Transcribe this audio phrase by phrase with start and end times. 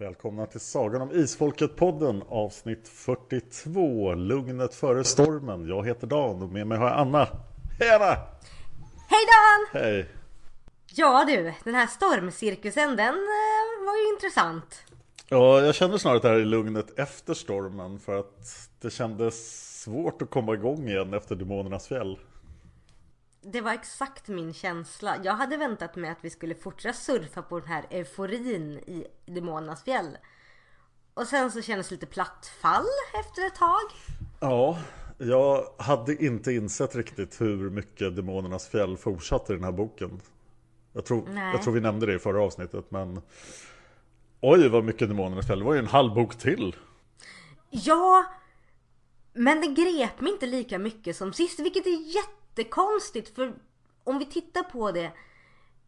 [0.00, 5.68] Välkomna till Sagan om Isfolket-podden avsnitt 42 Lugnet före stormen.
[5.68, 7.28] Jag heter Dan och med mig har jag Anna.
[7.78, 8.16] Hej Anna!
[9.08, 9.82] Hej Dan!
[9.82, 10.08] Hej!
[10.94, 14.82] Ja du, den här stormcirkusen den eh, var ju intressant.
[15.28, 19.60] Ja, jag känner snarare att det här är lugnet efter stormen för att det kändes
[19.82, 22.18] svårt att komma igång igen efter Demonernas fjäll.
[23.42, 25.16] Det var exakt min känsla.
[25.24, 29.84] Jag hade väntat mig att vi skulle fortsätta surfa på den här euforin i Demonernas
[29.84, 30.18] fjäll.
[31.14, 32.86] Och sen så kändes det lite platt fall
[33.20, 33.90] efter ett tag.
[34.40, 34.78] Ja,
[35.18, 40.20] jag hade inte insett riktigt hur mycket Demonernas fjäll fortsatte i den här boken.
[40.92, 41.52] Jag tror, Nej.
[41.52, 43.20] jag tror vi nämnde det i förra avsnittet men
[44.40, 46.76] Oj vad mycket Demonernas fjäll, det var ju en halv bok till.
[47.70, 48.24] Ja,
[49.32, 52.14] men det grep mig inte lika mycket som sist, vilket är
[52.56, 53.52] jättekonstigt för
[54.04, 55.12] om vi tittar på det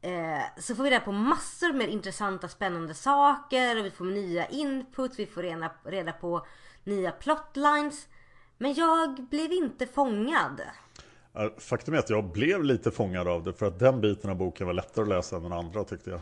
[0.01, 4.47] eh, så får vi reda på massor med intressanta spännande saker och vi får nya
[4.47, 6.47] input, vi får reda, reda på
[6.85, 8.09] nya plotlines.
[8.59, 10.61] Men jag blev inte fångad.
[11.59, 14.67] Faktum är att jag blev lite fångad av det för att den biten av boken
[14.67, 16.21] var lättare att läsa än den andra tyckte jag.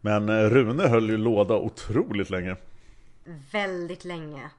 [0.00, 2.56] Men eh, Rune höll ju låda otroligt länge.
[3.52, 4.50] Väldigt länge.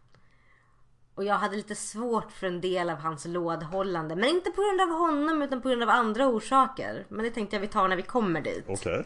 [1.15, 4.15] Och jag hade lite svårt för en del av hans lådhållande.
[4.15, 7.05] Men inte på grund av honom utan på grund av andra orsaker.
[7.09, 8.65] Men det tänkte jag vi tar när vi kommer dit.
[8.67, 9.05] Okej.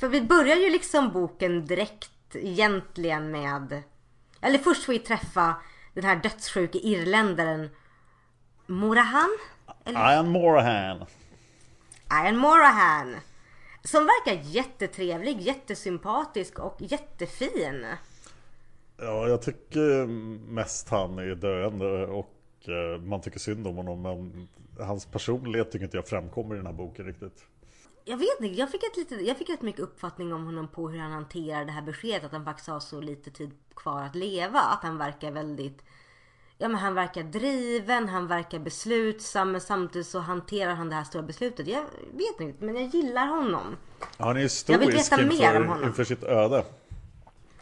[0.00, 3.82] För vi börjar ju liksom boken direkt egentligen med...
[4.40, 5.54] Eller först får vi träffa
[5.94, 7.70] den här dödssjuke irländaren
[8.66, 9.38] Morahan?
[9.84, 11.04] Eller Ian Morahan.
[12.12, 13.16] Ian Morahan.
[13.84, 17.86] Som verkar jättetrevlig, jättesympatisk och jättefin.
[19.00, 20.06] Ja, jag tycker
[20.52, 22.34] mest han är döende och
[22.68, 24.48] eh, man tycker synd om honom men
[24.86, 27.44] hans personlighet tycker inte jag framkommer i den här boken riktigt.
[28.04, 30.88] Jag vet inte, jag fick, ett lite, jag fick rätt mycket uppfattning om honom på
[30.88, 34.14] hur han hanterar det här beskedet att han faktiskt har så lite tid kvar att
[34.14, 34.60] leva.
[34.60, 35.82] Att han verkar väldigt
[36.60, 41.04] Ja men han verkar driven, han verkar beslutsam men samtidigt så hanterar han det här
[41.04, 41.66] stora beslutet.
[41.66, 43.76] Jag vet inte men jag gillar honom.
[44.16, 45.88] Han är Jag vill historisk veta mer om inför, honom.
[45.88, 46.64] inför sitt öde.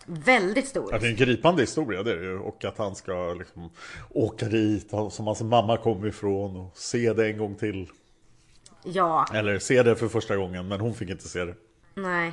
[0.06, 0.89] Väldigt stor.
[0.93, 2.39] Ja, det är en gripande historia det är ju.
[2.39, 3.71] Och att han ska liksom
[4.11, 7.89] åka dit som hans mamma kom ifrån och se det en gång till.
[8.84, 11.55] Ja, Eller se det för första gången men hon fick inte se det.
[11.94, 12.33] nej.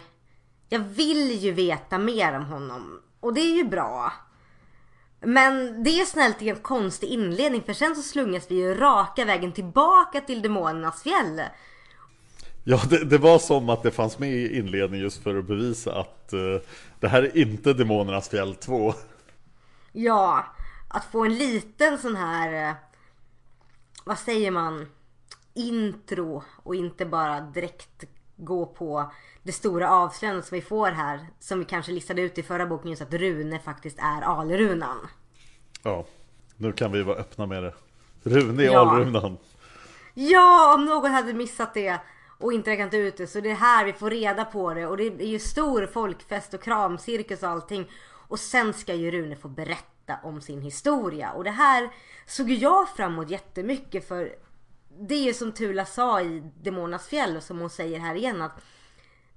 [0.70, 3.02] Jag vill ju veta mer om honom.
[3.20, 4.14] Och det är ju bra.
[5.22, 9.26] Men det är snällt i en konstig inledning för sen så slungas vi ju raka
[9.26, 11.42] vägen tillbaka till demonernas fjäll.
[12.64, 16.00] Ja, det, det var som att det fanns med i inledningen just för att bevisa
[16.00, 16.40] att eh,
[17.00, 18.94] det här är inte Demonernas fjäll 2.
[19.92, 20.46] Ja,
[20.88, 22.76] att få en liten sån här, eh,
[24.06, 24.88] vad säger man,
[25.54, 28.04] intro och inte bara direkt
[28.36, 29.12] gå på
[29.44, 31.28] det stora avslöjandet som vi får här.
[31.40, 35.08] Som vi kanske listade ut i förra boken just att Rune faktiskt är Alrunan.
[35.84, 36.06] Ja,
[36.58, 37.74] nu kan vi vara öppna med det.
[38.24, 38.92] Rune i Ja.
[38.92, 39.38] Alrunan.
[40.14, 42.00] Ja, om någon hade missat det
[42.44, 44.98] och inte räknat ut det så det är här vi får reda på det och
[44.98, 47.92] det är ju stor folkfest och kramcirkus och allting.
[48.28, 51.32] Och sen ska ju Rune få berätta om sin historia.
[51.32, 51.90] Och det här
[52.28, 54.36] såg jag fram emot jättemycket för
[55.00, 58.42] det är ju som Tula sa i Demonas fjäll och som hon säger här igen
[58.42, 58.62] att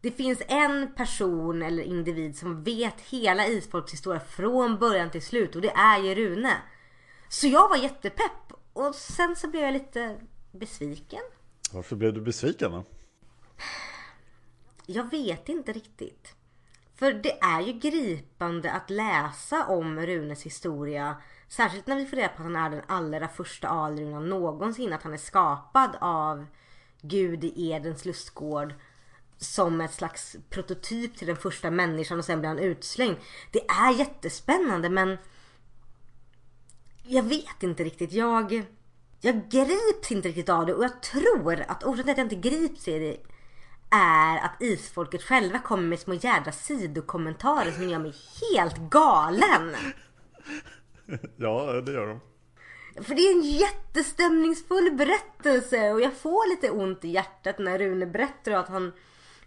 [0.01, 5.57] det finns en person eller individ som vet hela Isfolks historia från början till slut
[5.57, 6.57] och det är ju Rune.
[7.29, 10.17] Så jag var jättepepp och sen så blev jag lite
[10.53, 11.23] besviken.
[11.73, 12.85] Varför blev du besviken då?
[14.87, 16.35] Jag vet inte riktigt.
[16.95, 21.17] För det är ju gripande att läsa om Runes historia.
[21.49, 24.93] Särskilt när vi får reda på att han är den allra första alrunan någonsin.
[24.93, 26.47] Att han är skapad av
[27.01, 28.75] Gud i Edens lustgård.
[29.39, 33.17] Som ett slags prototyp till den första människan och sen blir han utslängd.
[33.51, 35.19] Det är jättespännande men
[37.03, 38.13] jag vet inte riktigt.
[38.13, 38.67] Jag,
[39.21, 42.49] jag grips inte riktigt av det och jag tror att orsaken till att jag inte
[42.49, 43.36] grips i det
[43.91, 48.15] är att isfolket själva kommer med små jädra sidokommentarer som gör mig
[48.53, 49.75] helt galen.
[51.37, 52.21] Ja, det gör de.
[53.05, 58.07] För det är en jättestämningsfull berättelse och jag får lite ont i hjärtat när Rune
[58.07, 58.93] berättar att han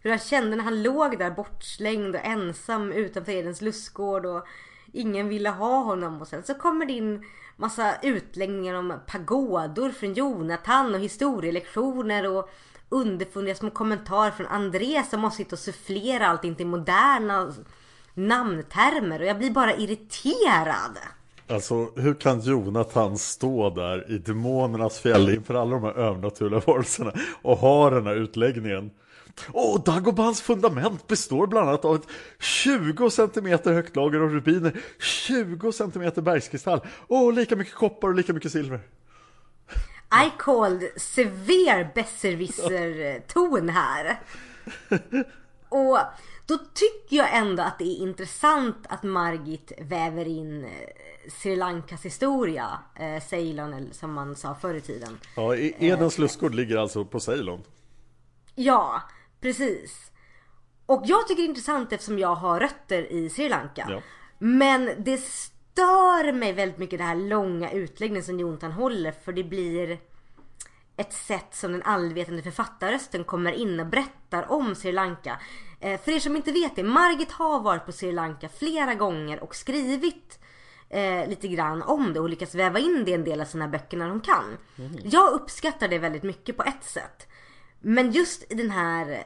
[0.01, 4.47] hur han kände när han låg där bortslängd och ensam utanför Edens lustgård och
[4.94, 7.25] ingen ville ha honom och sen så kommer det in
[7.56, 12.50] massa utläggningar om pagodor från Jonathan och historielektioner och
[12.89, 17.53] underfundiga små kommentarer från André som måste sitta och sufflera allting till moderna
[18.13, 20.97] namntermer och jag blir bara irriterad.
[21.47, 27.13] Alltså, hur kan Jonathan stå där i demonernas fjäll inför alla de här övernaturliga varelserna
[27.41, 28.91] och ha den här utläggningen?
[29.47, 32.07] Och Dagobans fundament består bland annat av ett
[32.39, 38.33] 20 cm högt lager av rubiner, 20 cm bergskristall och lika mycket koppar och lika
[38.33, 38.80] mycket silver.
[40.11, 44.19] I called severe besserwisser-ton här.
[45.69, 45.97] Och
[46.45, 50.69] då tycker jag ändå att det är intressant att Margit väver in eh,
[51.31, 55.19] Sri Lankas historia, eh, Ceylon som man sa förr i tiden.
[55.35, 57.63] Ja, Edens lustgård ligger alltså på Ceylon.
[58.55, 59.01] Ja,
[59.41, 60.12] precis.
[60.85, 63.88] Och jag tycker det är intressant eftersom jag har rötter i Sri Lanka.
[63.89, 64.01] Ja.
[64.39, 65.21] Men det
[65.71, 70.00] stör mig väldigt mycket det här långa utläggningen som Jonathan håller för det blir
[70.98, 75.39] ett sätt som den allvetande författarrösten kommer in och berättar om Sri Lanka.
[75.80, 79.44] Eh, för er som inte vet det, Margit har varit på Sri Lanka flera gånger
[79.44, 80.39] och skrivit
[80.89, 83.68] eh, lite grann om det och lyckats väva in det i en del av sina
[83.68, 84.57] böcker när hon kan.
[85.04, 87.27] Jag uppskattar det väldigt mycket på ett sätt.
[87.80, 89.24] Men just i den här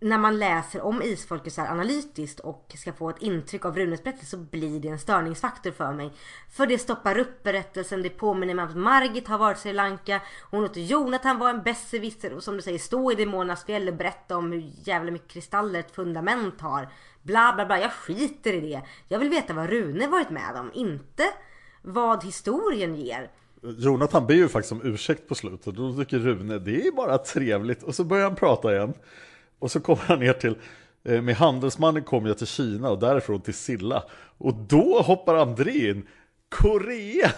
[0.00, 4.04] när man läser om isfolket så här analytiskt och ska få ett intryck av Runes
[4.04, 6.12] berättelse så blir det en störningsfaktor för mig.
[6.50, 9.72] För det stoppar upp berättelsen, det påminner mig om att Margit har varit i Sri
[9.72, 13.88] Lanka, hon låter Jonathan vara en besserwisser och som du säger stå i demonernas fjäll
[13.88, 16.88] och berätta om hur jävla mycket kristaller ett fundament har.
[17.22, 18.82] Bla bla bla, jag skiter i det.
[19.08, 21.24] Jag vill veta vad Rune varit med om, inte
[21.82, 23.30] vad historien ger.
[23.62, 27.18] Jonathan ber ju faktiskt om ursäkt på slutet och då tycker Rune det är bara
[27.18, 28.94] trevligt och så börjar han prata igen.
[29.58, 30.58] Och så kommer han ner till
[31.04, 34.04] eh, med handelsmannen kom jag till Kina och därifrån till Silla.
[34.38, 36.06] Och då hoppar André in.
[36.48, 37.32] Korea!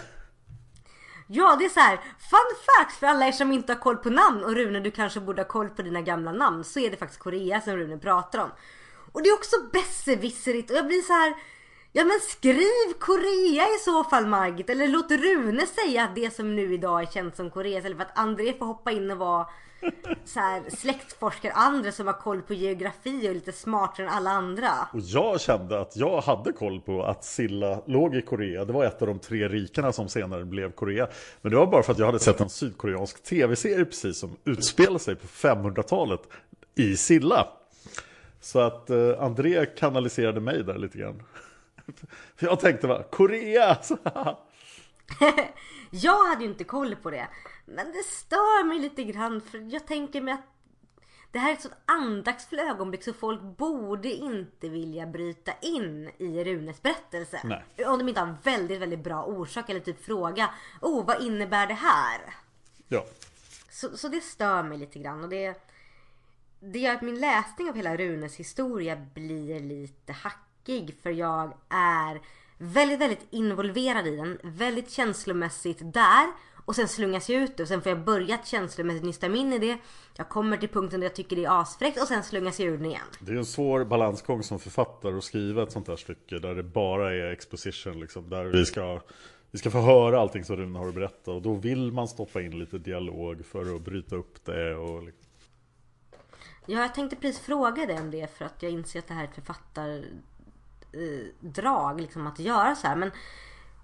[1.33, 1.97] Ja, det är så här.
[2.31, 5.21] Fun fact för alla er som inte har koll på namn och Rune, du kanske
[5.21, 6.65] borde ha koll på dina gamla namn.
[6.65, 8.51] Så är det faktiskt Korea som Rune pratar om.
[9.13, 11.35] Och det är också besserwisserigt och jag blir så här.
[11.93, 14.71] Ja men skriv Korea i så fall Margit.
[14.71, 17.79] Eller låt Rune säga att det som nu idag är känt som Korea.
[17.79, 19.47] Istället för att André får hoppa in och vara
[20.25, 21.53] så här, släktforskare.
[21.53, 24.71] Andra som har koll på geografi och är lite smartare än alla andra.
[24.93, 28.65] Och jag kände att jag hade koll på att Silla låg i Korea.
[28.65, 31.09] Det var ett av de tre rikena som senare blev Korea.
[31.43, 34.99] Men det var bara för att jag hade sett en sydkoreansk tv-serie precis som utspelade
[34.99, 36.21] sig på 500-talet
[36.75, 37.49] i Silla.
[38.41, 41.23] Så att eh, André kanaliserade mig där lite grann.
[42.37, 43.77] För jag tänkte bara, Korea!
[45.91, 47.29] Jag hade ju inte koll på det.
[47.65, 50.47] Men det stör mig lite grann för jag tänker mig att
[51.33, 56.45] det här är ett sånt andaktsfullt ögonblick så folk borde inte vilja bryta in i
[56.45, 57.41] Runes berättelse.
[57.45, 57.87] Nej.
[57.87, 60.51] Om de inte har en väldigt, väldigt bra orsak eller typ fråga.
[60.81, 62.35] Oh, vad innebär det här?
[62.89, 63.05] ja.
[63.71, 65.63] Så, så det stör mig lite grann och det,
[66.61, 72.21] det gör att min läsning av hela Runes historia blir lite hackig för jag är
[72.61, 74.39] väldigt, väldigt involverad i den.
[74.43, 76.33] Väldigt känslomässigt där
[76.65, 79.53] och sen slungas jag ut och sen får jag börja att känslomässigt nysta mig in
[79.53, 79.79] i det.
[80.17, 82.77] Jag kommer till punkten där jag tycker det är asfräckt och sen slungas jag ur
[82.77, 83.01] den igen.
[83.21, 86.63] Det är en svår balansgång som författare att skriva ett sånt här stycke där det
[86.63, 88.31] bara är exposition liksom.
[88.31, 89.01] Där vi ska,
[89.51, 92.43] vi ska få höra allting som Rune har att berätta och då vill man stoppa
[92.43, 95.31] in lite dialog för att bryta upp det och liksom.
[96.67, 99.25] Ja, jag tänkte precis fråga dig om det för att jag inser att det här
[99.25, 100.05] är ett författar
[100.93, 102.97] eh, drag liksom att göra så här.
[102.97, 103.11] Men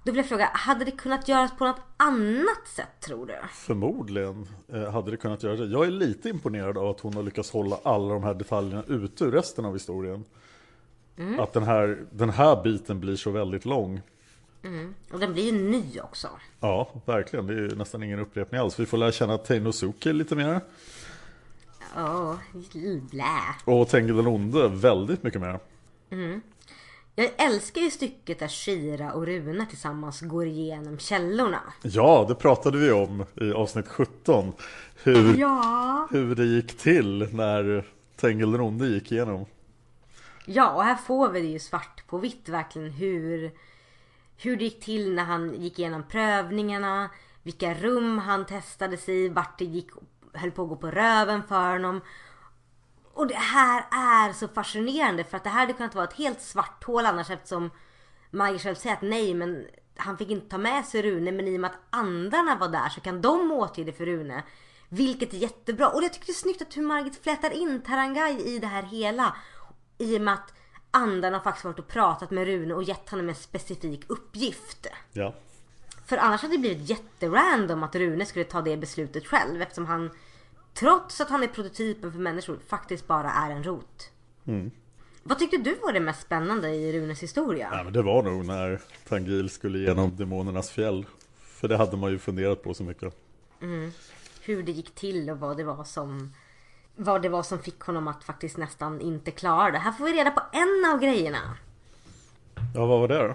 [0.05, 3.35] då vill jag fråga, hade det kunnat göras på något annat sätt tror du?
[3.53, 5.67] Förmodligen eh, hade det kunnat göra det.
[5.67, 9.25] Jag är lite imponerad av att hon har lyckats hålla alla de här detaljerna ute
[9.25, 10.25] ur resten av historien.
[11.19, 11.41] Mm.
[11.41, 14.03] Att den här, den här biten blir så väldigt lång.
[15.13, 16.29] Och den blir ju ny också.
[16.61, 17.47] Ja, verkligen.
[17.47, 18.81] Det är ju nästan ingen upprepning alls.
[18.81, 20.61] Vi får lära känna Teinosuke lite mer.
[21.97, 22.35] Åh,
[23.11, 23.41] blä.
[23.65, 25.59] Och Tengil den onde väldigt mycket mer.
[27.19, 31.61] Jag älskar ju stycket där Shira och Rune tillsammans går igenom källorna.
[31.83, 34.53] Ja, det pratade vi om i avsnitt 17.
[35.03, 36.09] Hur, Ja.
[36.11, 39.47] hur det gick till när Tengil den onde gick igenom.
[40.47, 43.51] Ja, och här får vi det ju svart på vitt verkligen hur,
[44.37, 47.11] hur det gick till när han gick igenom prövningarna,
[47.43, 49.91] vilka rum han testades i, vart det gick,
[50.33, 52.01] höll på att gå på röven för honom.
[53.17, 56.41] Och det här är så fascinerande för att det här hade kunnat vara ett helt
[56.41, 57.71] svart hål annars eftersom
[58.31, 61.57] Maggie själv säger att nej men han fick inte ta med sig Rune men i
[61.57, 64.43] och med att andarna var där så kan de åtgärda för Rune.
[64.89, 65.89] Vilket är jättebra.
[65.89, 68.83] Och jag tycker det är snyggt att hur Margit flätar in Tarangai i det här
[68.83, 69.37] hela.
[69.99, 70.55] I och med att
[70.91, 74.87] andarna faktiskt varit och pratat med Rune och gett honom en specifik uppgift.
[75.13, 75.35] Ja,
[76.07, 80.11] För annars hade det blivit jätterandom att Rune skulle ta det beslutet själv eftersom han
[80.79, 84.11] Trots att han är prototypen för människor faktiskt bara är en rot.
[85.23, 87.71] Vad tyckte du var det mest spännande i Runes historia?
[87.71, 91.07] Nej, men det var nog när Tangil skulle igenom demonernas fjäll.
[91.41, 93.15] För det hade man ju funderat på så mycket.
[94.41, 96.33] Hur det gick till och vad det var som
[96.97, 99.79] vad det var som fick honom att faktiskt nästan inte klara det.
[99.79, 101.57] Här får vi reda på en av grejerna.
[102.75, 103.35] Ja, vad var det då?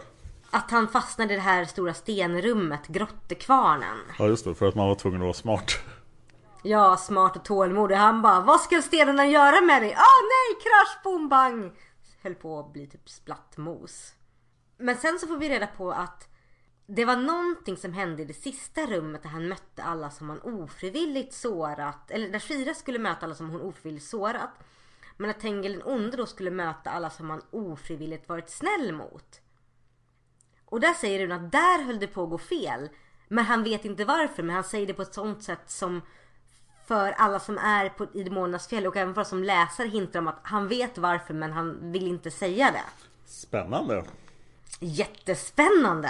[0.49, 3.97] Att han fastnade i det här stora stenrummet, grottekvarnen.
[4.19, 5.71] Ja, just det, för att man var tvungen att vara smart.
[6.63, 7.95] Ja, smart och tålmodig.
[7.95, 9.93] Han bara, vad ska stenarna göra med dig?
[9.93, 11.71] Ah nej, krasch, bom, bang!
[12.23, 14.13] Höll på att bli typ splattmos.
[14.77, 16.27] Men sen så får vi reda på att
[16.85, 20.41] det var någonting som hände i det sista rummet där han mötte alla som han
[20.41, 22.11] ofrivilligt sårat.
[22.11, 24.51] Eller där Shira skulle möta alla som hon ofrivilligt sårat.
[25.17, 29.41] Men att Tengil den onde då skulle möta alla som han ofrivilligt varit snäll mot.
[30.65, 32.89] Och där säger hon att där höll det på att gå fel.
[33.27, 34.43] Men han vet inte varför.
[34.43, 36.01] Men han säger det på ett sånt sätt som
[36.91, 40.19] för alla som är på, i Demonernas fjäll och även för oss som läsare hintar
[40.19, 42.83] om att han vet varför men han vill inte säga det.
[43.25, 44.03] Spännande.
[44.79, 46.09] Jättespännande!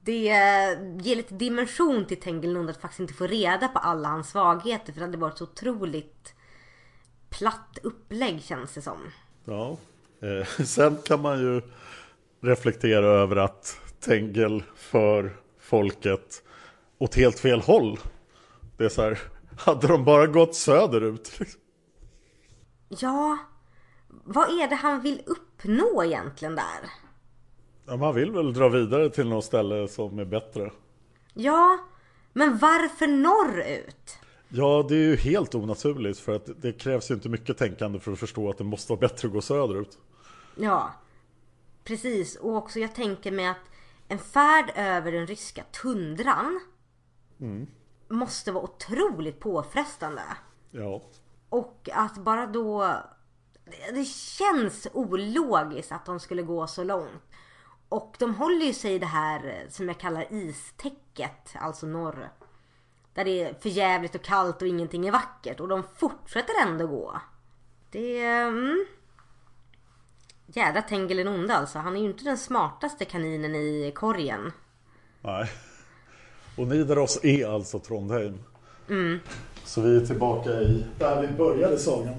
[0.00, 0.22] Det
[1.02, 4.92] ger lite dimension till Tengil Nund att faktiskt inte få reda på alla hans svagheter
[4.92, 6.34] för det hade varit så otroligt
[7.30, 8.98] platt upplägg känns det som.
[9.44, 9.76] Ja.
[10.22, 11.62] Eh, sen kan man ju
[12.40, 16.42] reflektera över att Tengel för folket
[16.98, 17.98] åt helt fel håll.
[18.76, 19.18] Det är så här,
[19.64, 21.40] hade de bara gått söderut?
[22.88, 23.38] Ja,
[24.24, 26.90] vad är det han vill uppnå egentligen där?
[27.86, 30.72] Ja, man vill väl dra vidare till något ställe som är bättre.
[31.34, 31.78] Ja,
[32.32, 34.18] men varför norrut?
[34.48, 38.12] Ja, det är ju helt onaturligt för att det krävs ju inte mycket tänkande för
[38.12, 39.98] att förstå att det måste vara bättre att gå söderut.
[40.56, 40.92] Ja,
[41.84, 42.36] precis.
[42.36, 43.56] Och också jag tänker mig att
[44.08, 46.60] en färd över den ryska tundran
[48.10, 50.22] måste vara otroligt påfrestande.
[50.70, 51.02] Ja,
[51.48, 52.96] Och att bara då...
[53.94, 57.22] det- känns ologiskt att de skulle gå så långt.
[57.88, 62.32] Och de håller ju sig i det här som jag kallar istäcket, alltså norr.
[63.14, 65.60] Där det är för jävligt och kallt och ingenting är vackert.
[65.60, 67.20] Och de fortsätter ändå gå.
[67.90, 68.48] Det är...
[68.48, 68.86] Mm.
[70.46, 71.78] Jädra Tengil onde alltså.
[71.78, 74.52] Han är ju inte den smartaste kaninen i korgen.
[75.20, 75.50] nej.
[76.56, 78.38] Och Nidaros är alltså Trondheim.
[79.64, 82.14] Så vi är tillbaka i där vi började sagan.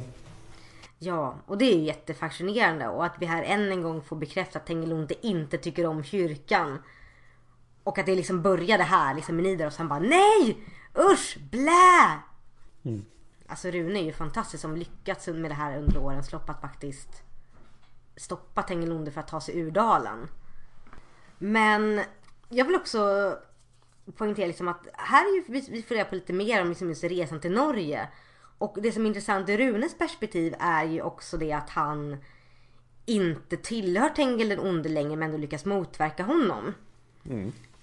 [0.99, 4.59] Ja, och det är ju jättefascinerande och att vi här än en gång får bekräfta
[4.59, 6.77] att Tengilonte inte tycker om kyrkan.
[7.83, 9.77] Och att det liksom började här liksom med Nidaros.
[9.77, 10.57] Han bara nej!
[11.11, 11.37] Usch!
[11.51, 12.19] Blä!
[13.47, 17.23] Alltså Rune är ju fantastisk som lyckats med det här under årens lopp att faktiskt
[18.15, 20.27] stoppa Tengilonde för att ta sig ur dalen.
[21.37, 22.01] Men
[22.49, 23.35] jag vill också
[24.15, 26.89] poängtera liksom att här är ju, vi- vi får reda på lite mer om liksom
[26.89, 28.07] just resan till Norge.
[28.57, 32.17] Och det som är intressant ur Runes perspektiv är ju också det att han
[33.05, 36.73] inte tillhör Tengil den onde längre men ändå lyckas motverka honom.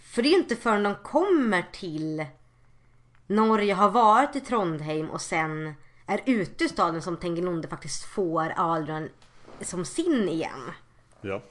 [0.00, 2.26] För det är ju inte förrän de kommer till
[3.26, 5.74] Norge, har varit i Trondheim och sen
[6.06, 9.08] är ute ur staden som Tengil den onde faktiskt får Aldran
[9.60, 10.70] som sin igen.
[11.20, 11.42] Ja.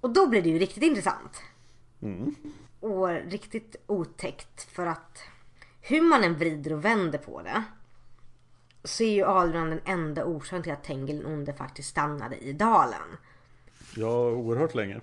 [0.00, 1.42] Och då blir det ju riktigt intressant.
[2.84, 5.22] Och riktigt otäckt för att
[5.80, 7.62] hur man än vrider och vänder på det
[8.84, 12.52] så är ju Alran den enda orsaken till att Tengil den onde faktiskt stannade i
[12.52, 13.16] dalen.
[13.96, 15.00] Ja, oerhört länge.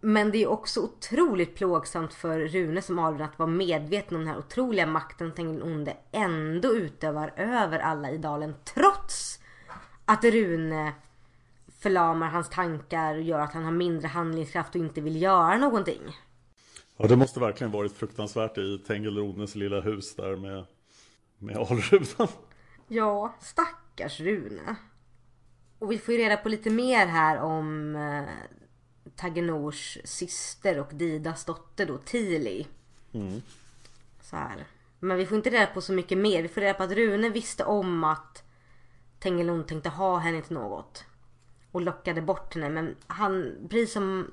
[0.00, 4.34] Men det är också otroligt plågsamt för Rune som Alrun att vara medveten om den
[4.34, 9.40] här otroliga makten Tengil Onde ändå utövar över alla i dalen trots
[10.04, 10.92] att Rune
[11.80, 16.16] förlamar hans tankar och gör att han har mindre handlingskraft och inte vill göra någonting.
[16.96, 20.64] Ja, det måste verkligen varit fruktansvärt i Tengelrones lilla hus där med,
[21.38, 22.28] med Alrudan.
[22.88, 24.76] Ja, stackars Rune.
[25.78, 28.24] Och vi får ju reda på lite mer här om eh,
[29.16, 32.66] Tagenors syster och Didas dotter då, Tili.
[34.22, 34.64] Så här.
[34.98, 36.42] Men vi får inte reda på så mycket mer.
[36.42, 38.42] Vi får reda på att Rune visste om att
[39.18, 41.04] Tengelon tänkte ha henne till något.
[41.72, 42.68] Och lockade bort henne.
[42.68, 44.30] Men han, precis som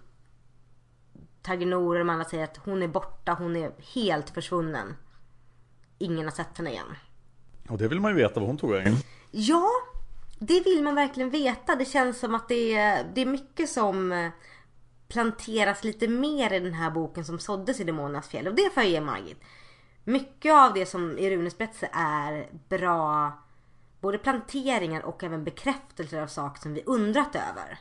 [1.42, 3.34] Tagenor och de andra säger att hon är borta.
[3.34, 4.96] Hon är helt försvunnen.
[5.98, 6.96] Ingen har sett henne igen.
[7.70, 8.94] Och det vill man ju veta vad hon tog vägen.
[9.32, 9.70] Ja,
[10.40, 11.76] det vill man verkligen veta.
[11.76, 14.30] Det känns som att det är, det är mycket som eh,
[15.08, 18.48] planteras lite mer i den här boken som såddes i Demonernas fjäll.
[18.48, 19.38] Och det får jag ge Margit.
[20.04, 23.32] Mycket av det som i Runes berättelse är bra
[24.02, 27.78] både planteringar och även bekräftelser av saker som vi undrat över.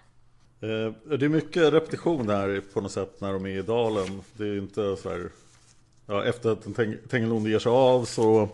[0.61, 4.23] Eh, Det är mycket repetition här på något sätt när de är i dalen.
[4.33, 5.31] Det är inte så här...
[6.07, 8.49] Ja, efter att Teng- Tengelonde ger sig av så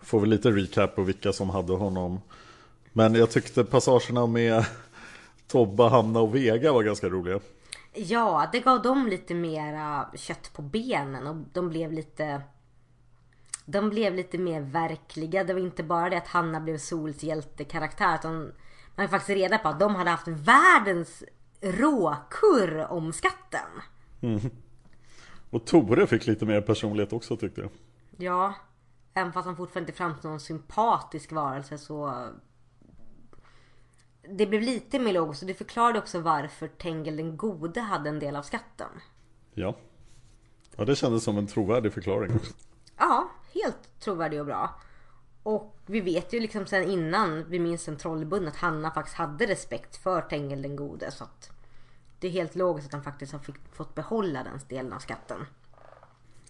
[0.00, 2.20] får vi lite recap på vilka som hade honom.
[2.92, 4.64] Men jag tyckte passagerna med
[5.46, 7.40] Tobba, Hanna och Vega var ganska roliga.
[7.94, 12.42] Ja, det gav dem lite mera kött på benen och de blev lite
[13.70, 15.44] de blev lite mer verkliga.
[15.44, 18.52] Det var inte bara det att Hanna blev Sols hjältekaraktär utan
[18.96, 21.24] man fick faktiskt reda på att de hade haft världens
[21.60, 23.68] råkurr om skatten.
[25.50, 27.70] Och Tore fick lite mer personlighet också tyckte jag.
[28.16, 28.54] Ja,
[29.14, 32.28] även fast han fortfarande inte framstår som en sympatisk varelse så
[34.36, 38.18] det blev lite mer logiskt och det förklarade också varför Tengel den gode hade en
[38.18, 38.88] del av skatten.
[39.54, 39.76] Ja.
[40.76, 42.30] Ja, det kändes som en trovärdig förklaring.
[43.00, 44.74] Ja, helt trovärdig och bra.
[45.42, 49.46] Och vi vet ju liksom sen innan vi minns en trollbund att Hanna faktiskt hade
[49.46, 51.10] respekt för Tengel den gode.
[51.10, 51.50] Så att
[52.18, 53.40] det är helt logiskt att han faktiskt har
[53.72, 55.46] fått behålla den delen av skatten.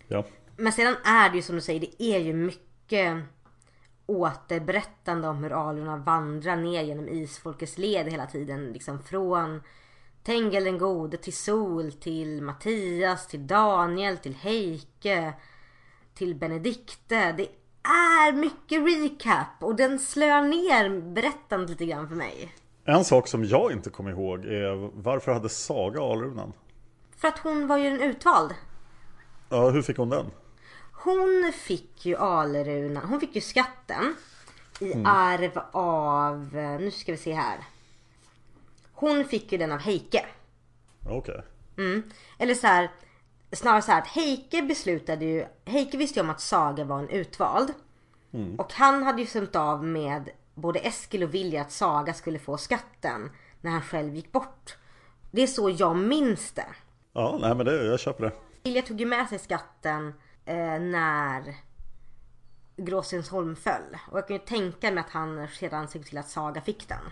[0.08, 0.24] Ja.
[0.56, 3.24] Men sedan är det ju som du säger, det är ju mycket
[4.06, 8.72] återberättande om hur alurna vandrar ner genom isfolkets led hela tiden.
[8.72, 9.62] Liksom från
[10.22, 15.34] Tengel den gode till Sol, till Mattias, till Daniel, till Heike,
[16.20, 17.32] till Benedikte.
[17.32, 17.48] Det
[17.82, 22.54] är mycket recap och den slår ner berättandet lite grann för mig.
[22.84, 26.52] En sak som jag inte kommer ihåg är varför hade Saga Alrunan?
[27.16, 28.54] För att hon var ju en utvald.
[29.48, 30.26] Ja, hur fick hon den?
[30.92, 34.14] Hon fick ju Alerunan, hon fick ju skatten
[34.80, 37.58] i arv av, nu ska vi se här.
[38.92, 40.26] Hon fick ju den av Heike.
[41.08, 41.42] Okej.
[42.38, 42.90] Eller så här,
[43.52, 47.08] snarare så här att Heike beslutade ju, Heike visste ju om att Saga var en
[47.08, 47.72] utvald.
[48.58, 52.56] Och han hade ju stämt av med både Eskil och Vilja att Saga skulle få
[52.56, 54.76] skatten när han själv gick bort.
[55.30, 56.66] Det är så jag minns det.
[57.12, 58.32] Ja, nej men det, jag köper det.
[58.62, 61.54] Vilja tog ju med sig skatten eh, när
[62.76, 63.96] Gråstensholm föll.
[64.10, 67.04] Och jag kan ju tänka mig att han sedan såg till att Saga fick den.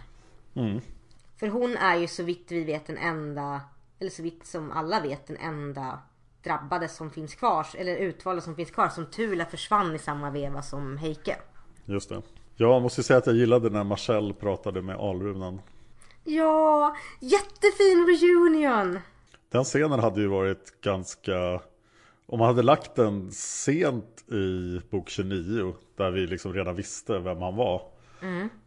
[1.36, 3.60] För hon är ju så vitt vi vet den enda,
[3.98, 5.98] eller så vitt som alla vet den enda
[6.44, 8.88] drabbade som finns kvar, eller utvalda som finns kvar.
[8.88, 11.36] Som Tula försvann i samma veva som Heike.
[11.84, 12.22] Just det.
[12.56, 15.60] Jag måste säga att jag gillade när Marcel pratade med Alrunan.
[16.24, 18.98] Ja, jättefin reunion!
[19.50, 21.60] Den scenen hade ju varit ganska...
[22.26, 27.42] Om man hade lagt den sent i bok 29, där vi liksom redan visste vem
[27.42, 27.82] han var.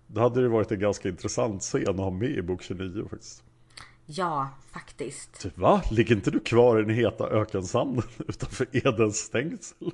[0.07, 3.43] Då hade det varit en ganska intressant scen att ha med i bok 29 faktiskt.
[4.13, 5.41] Ja, faktiskt.
[5.41, 5.81] Typ, va?
[5.91, 9.91] Ligger inte du kvar i den heta ökensanden utanför Edens stängsel?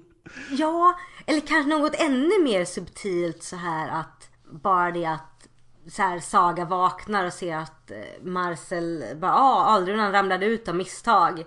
[0.52, 5.48] Ja, eller kanske något ännu mer subtilt så här att bara det att
[5.90, 10.76] så här, Saga vaknar och ser att eh, Marcel bara ah, Alrunan ramlade ut av
[10.76, 11.46] misstag.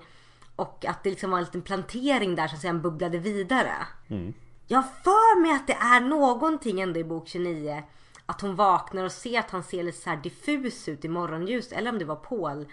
[0.57, 3.73] Och att det liksom var en liten plantering där som sen bubblade vidare.
[4.67, 7.83] Jag har för mig att det är någonting ändå i bok 29.
[8.31, 11.73] Att hon vaknar och ser att han ser lite så diffus ut i morgonljus.
[11.73, 12.67] Eller om det var Paul.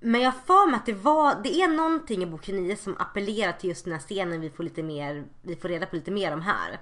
[0.00, 3.52] Men jag för mig att det var, det är någonting i bok 29 som appellerar
[3.52, 6.32] till just den här scenen vi får lite mer, vi får reda på lite mer
[6.32, 6.80] om här.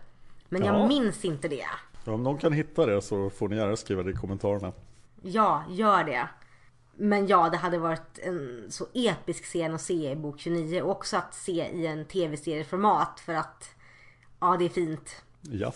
[0.49, 0.87] Men jag Ja.
[0.88, 1.66] minns inte det.
[2.05, 4.73] Ja, om någon kan hitta det så får ni gärna skriva det i kommentarerna.
[5.23, 6.29] Ja, gör det.
[6.95, 10.90] Men ja, det hade varit en så episk scen att se i bok 29 och
[10.90, 13.71] också att se i en tv-serieformat för att
[14.40, 15.23] ja, det är fint.
[15.40, 15.73] Ja.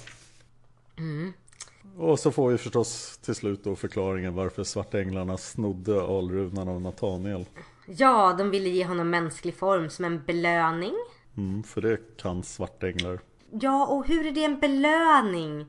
[1.96, 7.44] Och så får vi förstås till slut då förklaringen varför svartänglarna snodde alrunan av Nathaniel.
[7.86, 10.94] Ja, de ville ge honom mänsklig form som en belöning.
[11.36, 13.20] Mm, för det kan svartänglar.
[13.50, 15.66] Ja, och hur är det en belöning?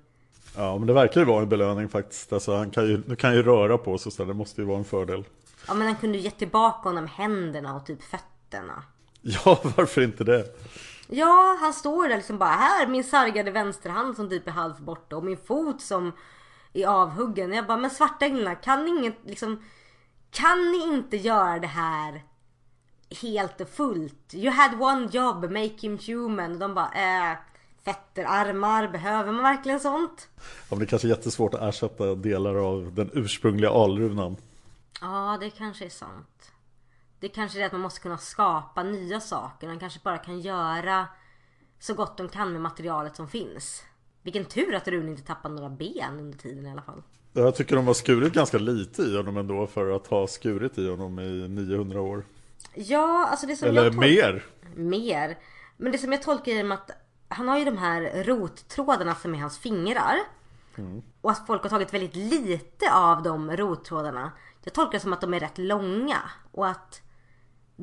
[0.55, 2.33] Ja, men det verkar ju vara en belöning faktiskt.
[2.33, 4.77] Alltså, han kan ju, nu kan ju röra på sig så det måste ju vara
[4.77, 5.23] en fördel.
[5.67, 8.83] Ja, men han kunde ju ge tillbaka honom händerna och typ fötterna.
[9.21, 10.45] Ja, varför inte det?
[11.13, 15.17] Ja, han står där liksom bara här min sargade vänsterhand som typ är halvt borta
[15.17, 16.11] och min fot som
[16.73, 17.53] är avhuggen.
[17.53, 19.63] Jag bara, men svartänglarna kan ni inget liksom
[20.31, 22.23] Kan ni inte göra det här
[23.21, 24.33] helt och fullt?
[24.33, 26.51] You had one job, make him human.
[26.51, 26.91] Och de bara,
[27.31, 27.37] eh,
[27.83, 30.29] fötter, armar, behöver man verkligen sånt?
[30.37, 34.37] Ja, men det är kanske är jättesvårt att ersätta delar av den ursprungliga alrunan.
[35.01, 36.27] Ja, det kanske är sant.
[37.21, 39.67] Det kanske är det att man måste kunna skapa nya saker.
[39.67, 41.07] Man kanske bara kan göra
[41.79, 43.83] så gott de kan med materialet som finns.
[44.23, 47.03] Vilken tur att Rune inte tappade några ben under tiden i alla fall.
[47.33, 50.89] Jag tycker de har skurit ganska lite i honom ändå för att ha skurit i
[50.89, 52.25] honom i 900 år.
[52.73, 54.45] Ja, alltså det som Eller jag tol- mer.
[54.75, 55.37] Mer.
[55.77, 56.91] Men det som jag tolkar är att
[57.27, 60.15] han har ju de här rottrådarna som är hans fingrar.
[61.21, 64.31] Och att folk har tagit väldigt lite av de rottrådarna.
[64.63, 66.17] Jag tolkar det som att de är rätt långa.
[66.51, 67.01] Och att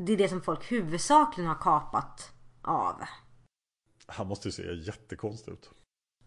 [0.04, 2.32] det är det som folk huvudsakligen har kapat
[2.62, 3.02] av.
[4.06, 5.70] Han måste ju se jättekonstig ut.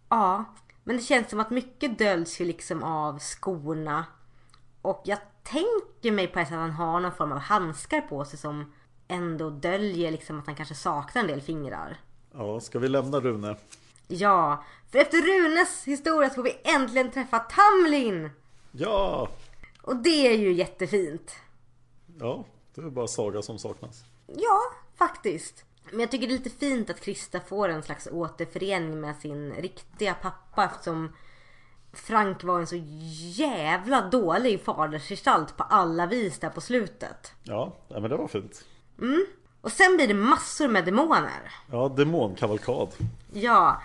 [0.09, 0.45] Ja,
[0.83, 4.05] men det känns som att mycket döljs ju liksom av skorna.
[4.81, 8.25] Och jag tänker mig på ett sätt att han har någon form av handskar på
[8.25, 8.73] sig som
[9.07, 11.97] ändå döljer liksom att han kanske saknar en del fingrar.
[12.33, 13.57] Ja, ska vi lämna Rune?
[14.07, 18.29] Ja, för efter Runes historia så får vi äntligen träffa Tamlin!
[18.71, 19.29] Ja!
[19.81, 21.35] Och det är ju jättefint.
[22.19, 24.03] Ja, det är bara Saga som saknas.
[24.27, 24.59] Ja,
[24.95, 25.65] faktiskt.
[25.91, 29.53] Men jag tycker det är lite fint att Krista får en slags återförening med sin
[29.53, 31.15] riktiga pappa eftersom
[31.93, 32.75] Frank var en så
[33.35, 37.33] jävla dålig fadersgestalt på alla vis där på slutet.
[37.43, 38.65] Ja, men det var fint.
[39.61, 41.51] Och sen blir det massor med demoner.
[41.71, 42.89] Ja, demonkavalkad.
[43.33, 43.81] Ja,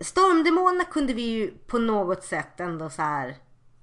[0.00, 3.36] Stormdemonerna kunde vi ju på något sätt ändå så här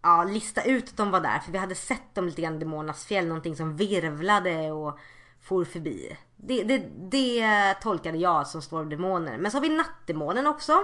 [0.03, 1.39] ja, lista ut att de var där.
[1.39, 3.27] För vi hade sett dem lite grann i Demonernas fjäll.
[3.27, 4.99] Någonting som virvlade och
[5.41, 6.17] for förbi.
[6.35, 9.37] Det, det, det tolkade jag som stormdemoner.
[9.37, 10.83] Men så har vi nattdemonen också.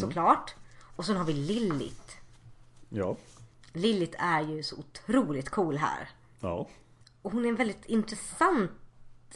[0.00, 0.54] Såklart.
[0.96, 2.16] Och sen har vi Lilith.
[2.88, 3.16] Ja,
[3.72, 6.08] Lilith är ju så otroligt cool här.
[6.40, 6.68] ja.
[7.22, 8.70] Och hon är en väldigt intressant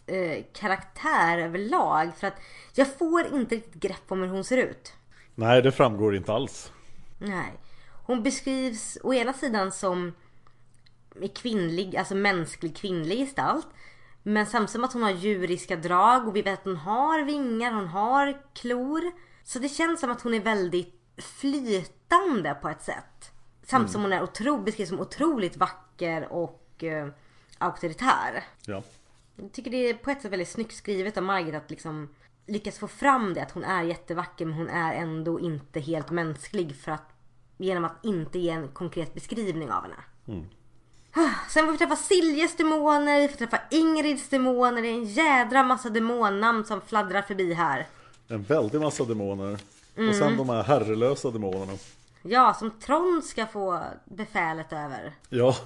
[0.06, 2.16] eh, karaktär överlag.
[2.16, 2.36] För att
[2.74, 4.92] jag får inte riktigt grepp om hur hon ser ut.
[5.34, 6.72] Nej, det framgår inte alls.
[7.18, 7.52] Nej.
[8.12, 10.12] Hon beskrivs å ena sidan som
[11.34, 13.66] kvinnlig, alltså mänsklig kvinnlig gestalt.
[14.22, 17.72] Men samtidigt som att hon har djuriska drag och vi vet att hon har vingar,
[17.72, 19.12] hon har klor.
[19.44, 23.32] Så det känns som att hon är väldigt flytande på ett sätt.
[23.62, 27.08] Samtidigt som hon är otro, beskrivs som otroligt vacker och eh,
[27.58, 28.44] auktoritär.
[28.66, 28.82] Ja.
[29.36, 32.14] Jag tycker det är på ett sätt väldigt snyggt skrivet av Margit att liksom
[32.46, 36.76] lyckas få fram det att hon är jättevacker men hon är ändå inte helt mänsklig
[36.76, 37.11] för att
[37.62, 40.44] genom att inte ge en konkret beskrivning av henne.
[41.48, 45.62] Sen får vi träffa Siljes demoner, vi får träffa Ingrids demoner, det är en jädra
[45.62, 47.86] massa demonnamn som fladdrar förbi här.
[48.28, 49.58] En väldig massa demoner.
[50.08, 51.72] Och sen de här herrelösa demonerna.
[52.22, 55.12] Ja, som Trond ska få befälet över.
[55.28, 55.56] Ja,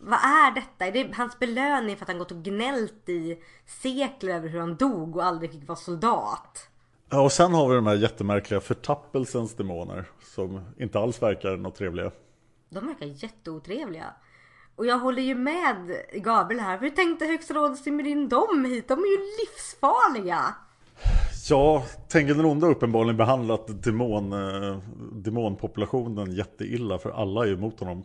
[0.00, 0.86] Vad är detta?
[0.86, 4.76] Är det hans belöning för att han gått och gnällt i sekler över hur han
[4.76, 6.68] dog och aldrig fick vara soldat?
[7.10, 10.04] Ja och sen har vi de här jättemärkliga förtappelsens demoner.
[10.22, 12.10] Som inte alls verkar något trevliga.
[12.70, 14.14] De verkar jätteotrevliga.
[14.76, 16.78] Och jag håller ju med Gabriel här.
[16.78, 18.88] Hur tänkte högsta rådet simma in dem hit?
[18.88, 20.54] De är ju livsfarliga.
[21.50, 24.78] Ja, Tengil den onde har uppenbarligen behandlat demon, eh,
[25.12, 28.04] demonpopulationen jätteilla för alla är ju emot honom.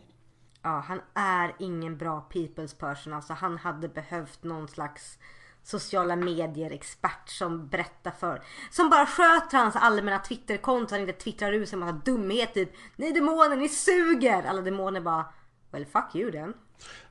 [0.62, 3.12] Ja, han är ingen bra people's person.
[3.12, 5.18] Alltså han hade behövt någon slags
[5.66, 11.52] sociala medier expert som berättar för Som bara sköter hans allmänna twitterkonto han inte twittrar
[11.52, 14.42] ut sig en massa dumhet typ Ni demoner, ni suger!
[14.42, 15.24] Alla demoner bara
[15.70, 16.54] Well fuck you then.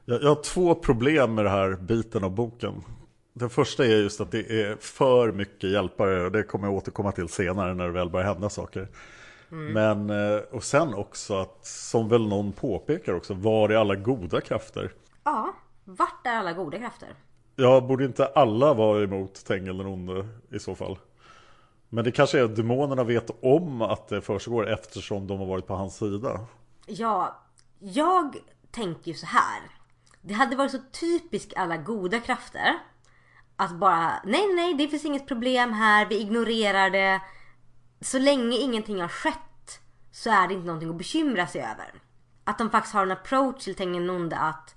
[0.05, 2.73] Jag, jag har två problem med den här biten av boken.
[3.33, 7.11] Den första är just att det är för mycket hjälpare och det kommer jag återkomma
[7.11, 8.87] till senare när det väl börjar hända saker.
[9.49, 14.41] Men, eh, och sen också att, som väl någon påpekar också, var är alla goda
[14.41, 14.91] krafter?
[15.23, 17.09] Ja, vart är alla goda krafter?
[17.55, 20.97] Ja, borde inte alla vara emot Tengil den onde i så fall?
[21.89, 25.67] Men det kanske är att demonerna vet om att det försiggår eftersom de har varit
[25.67, 26.39] på hans sida.
[26.85, 27.41] Ja,
[27.79, 28.35] jag
[28.71, 29.61] tänker ju så här.
[30.21, 32.79] Det hade varit så typiskt alla goda krafter.
[33.55, 37.21] Att bara, nej nej det finns inget problem här, vi ignorerar det.
[38.01, 39.79] Så länge ingenting har skett
[40.11, 41.93] så är det inte någonting att bekymra sig över.
[42.43, 44.74] Att de faktiskt har en approach till Tengen Nonde att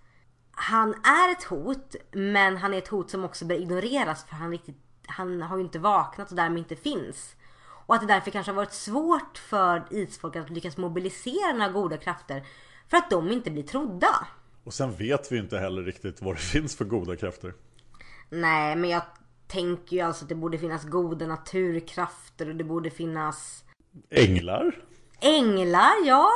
[0.60, 4.50] han är ett hot men han är ett hot som också bör ignoreras för han,
[4.50, 7.36] riktigt, han har ju inte vaknat och därmed inte finns.
[7.86, 11.96] Och att det därför kanske har varit svårt för isfolket att lyckas mobilisera några goda
[11.96, 12.46] krafter
[12.88, 14.26] för att de inte blir trodda.
[14.64, 17.54] Och sen vet vi inte heller riktigt vad det finns för goda krafter.
[18.30, 19.02] Nej, men jag
[19.46, 23.64] tänker ju alltså att det borde finnas goda naturkrafter och det borde finnas
[24.10, 24.84] Änglar?
[25.20, 26.28] änglar, ja.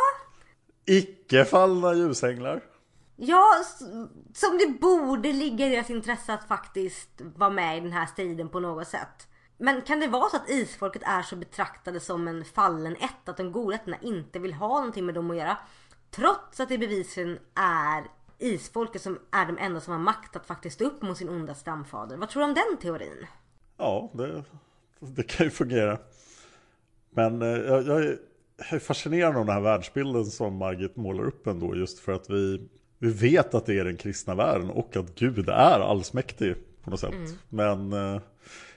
[0.87, 2.72] Icke fallna ljusänglar?
[3.25, 3.65] Ja,
[4.35, 8.49] som det borde ligga i deras intresse att faktiskt vara med i den här striden
[8.49, 9.29] på något sätt.
[9.59, 13.37] Men kan det vara så att isfolket är så betraktade som en fallen ett att
[13.37, 15.59] de goda ätterna inte vill ha någonting med dem att göra?
[16.11, 18.05] Trots att det bevisligen är
[18.39, 21.55] isfolket som är de enda som har makt att faktiskt stå upp mot sin onda
[21.55, 22.17] stamfader.
[22.17, 23.27] Vad tror du om den teorin?
[23.77, 24.45] Ja, det,
[25.01, 25.99] det kan ju fungera.
[27.11, 28.17] Men eh, jag, jag
[28.59, 31.77] är fascinerad av den här världsbilden som Margit målar upp ändå.
[31.77, 32.69] Just för att vi,
[33.03, 37.01] vi vet att det är den kristna världen och att Gud är allsmäktig på något
[37.01, 37.15] sätt.
[37.49, 38.21] Men eh,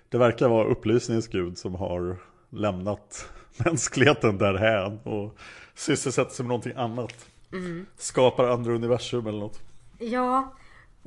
[0.09, 2.17] det verkar vara upplysningens Gud som har
[2.49, 5.37] lämnat mänskligheten därhän och
[5.75, 7.25] sysselsätter sig med någonting annat.
[7.97, 9.59] Skapar andra universum eller något.
[9.99, 10.55] Ja,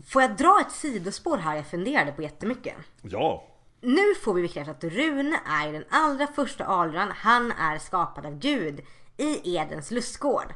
[0.07, 2.75] får jag dra ett sidospår här jag funderade på jättemycket?
[3.03, 3.45] Ja,
[3.81, 7.09] Nu får vi bekräftat att Rune är den allra första alran.
[7.15, 8.81] Han är skapad av Gud
[9.17, 10.55] i Edens lustgård.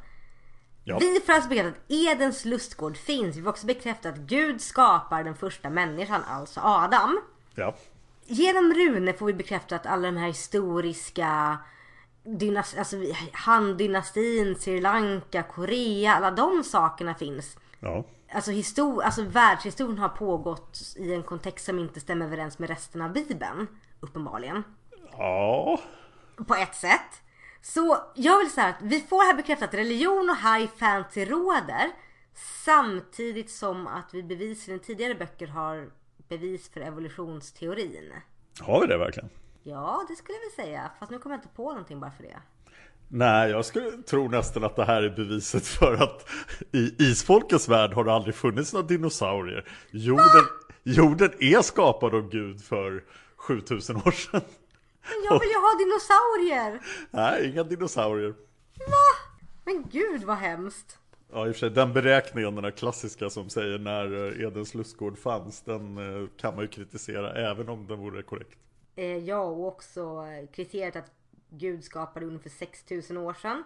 [0.84, 0.94] Ja.
[0.94, 1.08] Alltså
[1.48, 3.36] bekräfta att Edens lustgård finns.
[3.36, 7.20] Vi får också bekräfta att Gud skapar den första människan, alltså Adam.
[7.54, 7.74] ja.
[8.26, 11.58] Genom Rune får vi bekräfta att alla de här historiska
[12.24, 12.96] dynas- alltså
[13.32, 17.56] Han-dynastin, Sri Lanka, Korea, alla de sakerna finns.
[17.80, 18.04] ja.
[18.34, 23.02] Alltså, histor- alltså världshistorien har pågått i en kontext som inte stämmer överens med resten
[23.02, 23.66] av bibeln.
[24.00, 24.64] Uppenbarligen.
[25.12, 25.80] Ja,
[26.46, 27.21] På ett sätt.
[27.62, 31.90] Så jag vill säga att vi får här bekräftat att religion och high fantasy råder.
[32.64, 35.90] Samtidigt som att vi bevisligen i tidigare böcker har
[36.28, 38.12] bevis för evolutionsteorin.
[38.60, 39.30] har vi det verkligen?
[39.62, 40.90] Ja, det skulle jag vilja säga.
[40.98, 42.36] Fast nu kommer jag inte på någonting bara för det.
[43.08, 46.28] Nej, jag skulle tro nästan att det här är beviset för att
[46.72, 49.68] i isfolkets värld har det aldrig funnits några dinosaurier.
[49.90, 50.44] Jorden,
[50.82, 53.04] jorden är skapad av Gud för
[53.36, 54.40] 7000 år sedan.
[55.02, 56.80] Men jag vill ju ha dinosaurier!
[57.10, 58.34] Nej, inga dinosaurier.
[59.64, 60.98] Men gud vad hemskt.
[61.32, 64.74] Ja, i och för sig, den beräkningen, den här klassiska som säger när eh, Edens
[64.74, 68.58] lustgård fanns, den eh, kan man ju kritisera även om den vore korrekt.
[68.96, 71.10] Eh, ja, och också kriteriet att
[71.50, 73.64] Gud skapade ungefär 6000 år sedan.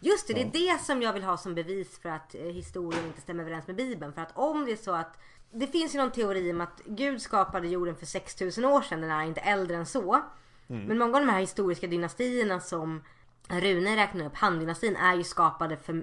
[0.00, 3.20] Just det, det är det som jag vill ha som bevis för att historien inte
[3.20, 4.12] stämmer överens med Bibeln.
[4.12, 5.18] För att om det är så att
[5.52, 9.10] det finns ju någon teori om att Gud skapade jorden för 6000 år sedan, den
[9.10, 10.22] är inte äldre än så.
[10.66, 13.02] Men många av de här historiska dynastierna som
[13.48, 16.02] Rune räknar upp, Han-dynastin, är ju skapade för,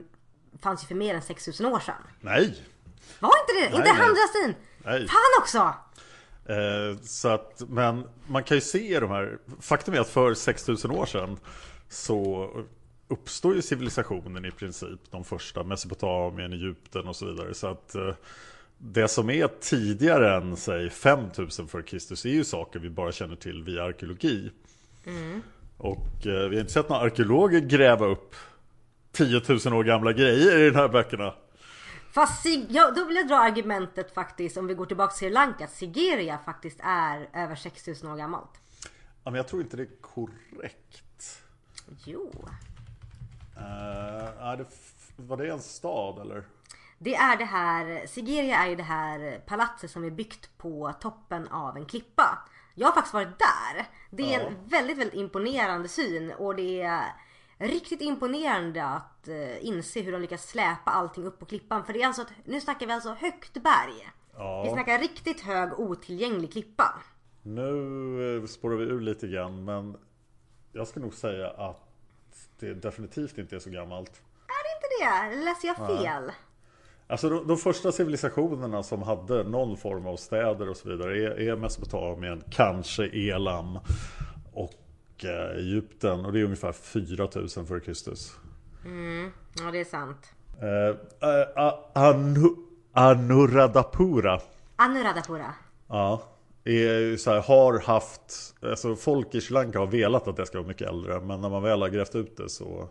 [0.61, 2.01] fanns ju för mer än 6000 år sedan.
[2.19, 2.63] Nej!
[3.19, 3.77] Var inte det?
[3.77, 4.01] inte nej.
[4.01, 4.55] Han-dynastin!
[4.77, 5.07] Nej.
[5.07, 5.73] Fan också!
[6.45, 10.91] Eh, så att, men man kan ju se de här, faktum är att för 6000
[10.91, 11.37] år sedan
[11.89, 12.49] så
[13.07, 17.53] uppstår ju civilisationen i princip, de första, Mesopotamien, Egypten och så vidare.
[17.53, 18.13] Så att eh,
[18.83, 23.35] det som är tidigare än säg 5000 för Kristus är ju saker vi bara känner
[23.35, 24.51] till via arkeologi.
[25.77, 28.35] Och eh, vi har inte sett några arkeologer gräva upp
[29.11, 31.33] 10 000 år gamla grejer i de här böckerna.
[32.11, 35.67] Fast ja, då vill jag dra argumentet faktiskt om vi går tillbaka till Sri Lanka
[35.67, 38.61] Sigeria faktiskt är över 6000 år gammalt.
[39.23, 41.43] Ja, men jag tror inte det är korrekt.
[42.05, 42.31] Jo.
[43.57, 44.65] Uh, är det,
[45.15, 46.43] var det en stad eller?
[47.03, 51.47] Det är det här, Sigeria är ju det här palatset som är byggt på toppen
[51.47, 52.47] av en klippa.
[52.75, 53.85] Jag har faktiskt varit där.
[54.09, 57.03] Det är en väldigt, väldigt imponerande syn och det är
[57.57, 61.85] riktigt imponerande att eh, inse hur de lyckas släpa allting upp på klippan.
[61.85, 64.11] För det är alltså, nu snackar vi alltså högt berg.
[64.37, 64.63] Ja.
[64.63, 67.01] Vi snackar riktigt hög otillgänglig klippa.
[67.41, 69.97] Nu eh, spårar vi ur lite grann men
[70.71, 71.87] jag ska nog säga att
[72.59, 74.21] det definitivt inte är så gammalt.
[74.47, 75.45] Är det inte det?
[75.45, 76.31] Läser jag fel?
[77.11, 81.39] Alltså de, de första civilisationerna som hade någon form av städer och så vidare är,
[81.39, 83.79] är Mesopotamien, kanske Elam
[84.53, 88.35] och eh, Egypten och det är ungefär 4000 före Kristus.
[89.57, 90.33] Ja, det är sant.
[90.61, 92.47] Eh, eh, Anu,
[92.93, 94.41] Anuradhapura
[94.75, 95.53] Anuradhapura.
[95.87, 96.21] Ja,
[96.63, 100.45] är ju så här, har haft, alltså folk i Sri Lanka har velat att det
[100.45, 102.89] ska vara mycket äldre men när man väl har grävt ut det så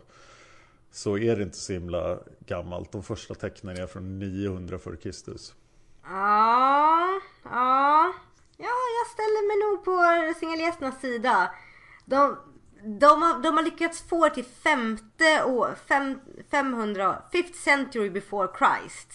[0.91, 2.91] så är det inte så himla gammalt.
[2.91, 5.53] De första tecknen är från 900 före Kristus.
[6.03, 8.13] Ja, ja.
[8.57, 8.67] Ja,
[8.99, 11.51] jag ställer mig nog på singelgästernas sida.
[12.05, 12.37] De,
[12.99, 16.19] de, har, de har lyckats få till femte år, fem,
[16.51, 19.11] 500, 5th century before Christ.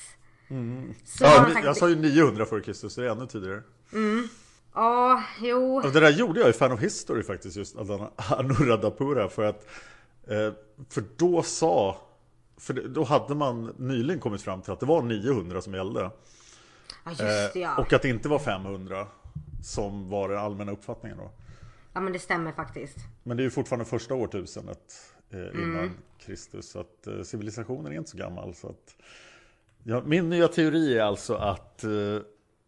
[1.04, 3.26] Så har Ja, ni- sagt- jag sa ju 900 före Kristus, så det är ännu
[3.26, 3.62] tidigare.
[4.74, 5.76] Ja, jo.
[5.76, 7.76] Och det där gjorde jag i Fan of History faktiskt, just
[8.16, 9.66] Anuradhapura för att
[10.28, 10.52] eh,
[10.88, 11.96] För då sa
[12.56, 16.10] För då hade man nyligen kommit fram till att det var 900 som gällde
[17.04, 17.76] Ja just det eh, ja.
[17.78, 19.06] Och att det inte var 500
[19.62, 21.30] Som var den allmänna uppfattningen då
[21.92, 22.96] Ja men det stämmer faktiskt.
[23.22, 27.96] Men det är ju fortfarande första årtusendet eh, innan Kristus Så att eh, civilisationen är
[27.96, 28.96] inte så gammal så att
[29.82, 31.90] ja, Min nya teori är alltså att eh,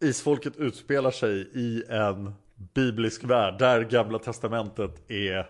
[0.01, 2.33] Isfolket utspelar sig i en
[2.73, 5.49] biblisk värld Där gamla testamentet är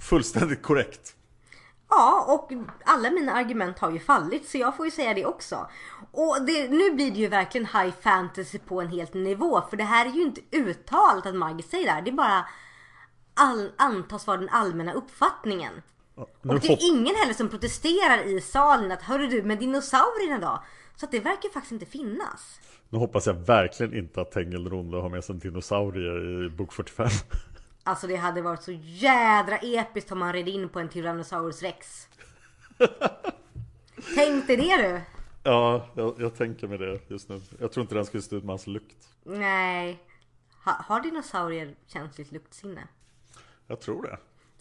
[0.00, 1.16] fullständigt korrekt
[1.94, 2.52] Ja, och
[2.84, 5.66] alla mina argument har ju fallit så jag får ju säga det också.
[6.12, 9.84] Och det, nu blir det ju verkligen high fantasy på en helt nivå för det
[9.84, 12.02] här är ju inte uttalat att Maggie säger det här.
[12.02, 12.46] Det är bara
[13.34, 15.72] all, antas vara den allmänna uppfattningen.
[16.42, 20.38] Nu Och det är ingen heller som protesterar i salen att hörru du med dinosaurierna
[20.38, 20.62] då?
[20.96, 22.60] Så att det verkar faktiskt inte finnas.
[22.88, 27.06] Nu hoppas jag verkligen inte att Tengilronde har med sig dinosaurier i bok 45
[27.84, 32.08] Alltså det hade varit så jädra episkt om man red in på en Tyrannosaurus rex.
[34.14, 35.00] Tänk dig det du!
[35.42, 38.44] Ja, jag, jag tänker med det just nu Jag tror inte den skulle stå ut
[38.44, 40.02] med hans lukt Nej.
[40.64, 42.88] Ha, har dinosaurier känsligt luktsinne?
[43.66, 44.18] Jag tror det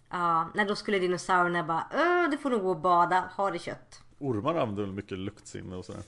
[0.10, 3.60] Ja, nej då skulle dinosaurierna bara Öh, du får nog gå och bada, ha det
[3.60, 4.02] kött.
[4.20, 6.04] Ormar använder väl mycket luktsinne och sådär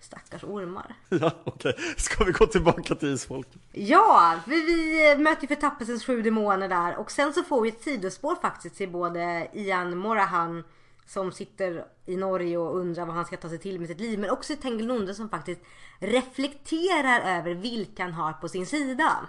[0.00, 0.94] Stackars ormar.
[1.08, 1.74] Ja, okej.
[1.96, 3.62] Ska vi gå tillbaka till isfolket?
[3.72, 7.82] Ja, vi, vi möter ju förtappelsens sju demoner där och sen så får vi ett
[7.82, 10.64] sidospår faktiskt till både Ian Morahan
[11.06, 14.18] som sitter i Norge och undrar vad han ska ta sig till med sitt liv
[14.18, 15.60] men också Tengil Nonde som faktiskt
[15.98, 19.28] reflekterar över vilka han har på sin sida.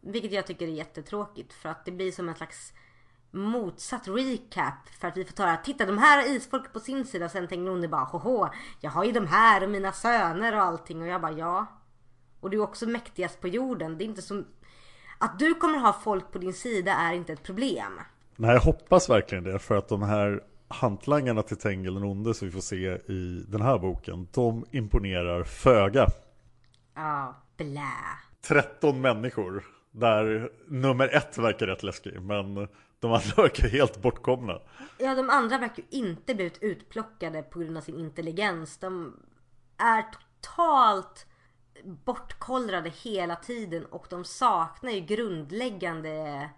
[0.00, 2.72] Vilket jag tycker är jättetråkigt för att det blir som en slags
[3.30, 7.28] motsatt recap för att vi får höra titta de här har isfolk på sin sida
[7.28, 8.48] sen Tengil Nonde bara hoho
[8.80, 11.66] jag har ju de här och mina söner och allting och jag bara ja
[12.40, 13.98] och du är också mäktigast på jorden.
[13.98, 14.46] Det är inte som...
[15.18, 18.00] Att du kommer ha folk på din sida är inte ett problem.
[18.36, 19.58] Nej, jag hoppas verkligen det.
[19.58, 23.62] För att de här hantlangarna till Tengil den onde som vi får se i den
[23.62, 26.06] här boken, de imponerar föga.
[26.94, 27.92] Ja, blä.
[28.48, 32.68] 13 människor, där nummer ett verkar rätt läskig, men
[33.00, 34.60] de andra verkar helt bortkomna.
[34.98, 38.78] Ja, de andra verkar ju inte blivit utplockade på grund av sin intelligens.
[38.78, 39.16] De
[39.76, 40.04] är
[40.40, 41.26] totalt
[41.84, 46.50] bortkollrade hela tiden och de saknar ju grundläggande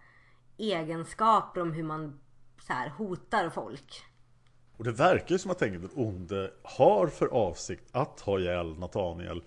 [0.59, 2.20] egenskaper om hur man
[2.66, 4.03] så här, hotar folk.
[4.76, 8.79] Och det verkar ju som att Tengil den onde har för avsikt att ha ihjäl
[8.79, 9.42] Nathaniel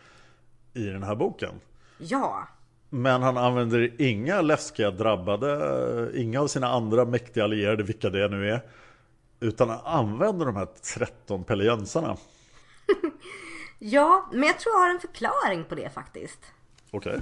[0.74, 1.54] i den här boken.
[1.98, 2.48] Ja,
[2.96, 8.50] Men han använder inga läskiga drabbade, inga av sina andra mäktiga allierade, vilka det nu
[8.50, 8.62] är.
[9.40, 12.18] Utan han använder de här 13 pelejensarna.
[13.80, 16.40] ja, men jag tror jag har en förklaring på det faktiskt.
[16.92, 17.20] Okej.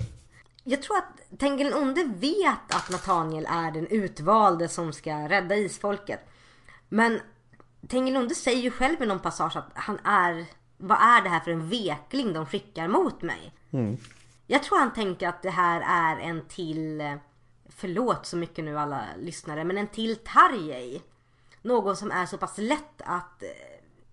[0.64, 5.56] Jag tror att Tengil den onde vet att Nathaniel är den utvalde som ska rädda
[5.56, 6.20] isfolket.
[6.90, 7.20] Men
[7.88, 10.46] Tengil den onde säger ju själv i någon passage att han är...
[10.78, 13.54] Vad är det här för en vekling de skickar mot mig?
[14.48, 17.02] Jag tror han tänker att det här är en till...
[17.02, 17.16] eh,
[17.76, 21.02] Förlåt så mycket nu alla lyssnare, men en till Tarjei.
[21.62, 23.50] Någon som är så pass lätt att eh,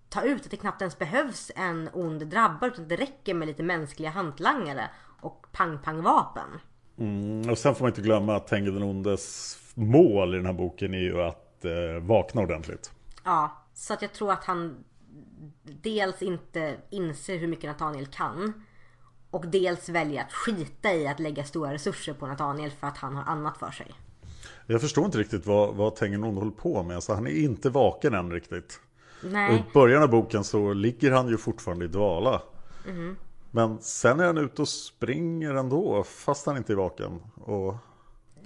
[0.09, 3.63] ta ut att det knappt ens behövs en ond drabbare utan det räcker med lite
[3.63, 4.89] mänskliga hantlangare
[5.21, 6.59] och pang-pang-vapen.
[6.97, 10.53] Mm, och sen får man inte glömma att Tengil den ondes mål i den här
[10.53, 12.91] boken är ju att eh, vakna ordentligt.
[13.23, 14.83] Ja, så att jag tror att han
[15.63, 18.65] dels inte inser hur mycket Nathaniel kan
[19.31, 23.15] och dels väljer att skita i att lägga stora resurser på Nathaniel för att han
[23.15, 23.91] har annat för sig.
[24.67, 27.03] Jag förstår inte riktigt vad, vad onde håller på med.
[27.03, 28.79] Så han är inte vaken än riktigt.
[29.23, 32.41] Och Nej, I början av boken så ligger han ju fortfarande i dvala.
[33.51, 37.21] Men sen är han ute och springer ändå, fast han inte är vaken.
[37.35, 37.75] Och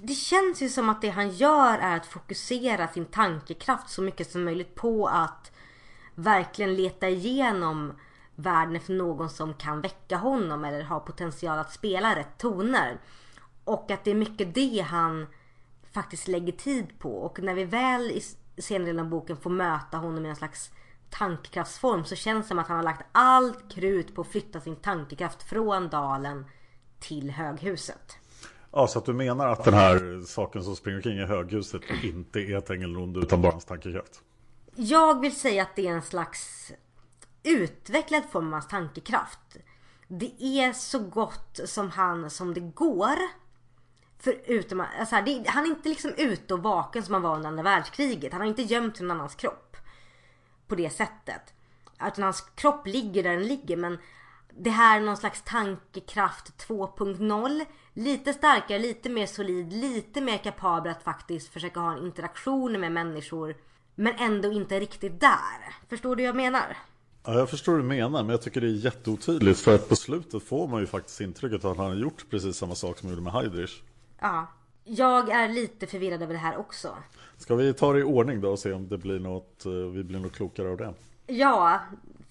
[0.02, 4.32] det känns ju som att det han gör är att fokusera sin tankekraft så mycket
[4.32, 5.52] som möjligt på att
[6.15, 7.94] verkligen leta igenom
[8.36, 12.98] världen efter någon som kan väcka honom eller har potential att spela rätt toner.
[13.63, 15.27] Och att det är mycket det han
[15.94, 17.17] faktiskt lägger tid på.
[17.17, 18.21] Och när vi väl i
[18.62, 20.71] senare delen av boken får möta honom i en slags
[21.10, 24.75] tankekraftsform så känns det som att han har lagt allt krut på att flytta sin
[24.75, 26.46] tankekraft från dalen
[27.00, 28.17] till höghuset.
[28.71, 32.40] Ja, så att du menar att den här saken som springer omkring i höghuset inte
[32.40, 34.21] är onde utan bara hans tankekraft?
[34.75, 36.71] Jag vill säga att det är en slags
[37.44, 39.58] utvecklad form av hans tankekraft.
[40.08, 43.17] Det är så gott som han som det går.
[44.19, 47.50] Förutom alltså, här, det, han är inte liksom ute och vaken som han var under
[47.50, 48.31] andra världskriget.
[48.31, 49.77] Han har inte gömt någon annans kropp.
[50.67, 51.54] På det sättet.
[52.08, 53.98] Utan hans kropp ligger där den ligger men
[54.50, 57.65] det här är någon slags tankekraft 2.0.
[57.94, 62.91] Lite starkare, lite mer solid, lite mer kapabel att faktiskt försöka ha en interaktion med
[62.91, 63.56] människor.
[63.96, 65.75] Men ändå inte riktigt där.
[65.89, 66.77] Förstår du vad jag menar?
[67.26, 69.60] Ja, jag förstår vad du menar, men jag tycker det är jätteotydligt.
[69.60, 72.76] För att på slutet får man ju faktiskt intrycket att han har gjort precis samma
[72.76, 73.82] sak som han gjorde med Heidrich.
[74.19, 74.48] Ja.
[74.84, 76.96] Jag är lite förvirrad över det här också.
[77.38, 80.04] Ska vi ta det i ordning då och se om det blir något, eh, vi
[80.04, 80.94] blir något klokare av det?
[81.28, 81.80] Ja,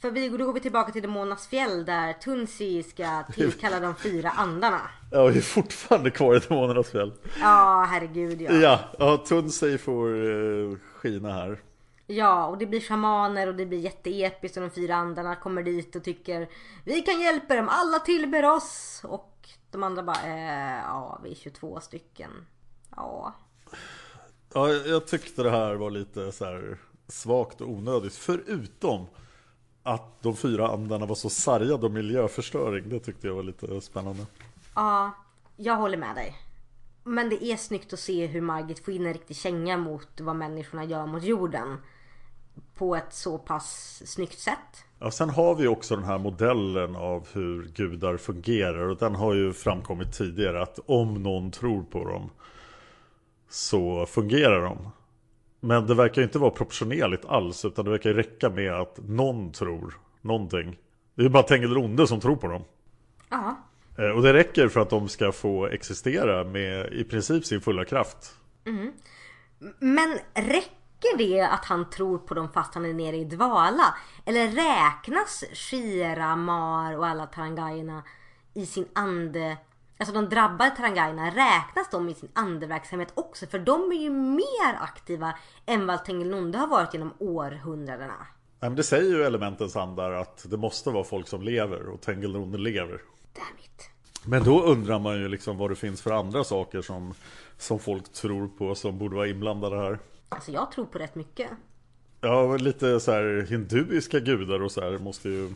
[0.01, 4.31] för vi, då går vi tillbaka till Demonas fjäll där Tunsi ska tillkalla de fyra
[4.31, 4.81] andarna.
[5.11, 7.13] Ja, vi är fortfarande kvar i Demonernas fjäll.
[7.41, 8.53] Ja, herregud ja.
[8.53, 11.59] Ja, ja Tunsey får eh, skina här.
[12.07, 15.97] Ja, och det blir shamaner och det blir jätteepiskt och de fyra andarna kommer dit
[15.97, 16.49] och tycker
[16.85, 19.01] Vi kan hjälpa dem, alla tillber oss!
[19.05, 22.31] Och de andra bara, eh, ja vi är 22 stycken.
[22.97, 23.35] Ja.
[24.55, 26.79] Ja, jag tyckte det här var lite så här
[27.09, 28.15] svagt och onödigt.
[28.15, 29.07] Förutom
[29.83, 32.89] att de fyra andarna var så sargade av miljöförstöring.
[32.89, 34.27] Det tyckte jag var lite spännande.
[34.75, 35.11] Ja,
[35.57, 36.37] jag håller med dig.
[37.05, 40.37] Men det är snyggt att se hur Margit får in en riktig känga mot vad
[40.37, 41.79] människorna gör mot jorden.
[42.75, 44.85] På ett så pass snyggt sätt.
[44.99, 49.35] Ja, sen har vi också den här modellen av hur gudar fungerar och den har
[49.35, 52.31] ju framkommit tidigare att om någon tror på dem
[53.49, 54.89] så fungerar de.
[55.61, 58.99] Men det verkar ju inte vara proportionerligt alls utan det verkar ju räcka med att
[59.09, 60.79] någon tror någonting.
[61.15, 62.65] Det är ju bara Tengil Onde som tror på dem.
[63.31, 63.57] Ja.
[63.99, 67.85] Eh, Och det räcker för att de ska få existera med i princip sin fulla
[67.85, 68.35] kraft.
[69.79, 70.82] Men räcker
[71.19, 73.95] det att han tror på dem fast han är nere i dvala?
[74.25, 78.03] Eller räknas Shira, Mar och alla Tarangaierna
[78.55, 79.57] i sin ande...
[79.99, 83.47] Alltså de drabbade Tarangaierna, räknas de i sin andeverksamhet också?
[83.47, 85.35] För de är ju mer aktiva
[85.67, 88.27] än vad Tengilonde har varit genom århundradena.
[88.61, 92.01] Nej, men det säger ju elementens andar att det måste vara folk som lever och
[92.01, 93.01] Tengil Onde lever.
[93.35, 93.91] Damn it.
[94.25, 97.15] Men då undrar man ju liksom vad det finns för andra saker som,
[97.59, 99.99] som folk tror på som borde vara inblandade här.
[100.35, 101.51] Alltså jag tror på rätt mycket.
[102.21, 105.51] Ja, lite så här hinduiska gudar och så här måste ju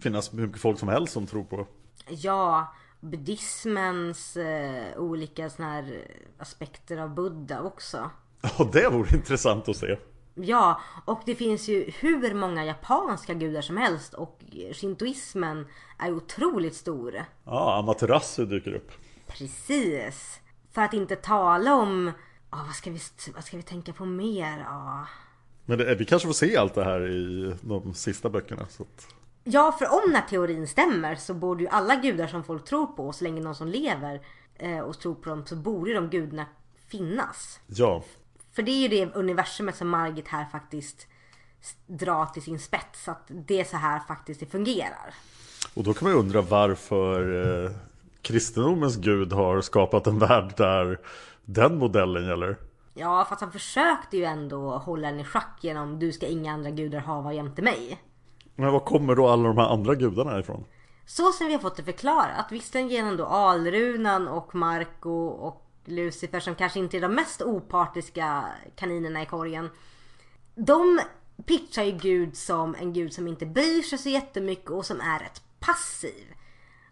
[0.00, 1.66] finnas hur mycket folk som helst som tror på.
[2.08, 6.06] Ja, buddhismens eh, olika såna här
[6.38, 8.10] aspekter av Buddha också.
[8.40, 9.96] Ja, det vore intressant att se.
[10.34, 14.40] Ja, och det finns ju hur många japanska gudar som helst och
[14.72, 15.66] shintoismen
[15.98, 17.24] är otroligt stor.
[17.44, 18.92] Ja, Amaterasu dyker upp.
[19.26, 20.40] Precis.
[20.72, 22.12] För att inte tala om,
[22.50, 23.00] ja vad, ska vi,
[23.34, 24.58] vad ska vi tänka på mer?
[24.58, 25.06] Ja.
[25.66, 28.66] Men det, vi kanske får se allt det här i de sista böckerna.
[28.68, 29.14] Så att...
[29.44, 32.86] ja, för om den här teorin stämmer så borde ju alla gudar som folk tror
[32.86, 34.20] på, så länge någon som lever
[34.54, 36.46] eh, och tror på dem, så borde ju de gudarna
[36.88, 37.60] finnas.
[37.66, 38.04] Ja,
[38.52, 41.06] För det är ju det universumet som Margit här faktiskt
[41.86, 43.08] drar till sin spets.
[43.08, 45.14] Att det är så här faktiskt det fungerar.
[45.74, 47.70] och då kan man ju undra varför eh,
[48.22, 50.98] kristendomens gud har skapat en värld där
[51.48, 52.56] den modellen gäller.
[52.94, 56.70] Ja, fast han försökte ju ändå hålla den i schack genom du ska inga andra
[56.70, 57.98] gudar hava jämte mig.
[58.54, 60.64] Men var kommer då alla de här andra gudarna ifrån?
[61.06, 62.46] Så som vi har fått det förklarat.
[62.50, 68.44] Visserligen genom då Alrunan och Marco och Lucifer som kanske inte är de mest opartiska
[68.76, 69.70] kaninerna i korgen.
[70.54, 71.00] De
[71.46, 75.18] pitchar ju Gud som en gud som inte bryr sig så jättemycket och som är
[75.18, 76.34] rätt passiv.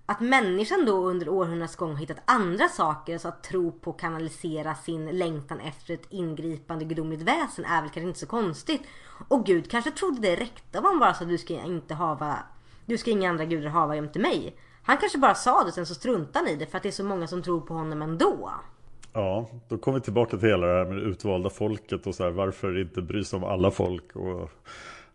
[0.09, 4.01] Att människan då under århundradets gång har hittat andra saker, så att tro på och
[4.01, 8.83] kanalisera sin längtan efter ett ingripande gudomligt väsen är väl kanske inte så konstigt.
[9.29, 12.39] Och Gud kanske trodde det räckte om han bara sa du ska inte hava,
[12.87, 14.57] du ska inga andra gudar hava jämte mig.
[14.83, 16.93] Han kanske bara sa det sen så struntade han i det för att det är
[16.93, 18.51] så många som tror på honom ändå.
[19.13, 22.25] Ja, då kommer vi tillbaka till hela det här med det utvalda folket och så
[22.25, 24.17] här, varför inte bry sig om alla folk.
[24.17, 24.51] Och,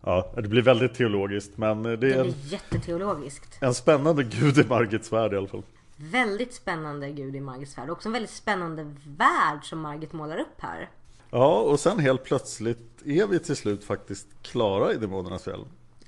[0.04, 3.58] ja, det blir väldigt teologiskt men det Det är en, blir jätteteologiskt.
[3.62, 5.64] en spännande gud i Margits värld i alla fall.
[5.95, 7.89] Väldigt spännande gud i Margits värld.
[7.89, 10.89] Också en väldigt spännande värld som Margit målar upp här.
[11.30, 15.66] Ja, och sen helt plötsligt är vi till slut faktiskt klara i Demonernas fjäll.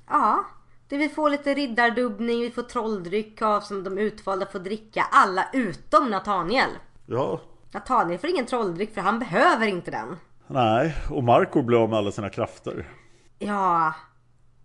[0.08, 0.44] Ja,
[0.88, 5.06] det vi får lite riddardubbning, vi får trolldryck av som de utvalda får dricka.
[5.10, 6.70] Alla utom Nathaniel.
[7.06, 7.40] Ja,
[7.72, 10.16] Nathaniel får ingen trolldryck för han behöver inte den.
[10.46, 12.88] nej, och Marco blir av med alla sina krafter.
[13.46, 13.94] Ja,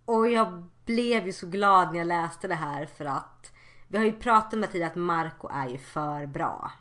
[0.04, 3.52] och jag blev ju så glad när jag läste det här för att
[3.88, 6.72] vi har ju pratat det tidigare att Marco är ju för bra.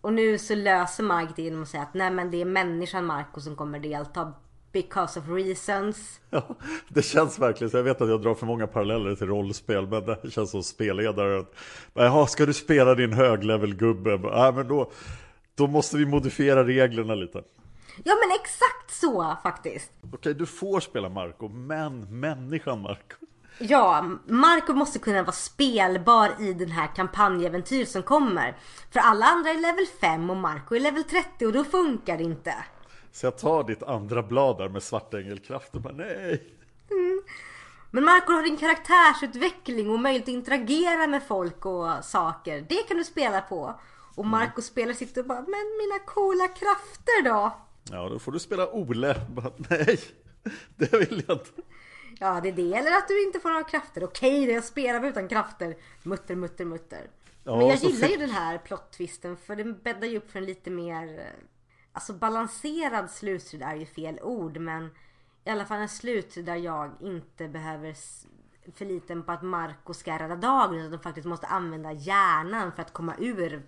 [0.00, 3.06] Och nu så löser Margit det genom att säga att nej men det är människan
[3.06, 4.32] Marco som kommer delta
[4.72, 6.20] because of reasons.
[6.30, 6.56] Ja,
[6.88, 7.76] det känns verkligen så.
[7.76, 11.44] Jag vet att jag drar för många paralleller till rollspel, men det känns som spelledare.
[11.94, 14.20] Jaha, ska du spela din höglevel-gubbe?
[14.22, 14.90] Ja, men då,
[15.54, 17.42] då måste vi modifiera reglerna lite.
[18.04, 19.92] Ja men exakt så faktiskt.
[20.12, 23.16] Okej, du får spela Marco, men människan Marco.
[23.58, 28.56] Ja, Marco måste kunna vara spelbar i den här kampanjäventyr som kommer.
[28.90, 32.24] För alla andra är level 5 och Marco är level 30 och då funkar det
[32.24, 32.54] inte.
[33.12, 36.50] Så jag tar ditt andra blad där med svartängelkraft och bara nej.
[37.90, 42.66] Men Marco har din karaktärsutveckling och möjlighet att interagera med folk och saker.
[42.68, 43.80] Det kan du spela på.
[44.14, 47.52] Och Marco spelar sitt och bara, men mina coola krafter då?
[47.90, 49.20] Ja, då får du spela Ole.
[49.30, 49.98] Bara, nej,
[50.76, 51.50] det vill jag inte.
[52.20, 52.74] Ja, det är det.
[52.74, 54.04] Eller att du inte får några krafter.
[54.04, 55.76] Okej, det jag spelar utan krafter.
[56.02, 57.10] Mutter, mutter, mutter.
[57.44, 60.44] Ja, Men jag gillar ju den här plot-twisten för den bäddar ju upp för en
[60.44, 61.18] lite mer...
[61.18, 61.24] eh,
[61.92, 64.90] Alltså balanserad slutstrid är ju fel ord men
[65.44, 67.94] i alla fall en slutstrid där jag inte behöver
[68.74, 72.92] förlita mig på att Marco ska rädda dagen utan faktiskt måste använda hjärnan för att
[72.92, 73.62] komma ur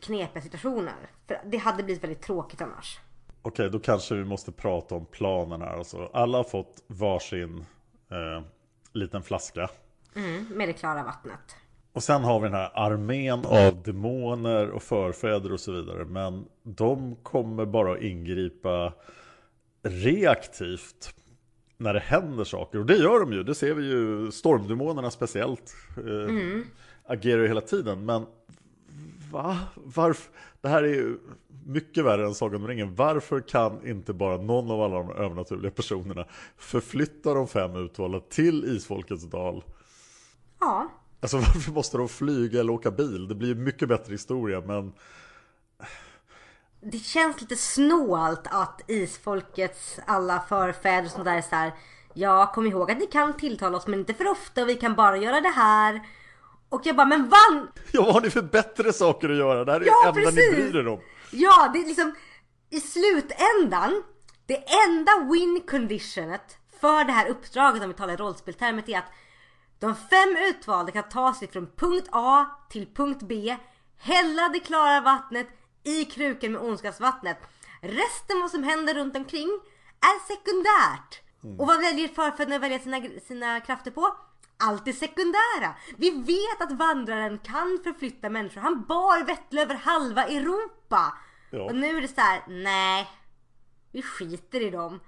[0.00, 0.94] knepiga situationer.
[1.26, 2.98] För det hade blivit väldigt tråkigt annars.
[3.42, 5.76] Okej, då kanske vi måste prata om planen här.
[5.76, 7.66] Alltså, alla har fått varsin
[8.10, 8.44] eh,
[8.92, 9.70] liten flaska.
[10.16, 11.56] Mm, med det klara vattnet.
[11.92, 16.04] Och sen har vi den här armén av demoner och förfäder och så vidare.
[16.04, 18.92] Men de kommer bara att ingripa
[19.82, 21.14] reaktivt
[21.76, 22.78] när det händer saker.
[22.78, 23.42] Och det gör de ju.
[23.42, 24.32] Det ser vi ju.
[24.32, 26.64] Stormdemonerna speciellt eh,
[27.06, 28.04] agerar ju hela tiden.
[28.04, 28.26] Men
[29.34, 29.58] va?
[29.74, 30.32] Varför?
[30.60, 31.18] Det här är ju
[31.66, 32.94] mycket värre än Sagan om ringen.
[32.94, 36.26] Varför kan inte bara någon av alla de övernaturliga personerna
[36.56, 39.64] förflytta de fem utvalda till Isfolkets dal?
[40.60, 40.88] Ja,
[41.20, 43.28] Alltså varför måste de flyga eller åka bil?
[43.28, 44.92] Det blir ju mycket bättre historia men
[46.80, 51.72] det känns lite snålt att isfolkets alla förfäder och sånt där är så här.
[52.14, 54.94] Ja, kom ihåg att ni kan tilltala oss men inte för ofta och vi kan
[54.94, 56.00] bara göra det här.
[56.74, 57.68] Och jag bara, men vann!
[57.92, 59.64] ja, vad har ni för bättre saker att göra?
[59.64, 60.72] Det här är Ja, det enda ni precis!
[60.72, 61.00] bryr er om.
[61.30, 62.14] Ja, det är liksom
[62.70, 64.02] i slutändan.
[64.46, 69.12] Det enda win conditionet för det här uppdraget om vi talar i rollspeltermer är att
[69.78, 73.56] de fem utvalda kan ta sig från punkt A till punkt B,
[73.98, 75.46] hälla det klara vattnet
[75.84, 77.38] i krukan med ondskapsvattnet.
[77.82, 79.48] Resten vad som händer runt omkring
[80.00, 81.20] är sekundärt.
[81.58, 84.16] Och vad väljer förfäderna att välja sina, sina krafter på?
[84.58, 85.74] Allt är sekundära.
[85.96, 88.60] Vi vet att vandraren kan förflytta människor.
[88.60, 91.18] Han bar Vettle över halva Europa.
[91.50, 91.62] Ja.
[91.62, 93.10] Och nu är det så här: nej.
[93.92, 95.00] Vi skiter i dem.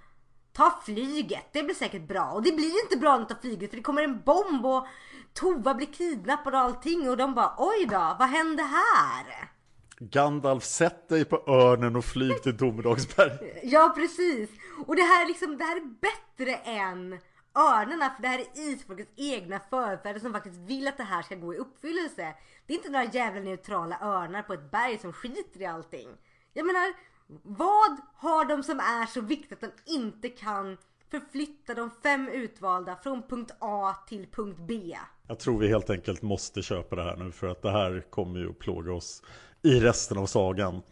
[0.53, 2.31] Ta flyget, det blir säkert bra.
[2.31, 4.87] Och det blir inte bra att ta flyget för det kommer en bomb och
[5.35, 9.51] Tova blir kidnappad och allting och de bara oj då, vad hände här?
[9.99, 13.61] Gandalf, sätt dig på örnen och flyg till Domedagsberg.
[13.63, 14.51] Ja precis.
[14.87, 17.19] Och det här är liksom, det här är bättre än
[17.57, 21.35] örnarna för det här är isfolkets egna förfäder som faktiskt vill att det här ska
[21.35, 22.35] gå i uppfyllelse.
[22.67, 26.09] Det är inte några jävla neutrala örnar på ett berg som skiter i allting.
[26.53, 26.95] Jag menar,
[27.43, 30.77] vad har de som är så viktigt att de inte kan
[31.11, 34.97] förflytta de fem utvalda från punkt A till punkt B?
[35.29, 38.41] Jag tror vi helt enkelt måste köpa det här nu för att det här kommer
[38.41, 39.23] ju att plåga oss
[39.63, 40.83] i resten av sagan.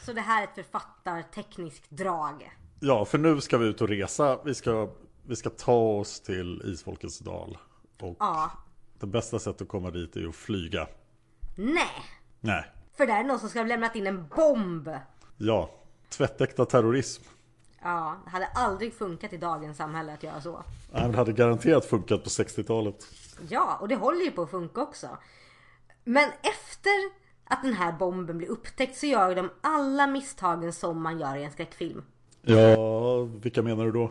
[0.00, 2.50] Så det här är ett författartekniskt drag.
[2.80, 4.38] Ja, för nu ska vi ut och resa.
[4.44, 4.90] Vi ska,
[5.26, 7.58] vi ska ta oss till Isfolkets dal.
[8.00, 8.50] Och Ja.
[9.00, 10.86] det bästa sättet att komma dit är att flyga.
[11.56, 12.02] Nej.
[12.40, 12.64] Nej,
[12.96, 14.90] För där är någon som ska ha lämnat in en bomb.
[15.36, 15.70] ja,
[16.10, 17.22] tvättäkta terrorism.
[17.82, 20.62] Ja, det hade aldrig funkat i dagens samhälle att göra så.
[20.92, 23.06] Nej, Det hade garanterat funkat på 60-talet.
[23.48, 25.08] Ja, och det håller ju på att funka också.
[26.04, 31.18] Men efter att den här bomben blir upptäckt så gör de alla misstagen som man
[31.20, 32.02] gör i en skräckfilm.
[32.42, 34.10] Ja, vilka menar du då?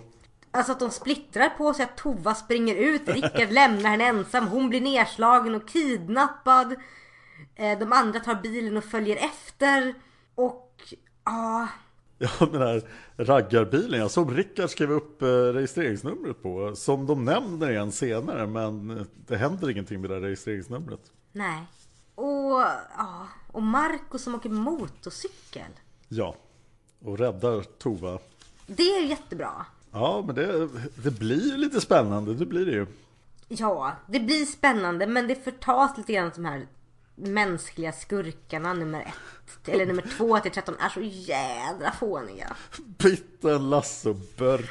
[0.55, 4.69] Alltså att de splittrar på sig, att Tova springer ut, Rickard lämnar henne ensam, hon
[4.69, 6.75] blir nedslagen och kidnappad.
[7.55, 9.93] Eh, De andra tar bilen och följer efter.
[10.35, 10.93] Och
[11.25, 11.67] ja,
[12.17, 12.83] Ja, den här
[13.17, 16.75] raggarbilen, ja, som Rickard skrev upp eh, registreringsnumret på.
[16.75, 21.11] Som de nämner igen senare, men eh, det händer ingenting med det här registreringsnumret.
[21.31, 21.63] nej.
[22.15, 22.61] Och
[22.97, 25.71] ja, och Marco som åker motorcykel.
[26.09, 26.35] Ja,
[27.05, 28.19] och räddar Tova.
[28.67, 29.65] Det är jättebra.
[29.93, 32.85] Ja, men det, det blir ju lite spännande, det blir det ju.
[33.47, 36.67] Ja, det blir spännande men det förtas lite grann de här
[37.15, 42.55] mänskliga skurkarna nummer ett eller nummer två till 13 är så jädra fåniga.
[42.97, 44.61] Pitten, Lasse och Bört.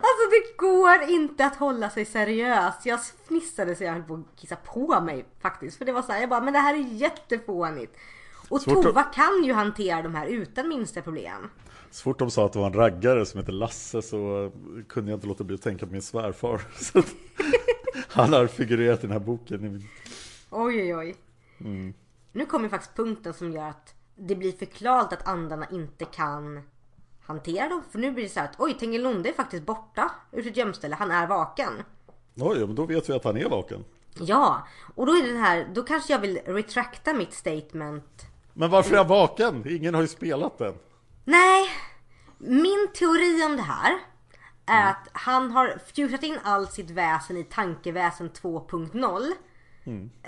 [0.00, 2.74] Alltså det går inte att hålla sig seriös.
[2.84, 5.78] Jag fnissade så jag höll på att kissa på mig faktiskt.
[5.78, 7.96] För det var så här, jag bara, men det här är jättefånigt.
[8.48, 11.50] Och Svårt att- Tova kan ju hantera de här utan minsta problem.
[11.90, 14.52] Så fort de sa att det var en raggare som heter Lasse så
[14.88, 16.60] kunde jag inte låta bli att tänka på min svärfar.
[16.76, 17.02] Så
[18.08, 19.88] han har figurerat i den här boken.
[20.50, 21.16] Oj oj oj.
[21.60, 21.94] Mm.
[22.32, 26.62] Nu kommer faktiskt punkten som gör att det blir förklarat att andarna inte kan
[27.22, 27.82] hantera dem.
[27.90, 30.94] För nu blir det så här att oj, Tengilonde är faktiskt borta ur sitt gömställe.
[30.94, 31.72] Han är vaken.
[32.34, 33.84] Oj, men då vet vi att han är vaken.
[34.20, 38.26] Ja, och då är det den här, då kanske jag vill retracta mitt statement.
[38.52, 39.64] Men varför är han vaken?
[39.68, 40.74] Ingen har ju spelat den.
[41.24, 41.68] Nej,
[42.38, 43.98] min teori om det här
[44.66, 49.32] är att han har fjutat in allt sitt väsen i tankeväsen 2.0.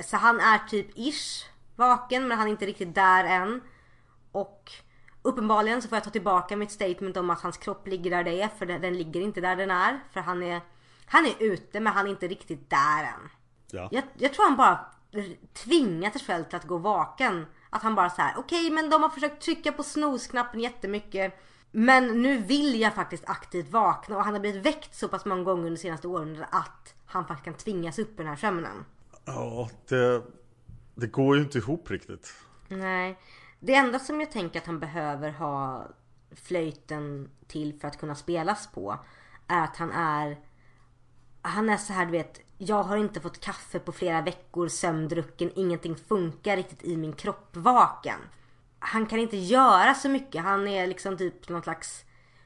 [0.05, 1.47] Så han är typ ish
[1.77, 3.61] vaken men han är inte riktigt där än.
[4.33, 4.73] Och
[5.23, 8.43] uppenbarligen så får jag ta tillbaka mitt statement om att hans kropp ligger där det
[8.43, 10.01] är för den, ligger inte där den är.
[10.13, 10.61] För han är,
[11.07, 13.31] han är ute men han är inte riktigt där än.
[13.71, 13.89] Ja.
[13.93, 14.87] Jag, jag tror han bara
[15.53, 17.47] tvingat sig själv till att gå vaken.
[17.71, 21.41] Att han bara så här: okej men de har försökt trycka på snosknappen jättemycket.
[21.71, 25.43] Men nu vill jag faktiskt aktivt vakna och han har blivit väckt så pass många
[25.43, 28.85] gånger under de senaste åren att han faktiskt kan tvingas upp i den här sömnen.
[29.25, 30.23] Ja, det,
[30.95, 32.35] det går ju inte ihop riktigt.
[32.69, 33.19] Nej.
[33.61, 35.87] Det enda som jag tänker att han behöver ha
[36.31, 38.99] flöjten till för att kunna spelas på
[39.47, 40.39] är att han är
[41.43, 45.51] han är så här du vet jag har inte fått kaffe på flera veckor, sömndrucken,
[45.55, 48.19] ingenting funkar riktigt i min kropp vaken.
[48.81, 52.05] Han kan inte göra så mycket, han är liksom typ någon slags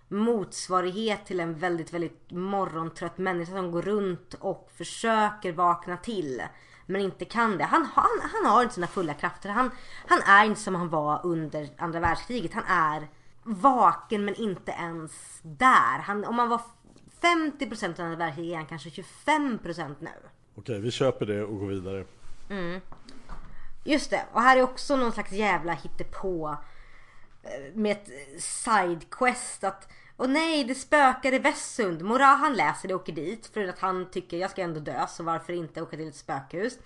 [0.09, 6.43] motsvarighet till en väldigt, väldigt morgontrött människa som går runt och försöker vakna till.
[6.87, 7.65] Men inte kan det.
[7.65, 9.49] Han, han, han har inte sina fulla krafter.
[9.49, 9.71] Han,
[10.07, 12.55] han är inte som han var under andra världskriget.
[12.55, 13.09] Han är
[13.43, 15.99] vaken men inte ens där.
[15.99, 16.61] Han, om man var
[17.21, 20.11] 50% av andra världskriget är han kanske 25% nu.
[20.55, 22.05] Okej, vi köper det och går vidare.
[23.85, 26.57] Just det, och här är också någon slags jävla hittepå
[27.43, 32.03] eh, med ett sidequest att och nej, det spökar i Västsund.
[32.03, 35.07] Mora han läser det och åker dit för att han tycker jag ska ändå dö
[35.07, 36.79] så varför inte åka till ett spökhus.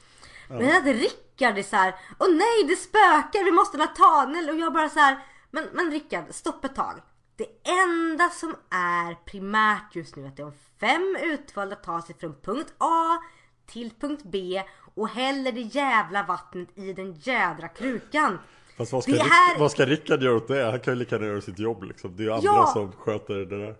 [0.48, 4.56] Men att Rickard är så här, åh nej det spökar, vi måste ha Nathaniel och
[4.56, 5.18] jag bara så här,
[5.50, 7.02] men, men Rickard, stopp ett tag.
[7.36, 12.00] Det enda som är primärt just nu är att det är om fem utvalda tar
[12.00, 13.18] sig från punkt A
[13.66, 14.62] till punkt B
[15.00, 18.38] och häller det jävla vattnet i den jädra krukan.
[18.76, 20.64] Fast vad ska, Det Rick, här- vad ska Rickard göra åt det?
[20.70, 22.16] Han kan ju lika gärna göra sitt jobb liksom.
[22.16, 22.70] Det är ju andra Ja.
[22.72, 23.76] som sköter det där.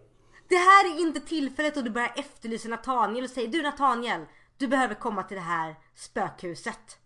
[0.49, 4.25] Det här är inte tillfället då du börjar efterlysa Nathaniel och säger du Nathaniel,
[4.59, 6.99] du behöver komma till det här spökhuset.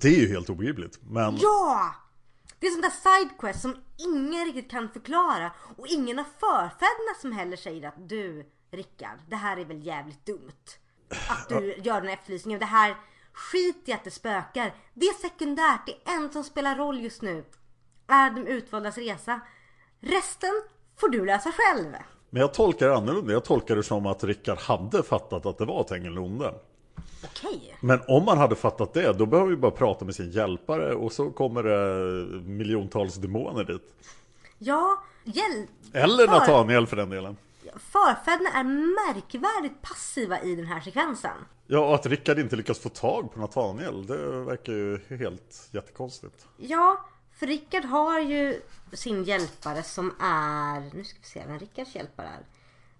[0.00, 0.98] Det är ju helt obegripligt.
[1.02, 1.94] Men Ja!
[2.60, 7.32] Det är sånt där sidequest som ingen riktigt kan förklara och ingen av förfäderna som
[7.32, 10.52] heller säger att du Rickard, det här är väl jävligt dumt.
[11.28, 12.60] Att du gör den här efterlysningen.
[12.60, 12.96] Det här
[13.36, 14.74] skit i att det spökar.
[14.94, 15.80] Det är sekundärt.
[15.86, 17.44] Det är en som spelar roll just nu.
[18.06, 19.40] Är de utvaldas resa.
[20.00, 20.62] Resten
[20.96, 21.92] får du lösa själv.
[22.30, 23.32] Men jag tolkar det annorlunda.
[23.32, 26.54] Jag tolkar det som att Rickard hade fattat att det var Tengilonde.
[27.24, 27.76] Okej.
[27.80, 31.12] Men om man hade fattat det, då behöver vi bara prata med sin hjälpare och
[31.12, 33.94] så kommer det miljontals demoner dit.
[34.58, 35.70] Ja, hjälp.
[35.92, 37.36] Eller Nathaniel för den delen.
[37.78, 41.36] Förfäderna är märkvärdigt passiva i den här sekvensen.
[41.66, 46.46] Ja, och att Rickard inte lyckas få tag på Nathaniel, det verkar ju helt jättekonstigt.
[46.56, 47.04] Ja,
[47.38, 48.60] för Rickard har ju
[48.92, 50.96] sin hjälpare som är...
[50.96, 52.46] Nu ska vi se vem Rickards hjälpare är.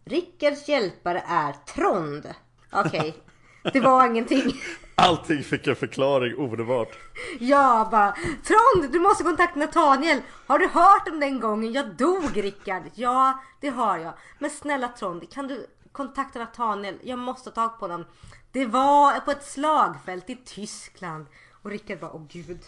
[0.05, 2.35] Rickards hjälpare är Trond.
[2.72, 3.16] Okej,
[3.72, 4.53] det var ingenting.
[4.99, 6.99] Allting fick en förklaring omedelbart.
[7.40, 8.12] Jag bara
[8.44, 10.20] Trond, du måste kontakta Nathaniel.
[10.47, 12.82] Har du hört om den gången jag dog Rickard?
[12.94, 14.12] Ja, det har jag.
[14.38, 16.94] Men snälla Trond, kan du kontakta Nathaniel?
[17.03, 18.05] Jag måste ha tag på honom.
[18.53, 21.26] Det var på ett slagfält i Tyskland.
[21.62, 22.61] Och Rickard bara, åh gud.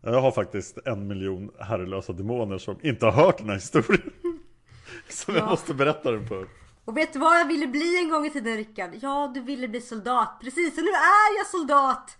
[0.00, 4.12] Jag har faktiskt en miljon herrelösa demoner som inte har hört den här historien.
[5.08, 6.46] Som jag måste berätta den för.
[6.84, 8.90] Och vet du vad jag ville bli en gång i tiden Rickard?
[9.00, 10.38] Ja, du ville bli soldat.
[10.40, 12.18] Precis, och nu är jag soldat!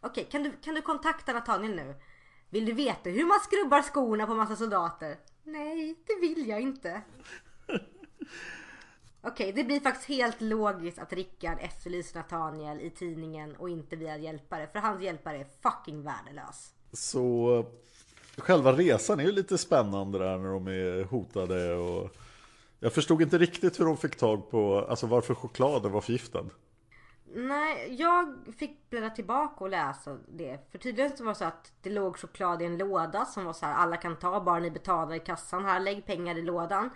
[0.00, 1.94] Okej, kan, du, kan du kontakta Nathaniel nu?
[2.50, 5.16] Vill du veta hur man skrubbar skorna på massa soldater?
[5.44, 7.02] Nej, det vill jag inte.
[9.22, 14.16] Okej, det blir faktiskt helt logiskt att Rickard efterlyser Nathaniel i tidningen och inte via
[14.16, 14.68] hjälpare.
[14.72, 16.72] För hans hjälpare är fucking värdelös.
[16.92, 17.64] Så
[18.36, 22.16] själva resan är ju lite spännande där när de är hotade och
[22.80, 26.44] jag förstod inte riktigt hur de fick tag på, alltså varför chokladen var förgiftad.
[27.34, 30.70] Nej, jag fick bläddra tillbaka och läsa det.
[30.70, 33.52] För tydligen så var det så att det låg choklad i en låda som var
[33.52, 35.64] så här, alla kan ta bara ni betalar i kassan.
[35.64, 36.90] Här, lägg pengar i lådan.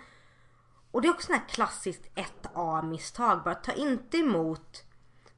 [0.90, 3.44] Och det är också sånt här klassiskt 1A-misstag.
[3.44, 4.84] Bara ta inte emot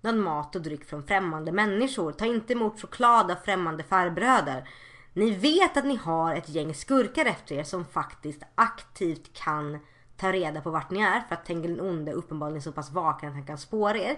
[0.00, 2.12] någon mat och dryck från främmande människor.
[2.12, 4.68] Ta inte emot choklad av främmande farbröder.
[5.12, 9.78] Ni vet att ni har ett gäng skurkar efter er som faktiskt aktivt kan
[10.22, 12.92] ta reda på vart ni är för att Tengil den onde uppenbarligen är så pass
[12.92, 14.16] vaken att han kan spåra er.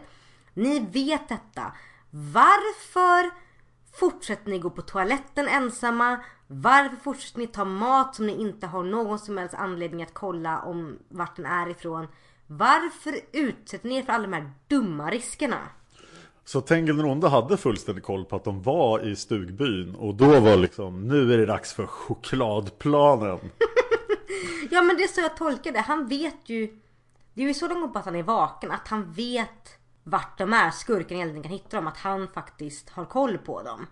[0.55, 1.73] Ni vet detta.
[2.11, 3.31] Varför
[3.93, 6.21] fortsätter ni gå på toaletten ensamma?
[6.47, 10.63] Varför fortsätter ni ta mat som ni inte har någon som helst anledning att kolla
[10.63, 12.07] om vart den är ifrån?
[12.47, 15.59] Varför utsätter ni er för alla de här dumma riskerna?
[16.45, 20.41] Så Tengil den onde hade fullständig koll på att de var i stugbyn och då
[20.41, 23.39] var liksom, nu är det dags för chokladplanen.
[24.71, 25.81] Ja men det är så jag tolkar det.
[25.81, 26.79] Han vet ju.
[27.35, 28.71] Det är ju så långt på att han är vaken.
[28.71, 30.71] Att han vet vart de är.
[30.71, 31.87] Skurken egentligen kan hitta dem.
[31.87, 33.87] Att han faktiskt har koll på dem.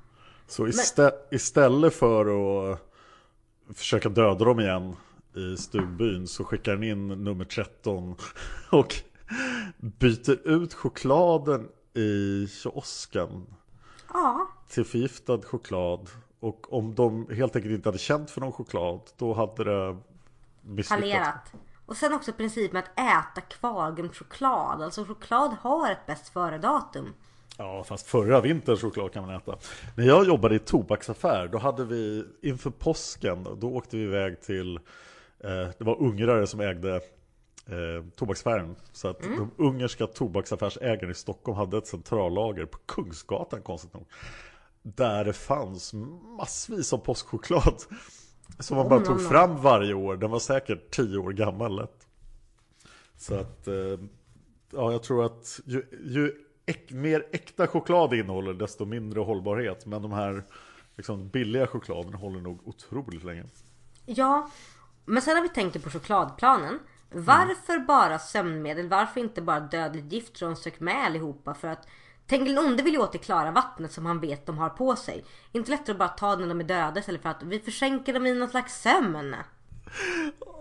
[0.47, 2.26] Så istä istället för
[2.72, 2.78] att
[3.74, 4.97] försöka döda dem igen
[5.36, 8.16] i stugbyn så skickar han in nummer 13
[8.70, 8.95] och
[9.78, 13.47] byter ut chokladen i kiosken
[14.12, 14.49] Ja.
[14.68, 16.11] till förgiftad choklad.
[16.40, 19.97] Och om de helt enkelt inte hade känt för någon choklad då hade det.
[20.89, 21.53] Fallerat.
[21.87, 24.83] Och sen också principen att äta kvarglömd choklad.
[24.83, 27.15] Alltså choklad har ett bäst före datum.
[27.59, 29.59] Ja, fast förra vinterns choklad kan man äta.
[29.97, 34.77] När jag jobbade i tobaksaffär, då hade vi inför påsken, då åkte vi iväg till,
[35.45, 36.95] eh, det var ungrare som ägde
[37.67, 38.77] eh, tobaksaffären.
[38.93, 44.07] Så att de ungerska tobaksaffärsägarna i Stockholm hade ett centrallager på Kungsgatan, konstigt nog.
[44.83, 45.93] Där det fanns
[46.39, 47.75] massvis av påskchoklad.
[48.59, 50.17] Som man bara tog fram varje år.
[50.17, 52.07] Den var säkert tio år gammal lätt.
[53.17, 53.75] Så att, eh,
[54.71, 56.33] ja jag tror att ju, ju
[56.67, 59.87] äk, mer äkta choklad innehåller desto mindre hållbarhet.
[59.87, 60.45] Men de här
[60.97, 63.45] liksom, billiga chokladen håller nog otroligt länge.
[64.07, 64.51] Ja.
[65.05, 66.79] Men sen har vi tänkt på chokladplanen.
[67.11, 68.89] Varför bara sömnmedel?
[68.89, 71.55] Varför inte bara dödligt gift de sök med allihopa?
[71.55, 71.87] För att
[72.33, 75.24] Tengil den onde vill ju återklara vattnet som han vet de har på sig.
[75.53, 78.26] Inte lättare att bara ta när de är döda istället för att vi försänker dem
[78.26, 79.37] i någon slags sömn.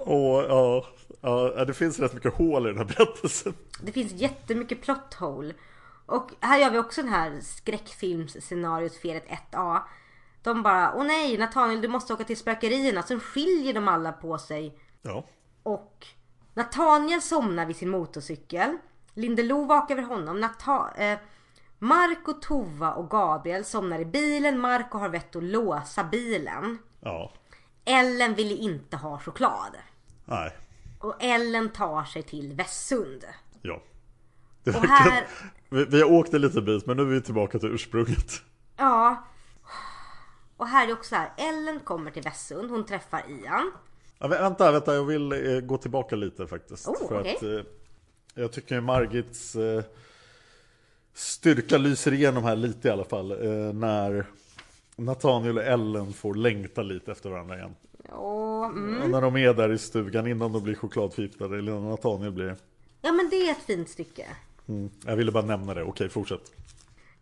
[0.06, 0.86] Och ja,
[1.22, 3.54] ja, det finns rätt mycket hål i den här berättelsen.
[3.82, 5.54] Det finns jättemycket plot hole.
[6.06, 9.80] Och här gör vi också den här skräckfilmsscenariot felet 1A.
[10.44, 13.04] De bara, åh nej Nathaniel du måste åka till spökerierna.
[13.04, 14.78] Sen skiljer de alla på sig.
[15.02, 15.26] Ja,
[15.64, 16.08] Och
[16.54, 18.78] Nathaniel somnar vid sin motorcykel.
[19.14, 20.40] Lindeloo vakar över honom.
[20.44, 21.20] Nata- eh,
[21.84, 24.60] Marco, Tova och Gabriel somnar i bilen.
[24.60, 26.78] Marco har vett att låsa bilen.
[27.00, 27.32] ja,
[27.86, 29.76] Ellen vill inte ha choklad.
[30.26, 30.52] nej,
[31.00, 33.26] Och Ellen tar sig till Vässund.
[33.62, 33.82] ja.
[34.64, 35.28] Det Och här-
[35.70, 38.32] vi, vi har åkt en liten bit men nu är vi tillbaka till ursprunget.
[38.78, 39.24] Ja.
[40.58, 41.32] Och här är också så här.
[41.38, 42.70] Ellen kommer till Vässund.
[42.72, 43.72] Hon träffar Ian.
[44.20, 46.88] Ja, vä- vänta, vänta, jag vill eh, gå tillbaka lite faktiskt.
[46.88, 47.36] Oh, för okej.
[47.36, 47.72] att eh,
[48.34, 49.84] jag tycker Margits eh,
[51.14, 53.32] styrka lyser igenom här lite i alla fall.
[53.32, 54.26] Eh, när
[54.96, 57.76] Nathaniel och Ellen får längta lite efter varandra igen.
[58.10, 59.12] Och, mm.
[59.12, 62.56] När de är där i stugan innan de blir chokladförgiftade, eller när Nathaniel blir.
[63.02, 64.26] Ja men det är ett fint stycke.
[64.68, 66.52] Mm, jag ville bara nämna det, okej fortsätt.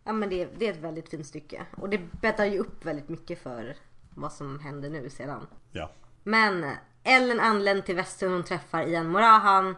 [0.04, 1.66] Ja men det, det är ett väldigt fint stycke.
[1.76, 3.76] Och det bäddar ju upp väldigt mycket för
[4.14, 5.46] vad som händer nu sedan.
[5.72, 5.90] Ja.
[6.22, 6.66] Men
[7.04, 9.74] Ellen anländer till Västern och träffar Ian Morahan.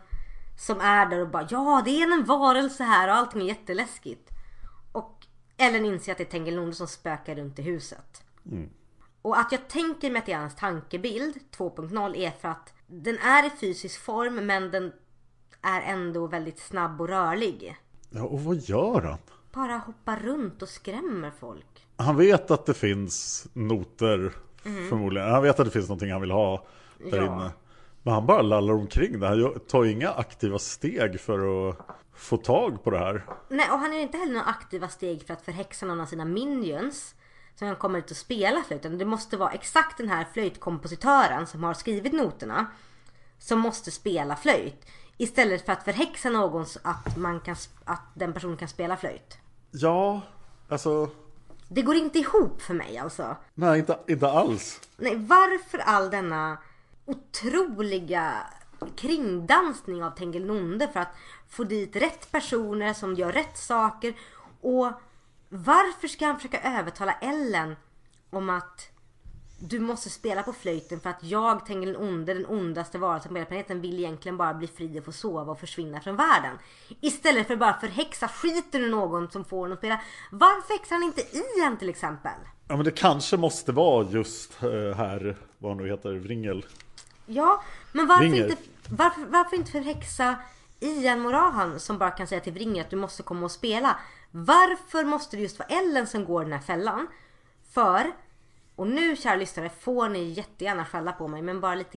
[0.57, 4.31] Som är där och bara ja det är en varelse här och allting är jätteläskigt.
[4.93, 5.27] Och
[5.57, 8.23] Ellen inser att det är Tengil som spökar runt i huset.
[9.23, 13.19] Och att jag tänker mig att det är hans tankebild 2.0 är för att den
[13.19, 14.93] är i fysisk form men den
[15.63, 17.77] är ändå väldigt snabb och rörlig.
[18.11, 19.19] ja, och vad gör han?
[19.53, 21.87] Bara hoppar runt och skrämmer folk.
[21.97, 24.33] Han vet att det finns noter
[24.89, 25.31] förmodligen.
[25.31, 26.67] Han vet att det finns någonting han vill ha
[27.11, 27.17] där.
[27.17, 27.25] Ja.
[27.25, 27.51] inne.
[28.03, 29.29] Men han bara lallar omkring där.
[29.29, 31.77] Han tar inga aktiva steg för att
[32.15, 33.27] få tag på det här.
[33.49, 36.25] Nej, och han är inte heller några aktiva steg för att förhäxa någon av sina
[36.25, 37.15] minions.
[37.55, 38.99] Som kan komma ut och spela flöjten.
[38.99, 42.67] Det måste vara exakt den här flöjtkompositören som har skrivit noterna.
[43.39, 44.87] Som måste spela flöjt.
[45.17, 49.39] Istället för att förhäxa någon så att, man kan, att den personen kan spela flöjt.
[49.71, 50.21] Ja,
[50.69, 51.11] alltså...
[51.69, 53.37] Det går inte ihop för mig alltså.
[53.55, 54.81] Nej, inte, inte alls.
[54.97, 56.59] Nej, varför all denna
[57.05, 58.47] otroliga
[58.97, 61.15] kringdansning av Tengil Nonde för att
[61.49, 64.15] få dit rätt personer som gör rätt saker
[64.61, 64.93] och
[65.49, 67.77] varför ska han försöka övertala Ellen
[68.31, 68.93] om att
[69.69, 73.35] du måste spela på flöjten för att jag, Tengil den onde, den ondaste varelsen på
[73.35, 76.59] hela planeten vill egentligen bara bli fri och få sova och försvinna från världen.
[77.01, 80.01] Istället för bara förhäxa skiten ur någon som får honom att spela.
[80.31, 82.33] Varför häxar han inte Ian till exempel?
[82.69, 86.65] Ja, men det kanske måste vara just eh, här, vad han nu heter, Vringel.
[87.33, 87.63] Ja,
[87.93, 88.45] men varför Vringer.
[88.45, 88.57] inte,
[88.91, 90.37] varför, varför inte förhäxa
[90.81, 93.99] Ian Morahan som bara kan säga till Vringer att du måste komma och spela?
[94.31, 97.07] Varför måste det just vara Ellen som går den här fällan?
[97.73, 98.13] För
[98.77, 101.97] Och nu kära lyssnare får ni jättegärna skälla på mig men bara lite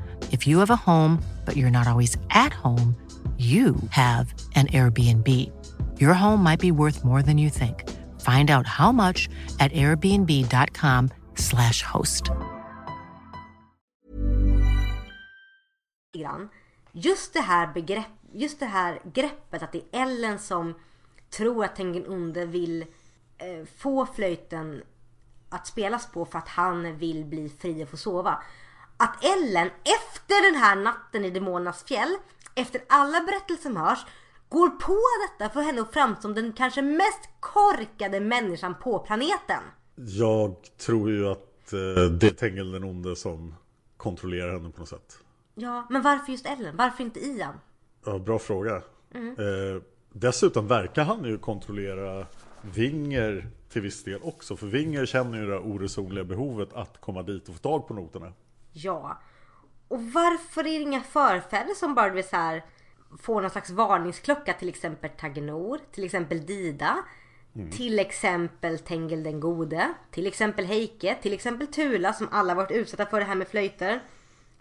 [0.31, 2.95] If you have a home, but you're not always at home,
[3.37, 5.27] you have an Airbnb.
[5.99, 7.89] Your home might be worth more than you think.
[8.21, 9.29] Find out how much
[9.59, 12.29] at airbnb.com/slash host.
[16.93, 20.73] Just det här begrepp, just det här greppet att det är Ellen som
[21.29, 22.81] tror att Tengen Under vill
[23.37, 24.83] eh, få flöjten
[25.49, 28.43] att spelas på för att han vill bli fri och få sova.
[29.03, 32.15] Att Ellen efter den här natten i Demonernas fjäll,
[32.55, 33.99] efter alla berättelser som hörs,
[34.49, 34.97] går på
[35.27, 39.63] detta för henne att framstå som den kanske mest korkade människan på planeten.
[39.95, 43.55] Jag tror ju att eh, det är Tengil den onde som
[43.97, 45.17] kontrollerar henne på något sätt.
[45.55, 46.77] Ja, men varför just Ellen?
[46.77, 47.53] Varför inte Ian?
[48.05, 48.75] Ja, bra fråga.
[48.75, 52.25] Eh, dessutom verkar han ju kontrollera
[52.61, 54.55] Vinger till viss del också.
[54.55, 58.33] För Vinger känner ju det oresonliga behovet att komma dit och få tag på noterna.
[58.71, 59.19] Ja.
[59.87, 62.65] Och varför är det inga förfäder som bara vill så här
[63.19, 66.97] får någon slags varningsklocka till exempel Tagnor, till exempel Dida,
[67.71, 73.05] till exempel Tengel den gode, till exempel Heike, till exempel Tula som alla varit utsatta
[73.05, 74.01] för det här med flöjter.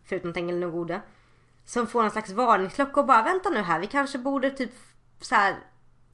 [0.04, 1.00] Förutom Tengel den gode.
[1.64, 4.70] Som får någon slags varningsklocka och bara vänta nu här, vi kanske borde typ
[5.20, 5.56] så här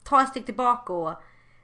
[0.03, 1.13] ta ett steg tillbaka och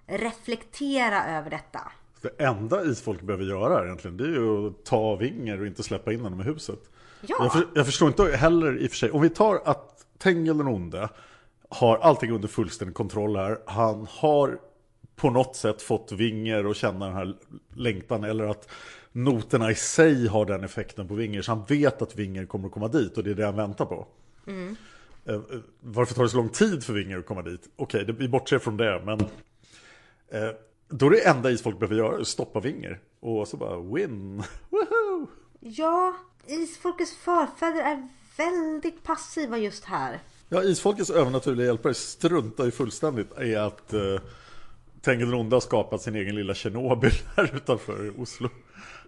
[0.06, 1.92] reflektera över detta.
[2.24, 6.14] Det enda isfolk behöver göra egentligen det är ju att ta Vinger och inte släppa
[6.14, 6.80] in honom i huset.
[7.22, 7.36] Ja.
[7.40, 10.58] Jag, för, jag förstår inte heller i och för sig, om vi tar att Tengil
[10.58, 11.10] den onde
[11.70, 13.58] har allting under fullständig kontroll här.
[13.66, 14.60] Han har
[15.16, 17.34] på något sätt fått Vinger att känna den här
[17.76, 18.70] längtan eller att
[19.12, 21.42] noterna i sig har den effekten på Vinger.
[21.42, 23.86] Så han vet att Vinger kommer att komma dit och det är det han väntar
[23.86, 24.08] på.
[24.48, 25.42] Eh, eh,
[25.80, 27.70] Varför tar det så lång tid för Vinger att komma dit?
[27.76, 29.20] Okej, det- vi bortser från det, men
[30.32, 30.50] eh,
[30.90, 34.44] då är det enda isfolk behöver göra är stoppa Vinger och så bara win.
[34.70, 35.28] Woohoo!
[35.60, 36.16] Ja,
[36.48, 38.08] isfolkets förfäder är
[38.38, 40.20] väldigt passiva just här.
[40.50, 44.02] Ja, isfolkets övernaturliga hjälpare struntar ju fullständigt i att eh,
[45.02, 48.50] Tengil den onde har skapat sin egen lilla Tjernobyl här utanför Oslo.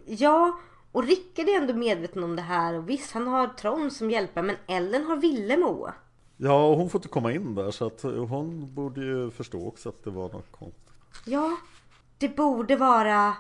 [0.05, 0.59] Ja,
[0.91, 4.41] och Rickard är ändå medveten om det här och visst han har Trond som hjälper
[4.41, 5.87] men Ellen har Villemo.
[6.37, 9.89] Ja, och hon får inte komma in där så att hon borde ju förstå också
[9.89, 10.84] att det var något konstigt.
[11.23, 11.57] Ja,
[12.17, 13.35] det borde vara...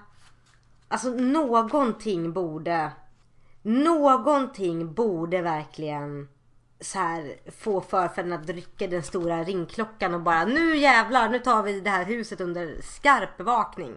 [0.87, 2.91] Alltså någonting borde...
[3.61, 6.29] Någonting borde verkligen
[6.79, 11.63] så här få förfäderna att rycka den stora ringklockan och bara nu jävlar, nu tar
[11.63, 13.95] vi det här huset under skarp bevakning.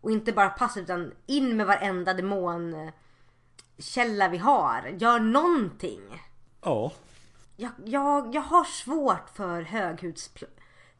[0.00, 2.90] Och inte bara passivt utan in med varenda demon
[3.78, 4.94] källa vi har.
[4.98, 6.22] Gör någonting.
[6.62, 6.92] Ja,
[7.56, 10.30] Jag, jag, jag har svårt för höghus,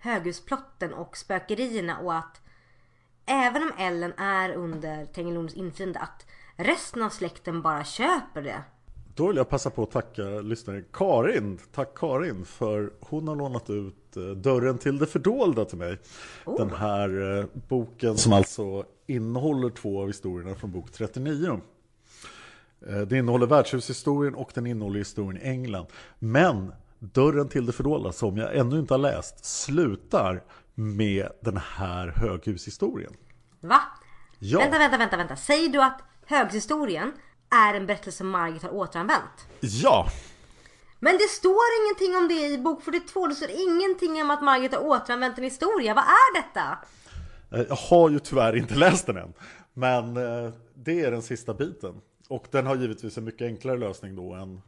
[0.01, 2.40] höghusplotten och spökerierna och att
[3.26, 6.26] även om Ellen är under Tengilons inflytande att
[6.57, 8.62] resten av släkten bara köper det.
[9.14, 11.59] då vill jag passa på att tacka lyssnaren Karin.
[11.72, 15.98] Tack Karin för hon har lånat ut eh, Dörren till det fördolda till mig.
[16.57, 21.61] Den här eh, boken som alltså innehåller två av historierna från bok 39.
[22.88, 25.86] Eh, Det innehåller värdshushistorien och den innehåller historien i England.
[26.18, 30.42] Men Dörren till det fördolda som jag ännu inte har läst slutar
[30.74, 33.12] med den här höghushistorien.
[33.61, 33.80] Va?
[34.38, 34.59] Ja.
[34.59, 35.36] Vänta, vänta, vänta, vänta.
[35.36, 37.12] Säger du att högshistorien
[37.51, 39.46] är en berättelse Margit har återanvänt.
[39.61, 40.07] Ja,
[40.98, 43.26] Men det står ingenting om det i bok 42.
[43.26, 45.94] Det står ingenting om att Margit har återanvänt en historia.
[45.94, 46.78] Vad är detta?
[47.53, 49.32] Eh, Jag har ju tyvärr inte läst den än.
[49.74, 52.01] Men eh, det är den sista biten.
[52.28, 54.61] Och den har givetvis en mycket enklare lösning då än...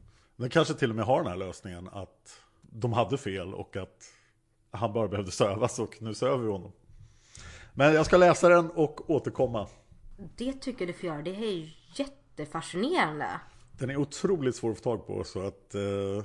[0.42, 4.04] Den kanske till och med har den här lösningen att de hade fel och att
[4.70, 6.72] han bara behövde sövas och nu söver vi honom.
[7.74, 9.68] Men jag ska läsa den och återkomma.
[10.36, 11.22] Det tycker du får göra.
[11.22, 13.26] Det är ju jättefascinerande.
[13.78, 16.24] Den är otroligt svår att få tag på så att eh,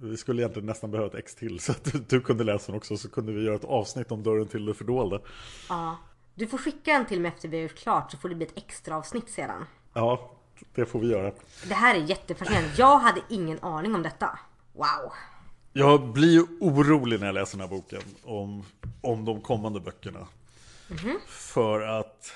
[0.00, 2.76] vi skulle egentligen nästan behöva ett ex till så att du, du kunde läsa den
[2.76, 5.20] också så kunde vi göra ett avsnitt om dörren till det fördolda.
[5.68, 5.96] Ja.
[6.34, 8.46] Du får skicka en till mig efter vi har gjort klart så får det bli
[8.46, 9.64] ett extra avsnitt sedan.
[9.92, 10.37] Ja,
[10.74, 11.32] det får vi göra.
[11.68, 12.70] Det här är jättefascinerande.
[12.76, 14.38] Jag hade ingen aning om detta.
[14.72, 15.12] Wow.
[15.72, 18.64] Jag blir ju orolig när jag läser den här boken om,
[19.00, 20.26] om de kommande böckerna.
[21.26, 22.32] För att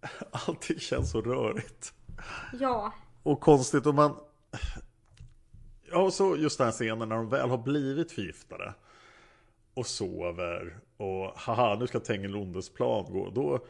[0.30, 1.92] allting känns så rörigt.
[2.60, 2.92] Ja.
[3.22, 4.16] Och konstigt om man...
[5.90, 8.74] Ja, och så just den här scenen när de väl har blivit förgiftade.
[9.74, 10.76] Och sover.
[10.96, 13.30] Och haha, nu ska Tengilondes plan gå.
[13.30, 13.60] Då,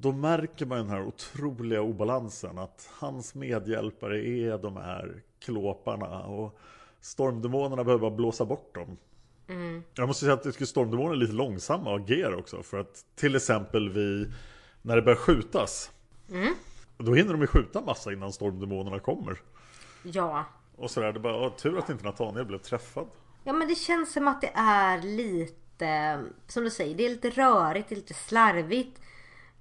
[0.00, 2.58] då märker man den här otroliga obalansen.
[2.58, 6.22] Att hans medhjälpare är de här klåparna.
[6.24, 6.58] Och
[7.00, 8.96] stormdemonerna behöver bara blåsa bort dem.
[9.94, 12.62] Jag måste säga att jag tycker stormdemoner är lite långsamma att agera också.
[12.62, 14.26] För att till exempel vi,
[14.82, 15.90] när det börjar skjutas.
[16.98, 19.38] Då hinner de ju skjuta massa innan stormdemonerna kommer.
[20.02, 20.44] Ja.
[20.76, 23.06] Och sådär, det bara, "Åh, tur att inte Nathaniel blev träffad.
[23.44, 27.30] Ja men det känns som att det är lite, som du säger, det är lite
[27.30, 29.00] rörigt, det är lite slarvigt.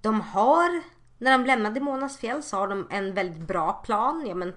[0.04, 0.82] De har,
[1.18, 4.26] när de lämnade Monas fjäll så har de en väldigt bra plan.
[4.28, 4.56] Ja men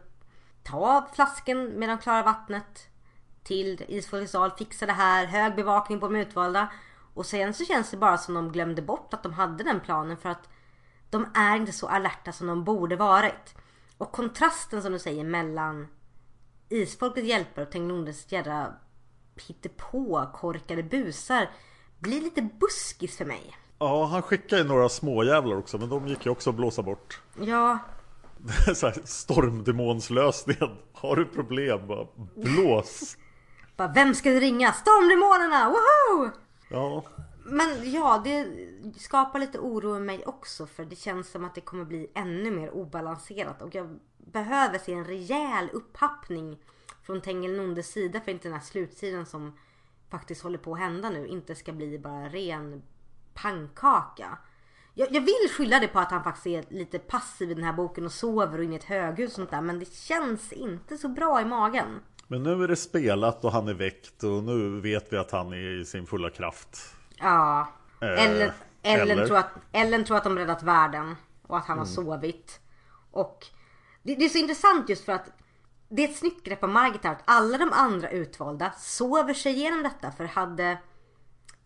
[0.62, 2.88] ta flasken med de klara vattnet
[3.42, 6.72] till Isfolkets dal, fixa det här, hög bevakning på de utvalda.
[7.14, 10.16] Och sen så känns det bara som de glömde bort att de hade den planen
[10.16, 10.48] för att
[11.10, 13.54] de är inte så alerta som de borde varit.
[13.98, 15.88] Och kontrasten som du säger mellan
[16.68, 18.74] Isfolkets hjälper och Tengnondes jädra
[19.46, 21.50] hittepå korkade busar
[21.98, 23.56] blir lite buskis för mig.
[23.78, 27.20] Ja, han skickade ju några småjävlar också, men de gick ju också att blåsa bort.
[27.40, 27.78] Ja,
[28.74, 30.76] Så här, Stormdemonslösningen.
[30.92, 32.06] Har du problem, bara
[32.36, 33.16] blås.
[33.76, 34.72] bara vem ska du ringa?
[34.72, 35.68] Stormdemonerna!
[35.68, 36.30] Woho!
[36.70, 37.04] Ja,
[37.44, 38.46] Men ja, det
[38.96, 42.50] skapar lite oro i mig också för det känns som att det kommer bli ännu
[42.50, 46.58] mer obalanserat och jag behöver se en rejäl upphappning
[47.02, 49.58] från Tengilnondes sida för inte den här slutsidan som
[50.10, 52.82] faktiskt håller på att hända nu inte ska bli bara ren
[53.36, 54.38] pannkaka.
[54.94, 57.72] Jag, jag vill skylla det på att han faktiskt är lite passiv i den här
[57.72, 60.98] boken och sover och in i ett höghus och sånt där men det känns inte
[60.98, 62.00] så bra i magen.
[62.26, 65.52] men nu är det spelat och han är väckt och nu vet vi att han
[65.52, 66.94] är i sin fulla kraft.
[67.16, 67.68] Ja.
[68.00, 68.50] Eh, Ellen,
[68.82, 69.26] Ellen, eller?
[69.26, 71.16] Tror att, Ellen tror att de räddat världen
[71.46, 72.60] och att han har sovit.
[73.10, 73.46] Och
[74.02, 75.32] det, det är så intressant just för att
[75.88, 79.52] det är ett snyggt grepp av Margit här att alla de andra utvalda sover sig
[79.52, 80.12] igenom detta.
[80.12, 80.78] För hade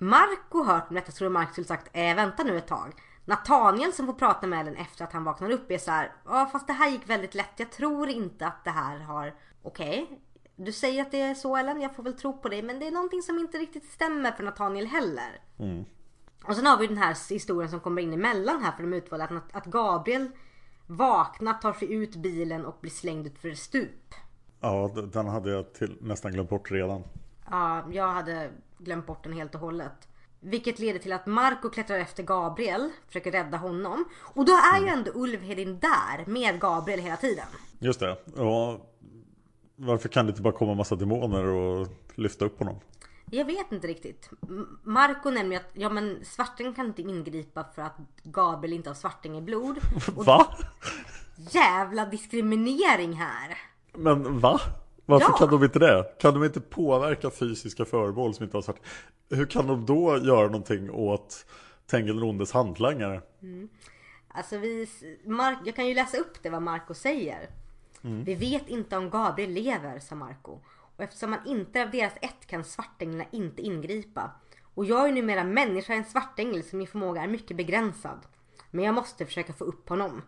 [0.02, 2.94] Marco hört om detta så skulle Marco skulle sagt äh, vänta nu ett tag.
[3.24, 6.48] Nathaniel som får prata med Ellen efter att han vaknar upp är så här, ja
[6.52, 7.52] fast det här gick väldigt lätt.
[7.56, 10.20] Jag tror inte att det här har, okej.
[10.56, 12.62] Du säger att det är så Ellen, jag får väl tro på dig.
[12.62, 15.40] Men det är någonting som inte riktigt stämmer för Nathaniel heller.
[16.44, 19.24] Och sen har vi den här historien som kommer in emellan här för de utvalda.
[19.24, 20.30] Att, att Gabriel
[20.86, 24.14] vaknar, tar sig ut bilen och blir slängd ut för ett stup.
[24.60, 27.02] Ja, den hade jag till, nästan glömt bort redan.
[27.50, 30.08] Ja, jag hade glömt bort den helt och hållet.
[30.40, 34.04] Vilket leder till att Marco klättrar efter Gabriel, försöker rädda honom.
[34.20, 37.46] Och då är ju ändå Ulvhedin där med Gabriel hela tiden.
[37.78, 38.16] Just det.
[38.36, 38.80] Ja,
[39.76, 42.80] varför kan det inte bara komma massa demoner och lyfta upp honom?
[43.30, 44.30] Jag vet inte riktigt.
[44.82, 49.78] Marco nämner att ja, men Svartingen kan inte ingripa för att Gabriel inte har Svartingeblod.
[50.16, 50.46] Och Va?
[51.36, 53.58] jävla diskriminering här.
[53.94, 54.60] Men va?
[55.10, 55.36] Varför Ja.
[55.38, 56.04] kan de inte det?
[56.20, 58.80] Kan de inte påverka fysiska föremål som inte har svart?
[59.30, 61.46] Hur kan de då göra någonting åt
[61.86, 63.22] Tengilrondes hantlangare?
[64.28, 64.86] Alltså vi,
[65.24, 67.50] Mark, jag kan ju läsa upp det vad Marco säger.
[68.02, 70.58] Vi vet inte om Gabriel lever, sa Marco.
[70.96, 74.30] Och eftersom han inte av deras ett kan svartänglarna inte ingripa.
[74.74, 78.18] Och jag är numera människa en svartängel så min förmåga är mycket begränsad.
[78.70, 80.22] Men jag måste försöka få upp honom.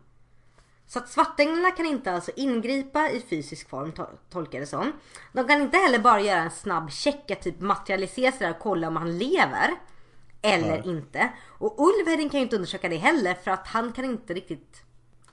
[0.87, 4.93] Så att svartänglarna kan inte alltså ingripa i fysisk form, to- tolkar det som.
[5.33, 8.62] De kan inte heller bara göra en snabb check, att typ materialisera sig där och
[8.62, 9.70] kolla om han lever.
[10.43, 11.33] Eller inte.
[11.59, 14.83] Och Ulvhedin kan ju inte undersöka det heller för att han kan inte riktigt...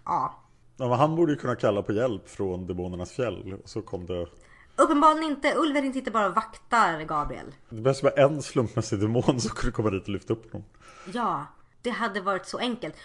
[0.05, 0.39] Ja.
[0.77, 3.57] Ja, men han borde ju kunna kalla på hjälp från demonernas fjäll.
[3.65, 4.27] Så kom det...
[4.75, 5.53] Uppenbarligen inte.
[5.57, 7.55] Ulvhedin sitter bara och vaktar Gabriel.
[7.69, 10.67] Det behövs bara en slumpmässig demon som kunde komma dit och lyfta upp honom.
[11.13, 11.45] Ja,
[11.81, 12.95] det hade varit så enkelt.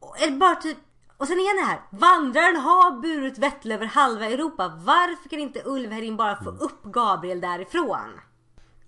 [0.00, 0.78] Och- Eller bara typ
[1.20, 1.80] Och sen är det här.
[1.90, 4.72] Vandraren har burit Vettle över halva Europa.
[4.84, 8.20] Varför kan inte Ulvhärin bara få upp Gabriel därifrån?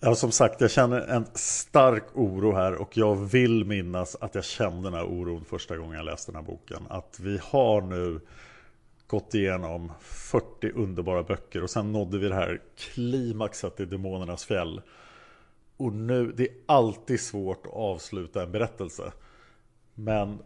[0.01, 4.45] Ja, som sagt, jag känner en stark oro här och jag vill minnas att jag
[4.45, 6.83] kände den här oron första gången jag läste den här boken.
[6.89, 8.21] Att vi har nu
[9.07, 14.83] gått igenom 40 underbara böcker och sen nådde vi det här klimaxet i Demonernas fjäll.
[15.77, 19.13] Och nu, det är alltid svårt att avsluta en berättelse.
[19.95, 20.39] Men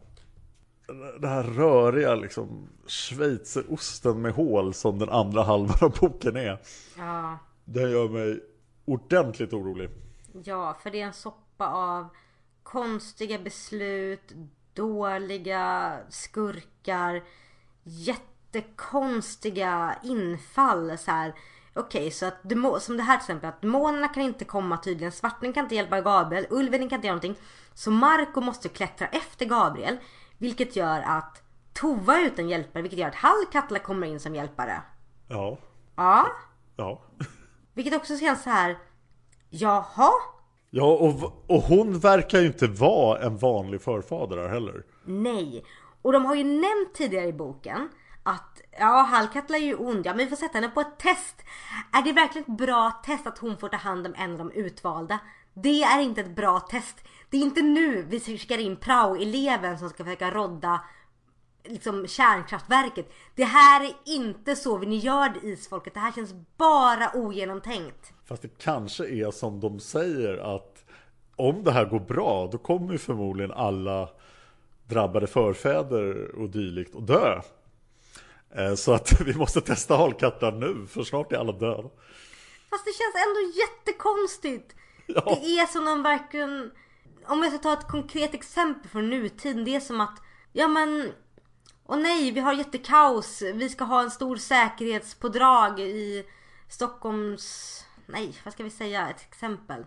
[1.20, 6.58] det här röriga liksom schweizerosten med hål som den andra halvan av boken är.
[6.98, 7.38] Ja.
[7.64, 8.40] Den gör mig
[8.84, 9.90] ordentligt orolig.
[10.44, 12.08] Ja, för det är en soppa av
[12.62, 14.32] konstiga beslut,
[14.74, 17.22] dåliga skurkar,
[17.82, 21.34] jättekonstiga infall så här.
[21.74, 24.78] Okej, okay, så att demo, som det här till exempel att demonerna kan inte komma
[24.78, 27.36] tydligen, svarten kan inte hjälpa Gabriel, ulven kan inte göra någonting.
[27.74, 29.98] Så Marco måste klättra efter Gabriel,
[30.38, 34.82] vilket gör att Tova är utan hjälpare, vilket gör att Hallkatla kommer in som hjälpare.
[35.28, 35.58] Ja.
[35.96, 36.26] Ja.
[36.76, 37.02] Ja.
[37.74, 38.78] Vilket också känns så här.
[39.50, 40.10] Jaha?
[40.70, 44.82] Ja, och, och hon verkar ju inte vara en vanlig förfader heller.
[45.04, 45.64] Nej.
[46.02, 47.88] Och de har ju nämnt tidigare i boken
[48.26, 50.06] att ja, Hallkatla är ju ond.
[50.06, 51.42] Ja, men vi får sätta henne på ett test.
[51.92, 54.50] Är det verkligen ett bra test att hon får ta hand om en av de
[54.50, 55.18] utvalda?
[55.54, 56.96] Det är inte ett bra test.
[57.30, 60.80] Det är inte nu vi skickar in prao-eleven som ska försöka rodda
[61.64, 63.12] liksom kärnkraftverket.
[63.34, 65.94] Det här är inte så ni gör det isfolket.
[65.94, 68.12] Det här känns bara ogenomtänkt.
[68.24, 70.84] Fast det kanske är som de säger att
[71.36, 74.08] om det här går bra då kommer ju förmodligen alla
[74.88, 77.40] drabbade förfäder och dylikt att dö.
[78.56, 81.88] Eh, så att vi måste testa halkattar nu för snart är alla döda.
[82.70, 84.74] Fast det känns ändå jättekonstigt.
[85.06, 85.38] Ja.
[85.40, 86.70] Det är som om verkligen...
[87.26, 89.64] Om jag ska ta ett konkret exempel från nutiden.
[89.64, 90.22] Det är som att...
[90.52, 91.12] Ja men
[91.86, 93.42] och nej, vi har jättekaos.
[93.42, 96.26] Vi ska ha en stor säkerhetspådrag i
[96.68, 97.84] Stockholms...
[98.06, 99.08] Nej, vad ska vi säga?
[99.10, 99.86] Ett exempel.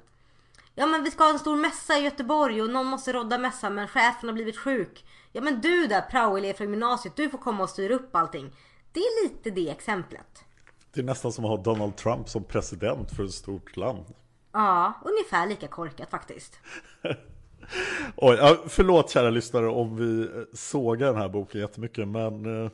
[0.76, 3.76] Ja men vi ska ha en stor mässa i Göteborg och någon måste rodda mässan
[3.76, 5.05] men chefen har blivit sjuk.
[5.32, 8.52] Ja men du där praoelev från gymnasiet, du får komma och styra upp allting.
[8.92, 10.46] Det är lite det exemplet.
[10.94, 14.06] Det är nästan som att ha Donald Trump som president för ett stort land.
[14.52, 16.60] Ja, ungefär lika korkat faktiskt.
[18.16, 22.72] Oj, förlåt kära lyssnare om vi sågar den här boken jättemycket men eh,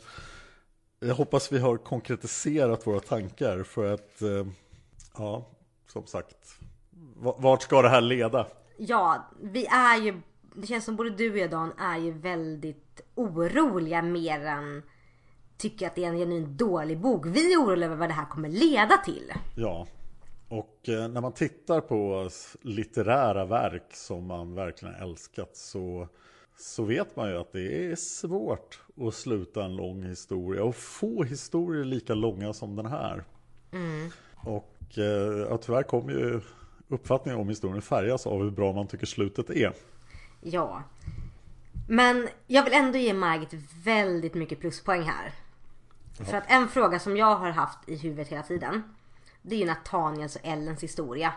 [0.99, 4.47] jag hoppas vi har konkretiserat våra tankar för att eh,
[5.17, 5.49] ja,
[5.87, 6.57] som sagt
[7.15, 8.47] vart ska det här leda?
[8.77, 10.21] Ja, vi är ju
[10.55, 14.83] det känns som både du och jag Dan är ju väldigt oroliga mer än
[15.57, 17.25] tycker att det är en genuint dålig bok.
[17.25, 19.31] Vi är oroliga över vad det här kommer leda till.
[19.55, 19.87] Ja,
[20.47, 22.29] och eh, när man tittar på
[22.61, 26.07] litterära verk som man verkligen älskat så,
[26.57, 31.23] så vet man ju att det är svårt att sluta en lång historia och få
[31.23, 33.23] historier lika långa som den här.
[33.71, 34.09] Mm.
[34.35, 36.41] Och eh, ja, tyvärr kommer ju
[36.87, 39.73] uppfattningen om historien färgas av hur bra man tycker slutet är.
[40.47, 40.83] Ja.
[41.87, 45.33] Men jag vill ändå ge Margit väldigt mycket pluspoäng här.
[46.17, 46.25] Ja.
[46.25, 48.83] För att en fråga som jag har haft i huvudet hela tiden
[49.41, 51.33] det är ju Nathaniels och Ellens historia.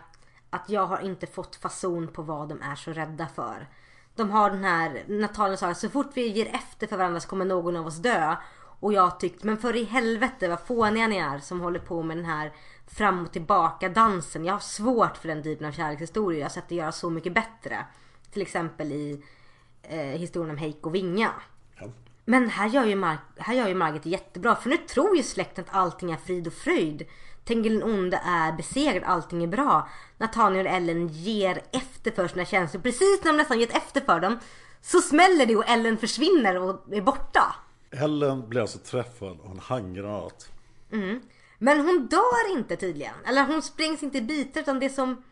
[0.50, 3.68] Att jag har inte fått fason på vad de är så rädda för.
[4.14, 7.28] De har den här, Nathaniel sa att så fort vi ger efter för varandra så
[7.28, 8.36] kommer någon av oss dö.
[8.80, 12.16] Och jag tyckte, men för i helvete vad fåniga ni är som håller på med
[12.16, 12.52] den här
[12.86, 14.44] fram och tillbaka dansen.
[14.44, 16.40] Jag har svårt för den typen av kärlekshistorier.
[16.40, 17.86] Jag har sett det göra så mycket bättre.
[18.30, 19.22] Till exempel i
[19.82, 21.32] eh, historien om Heiko Vinga.
[21.80, 21.86] Ja.
[22.24, 24.56] Men här gör, ju Mar här gör ju Margit det jättebra.
[24.56, 27.06] För nu tror ju släkten att allting är frid och fröjd.
[27.44, 29.88] Tengil den onde är besegrad, allting är bra.
[30.18, 32.82] Nathaniel och Ellen ger efter för sina känslor.
[32.82, 34.38] Precis när de nästan gett efter för dem
[34.80, 37.54] så smäller det och Ellen försvinner och är borta.
[37.90, 40.50] Ellen blir alltså träffad av en handgranat.
[40.92, 41.20] Mm.
[41.58, 43.14] Men hon dör inte tydligen.
[43.26, 45.22] Eller hon sprängs inte i bitar utan det som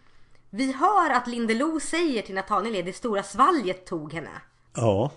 [0.50, 4.42] vi hör att Lindelo säger till Nathaniel det stora svalget tog henne.
[4.74, 5.10] Ja,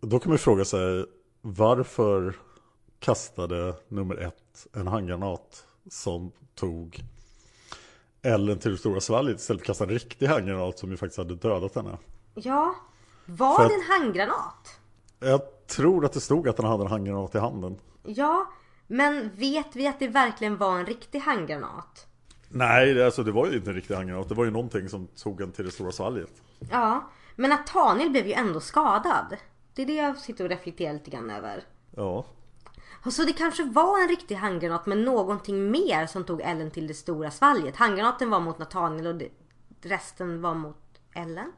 [0.00, 1.06] då kan man fråga sig
[1.40, 2.36] varför
[2.98, 7.04] kastade nummer ett en handgranat som tog
[8.22, 11.18] Ellen till det stora svalget istället för att kasta en riktig handgranat som ju faktiskt
[11.18, 11.98] hade dödat henne.
[12.34, 12.74] Ja,
[13.26, 14.80] var det en handgranat?
[15.18, 17.78] Jag tror att det stod att den hade en handgranat i handen.
[18.02, 18.50] Ja,
[18.86, 22.06] men vet vi att det verkligen var en riktig handgranat?
[22.52, 24.28] Nej, alltså det var ju inte en riktig handgranat.
[24.28, 26.42] Det var ju någonting som tog en till det stora svalget.
[26.70, 29.36] Ja, men Nathaniel blev ju ändå skadad.
[29.74, 31.64] Det är det jag sitter och reflekterar lite grann över.
[31.96, 32.24] Ja.
[33.10, 36.94] Så det kanske var en riktig handgranat men någonting mer som tog Ellen till det
[36.94, 37.76] stora svalget.
[37.76, 39.22] Handgranaten var mot Nathaniel och
[39.82, 41.52] resten var mot Ellen.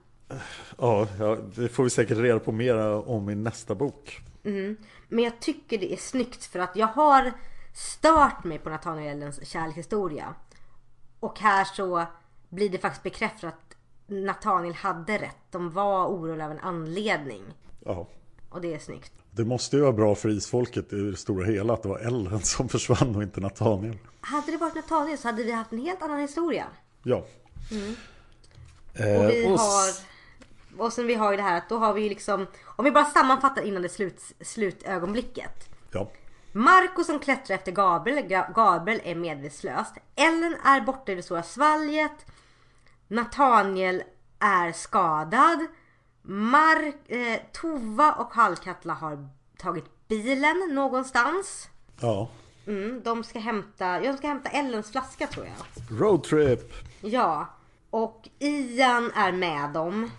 [0.79, 4.21] Ja, ja, det får vi säkert reda på mer om i nästa bok.
[4.45, 4.77] Mm.
[5.09, 7.33] Men jag tycker det är snyggt för att jag har
[7.75, 10.35] stört mig på Nathanielens kärlekshistoria.
[11.23, 12.07] Och här så
[12.49, 13.77] blir det faktiskt bekräftat att
[14.07, 15.37] Nathaniel hade rätt.
[15.51, 17.43] De var oroliga av en anledning.
[17.85, 18.07] Ja.
[18.51, 19.13] Och det är snyggt.
[19.31, 22.41] Det måste ju vara bra för isfolket i det stora hela att det var Ellen
[22.43, 23.99] som försvann och inte Nathaniel.
[24.21, 26.67] Hade det varit Nathaniel så hade vi haft en helt annan historia.
[27.03, 27.25] Ja.
[27.71, 27.95] Mm.
[28.95, 30.13] Eh, Och vi och s- har...
[30.85, 32.47] Och sen vi har ju det här att då har vi ju liksom...
[32.65, 35.69] Om vi bara sammanfattar innan det slut, slutögonblicket.
[35.93, 36.11] Ja.
[36.53, 38.25] Marco som klättrar efter Gabriel.
[38.25, 39.87] Ga- Gabriel är medvetslös.
[40.17, 42.27] Ellen är borta i det stora svalget.
[43.09, 44.03] Nathaniel
[44.39, 45.67] är skadad.
[46.23, 51.69] Mark, eh, Tova och Hallkatla har tagit bilen någonstans.
[52.01, 52.29] ja.
[52.67, 55.55] Mm, de ska hämta, jag ska hämta Ellens flaska tror jag.
[56.01, 56.73] Roadtrip.
[57.01, 57.47] Ja.
[57.91, 60.11] Och Ian är med dem.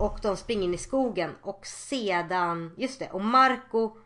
[0.00, 1.30] Och de springer in i skogen.
[1.42, 3.96] Och sedan, just det, och Marco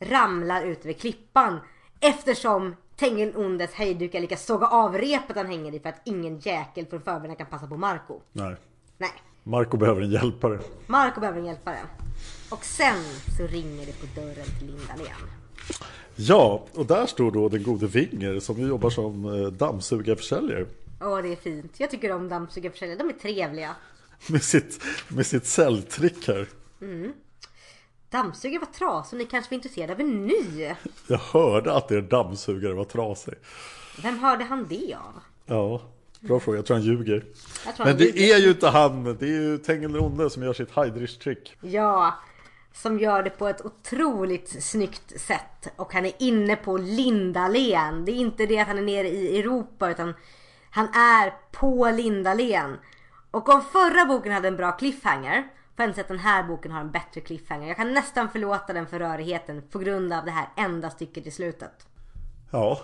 [0.00, 1.60] ramlar ut över klippan.
[2.00, 6.86] Eftersom Tengen Ondes hejdukar lyckas såga av repet han hänger i för att ingen jäkel
[6.86, 8.20] från förberna kan passa på Marco.
[8.32, 8.56] Nej.
[8.98, 9.12] Nej,
[9.42, 10.60] Marco behöver en hjälpare.
[10.86, 11.78] Marco behöver en hjälpare.
[12.50, 13.04] Och sen
[13.36, 15.30] så ringer det på dörren till Linda igen.
[16.16, 20.66] Ja, och där står då den gode Winger som ju jobbar som eh, dammsugarförsäljare.
[21.00, 21.80] Åh det är fint.
[21.80, 22.98] Jag tycker om dammsugarförsäljare.
[22.98, 23.76] De är trevliga.
[24.28, 26.48] Med sitt, med sitt säljtrick här.
[26.80, 27.12] Mm.
[28.10, 30.74] Dammsugare var trasig och ni kanske var intresserade av en ny.
[31.06, 33.34] Jag hörde att er dammsugare var trasig.
[34.02, 35.20] Vem hörde han det av?
[35.46, 35.82] Ja,
[36.20, 36.58] bra fråga.
[36.58, 37.20] Jag tror han ljuger.
[37.20, 38.34] Tror Men han det ljuger.
[38.34, 39.04] är ju inte han.
[39.04, 41.56] Det är ju Tengil som gör sitt Heidrich-trick.
[41.60, 42.14] Ja,
[42.72, 45.72] som gör det på ett otroligt snyggt sätt.
[45.76, 48.04] Och han är inne på Lindalen.
[48.04, 50.14] Det är inte det att han är nere i Europa utan
[50.70, 52.76] han är på Lindalen.
[53.30, 55.48] Och om förra boken hade en bra cliffhanger
[55.78, 57.68] får jag säga att den här boken har en bättre cliffhanger.
[57.68, 61.30] Jag kan nästan förlåta den för rörigheten på grund av det här enda stycket i
[61.30, 61.86] slutet.
[62.50, 62.80] Ja,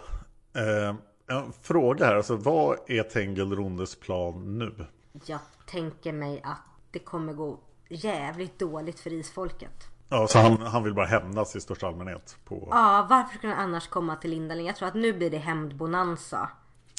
[0.56, 0.94] eh,
[1.36, 2.14] en fråga här.
[2.14, 4.86] Alltså, vad är Tengil Rondes plan nu?
[5.26, 6.58] Jag tänker mig att
[6.90, 7.58] det kommer gå
[7.88, 9.88] jävligt dåligt för isfolket.
[10.08, 12.68] Ja, så han, han vill bara hämnas i största allmänhet på...
[12.70, 14.64] Ja, varför skulle han annars komma till Lindalen?
[14.64, 16.50] Jag tror att nu blir det hämndbonanza.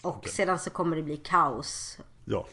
[0.04, 1.98] Och sedan så kommer det bli kaos.
[2.26, 2.46] Ja,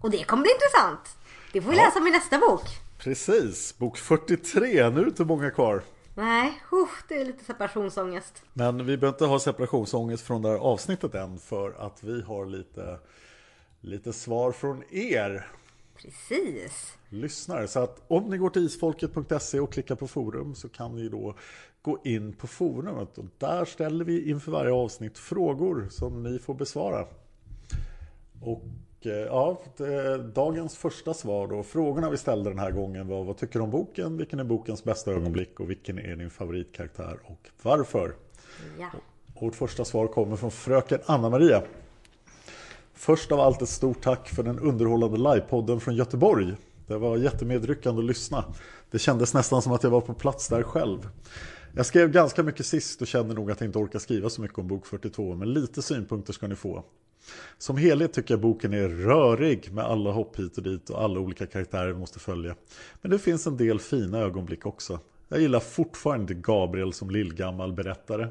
[0.00, 1.16] Och det kommer bli intressant.
[1.52, 1.84] Det får vi Ja.
[1.84, 2.62] läsa i nästa bok.
[2.98, 3.78] precis.
[3.78, 4.90] Bok 43.
[4.90, 5.82] Nu är det inte många kvar.
[6.14, 8.42] Nej, uh, det är lite separationsångest.
[8.52, 12.46] Men vi behöver inte ha separationsångest från det här avsnittet än för att vi har
[12.46, 12.98] lite,
[13.80, 15.46] lite svar från er
[15.96, 16.96] Precis.
[17.08, 17.68] lyssnare.
[17.68, 21.34] Så att om ni går till isfolket.se och klickar på forum så kan ni då
[21.82, 26.54] gå in på forumet och där ställer vi inför varje avsnitt frågor som ni får
[26.54, 27.06] besvara.
[28.42, 28.62] Och
[29.04, 31.62] ja, det- dagens första svar då.
[31.62, 34.16] Frågorna vi ställde den här gången var vad tycker du om boken?
[34.16, 35.60] Vilken är bokens bästa ögonblick?
[35.60, 37.18] Och vilken är din favoritkaraktär?
[37.24, 38.14] Och varför?
[38.78, 38.86] Ja.
[39.34, 41.62] Och vårt första svar kommer från fröken Anna-Maria.
[42.94, 46.54] Först av allt ett stort tack för den underhållande livepodden från Göteborg.
[46.86, 48.44] Det var jättemedryckande att lyssna.
[48.90, 51.08] Det kändes nästan som att jag var på plats där själv.
[51.76, 54.58] Jag skrev ganska mycket sist och kände nog att jag inte orkar skriva så mycket
[54.58, 56.84] om bok 42, men lite synpunkter ska ni få.
[57.58, 61.20] Som helhet tycker jag boken är rörig med alla hopp hit och dit och alla
[61.20, 62.54] olika karaktärer vi måste följa.
[63.02, 65.00] Men det finns en del fina ögonblick också.
[65.28, 68.28] Jag gillar fortfarande Gabriel som lillgammal berättare.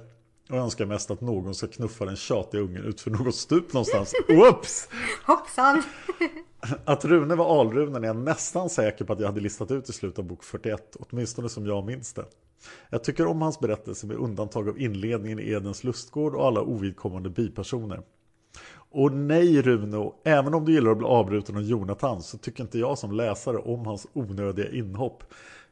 [0.50, 4.14] Och önskar mest att någon ska knuffa den tjatiga ungen ut för något stup någonstans.
[4.28, 4.90] Whoops!
[5.26, 5.84] Hoppsan!
[6.86, 9.94] Att Rune var alrunen är jag nästan säker på att jag hade listat ut i
[9.94, 12.26] slutet av bok 41, åtminstone som jag minns det.
[12.90, 17.30] Jag tycker om hans berättelse med undantag av inledningen i Edens lustgård och alla ovidkommande
[17.30, 18.02] bipersoner.
[18.92, 22.80] Och nej Rune, även om du gillar att bli avbruten av Jonathan så tycker inte
[22.80, 25.24] jag som läsare om hans onödiga inhopp.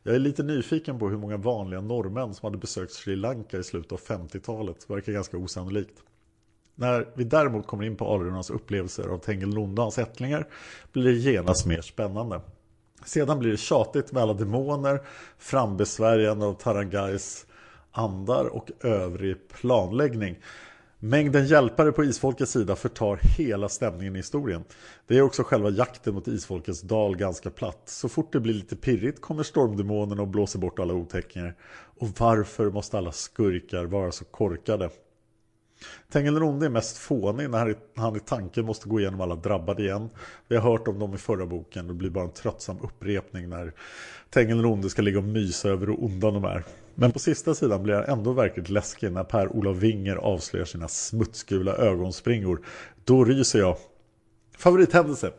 [0.04, 3.64] Jag är lite nyfiken på hur många vanliga norrmän som hade besökt Sri Lanka i
[3.64, 4.90] slutet av 50-talet.
[4.90, 6.04] Verkar ganska osannolikt.
[6.76, 10.48] När vi däremot kommer in på alrunas upplevelser av Tengil och hans ättlingar
[10.92, 12.42] blir det genast mer spännande.
[13.06, 15.02] Sedan blir det tjatigt med alla demoner,
[15.38, 17.46] frambesvärjande av Tarangais
[17.92, 20.36] andar och övrig planläggning.
[21.00, 24.64] Mängden hjälpare på isfolkets sida förtar hela stämningen i historien.
[25.08, 27.82] Det är också själva jakten mot isfolkets dal ganska platt.
[27.86, 31.56] Så fort det blir lite pirrigt kommer stormdemonen och blåser bort alla otäckingar.
[32.00, 34.90] Och varför måste alla skurkar vara så korkade?
[36.12, 40.10] Tengilronde är mest fånig när han i tanken måste gå igenom alla drabbade igen.
[40.48, 41.88] Vi har hört om dem i förra boken.
[41.88, 43.74] Det blir bara en tröttsam upprepning när
[44.30, 46.64] Tengilronde ska ligga och mysa över hur onda de är.
[46.96, 51.76] Men på sista sidan blir han ändå verkligt läskig när Per-Olof Winger avslöjar sina smutsgula
[51.76, 52.62] ögonspringor.
[53.04, 53.78] Då ryser jag.
[54.58, 55.32] Favorithändelse?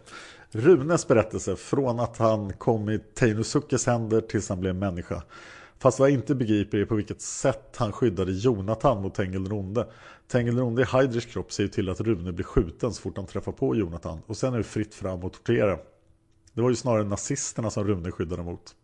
[0.50, 5.22] Runes berättelse från att han kom i Teinosukes händer tills han blev människa.
[5.80, 9.52] Fast vad jag inte begriper är på vilket sätt han skyddade Jonathan mot Tengil den
[9.52, 9.86] onde.
[10.28, 13.16] Tengil den onde i Heidrichs kropp ser ju till att Rune blir skjuten så fort
[13.16, 14.20] han träffar på Jonathan.
[14.26, 15.78] Och sen är det fritt fram och tortera.
[16.52, 18.74] Det var ju snarare nazisterna som Rune skyddade mot.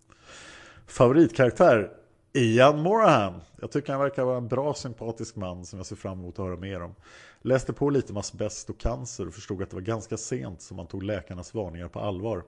[0.87, 1.91] Favoritkaraktär?
[2.33, 3.41] Ian Morahan.
[3.61, 6.45] Jag tycker han verkar vara en bra sympatisk man som jag ser fram emot att
[6.45, 6.95] höra mer om.
[7.43, 10.77] Läste på lite om asbest och cancer och förstod att det var ganska sent som
[10.77, 12.43] man tog läkarnas varningar på allvar.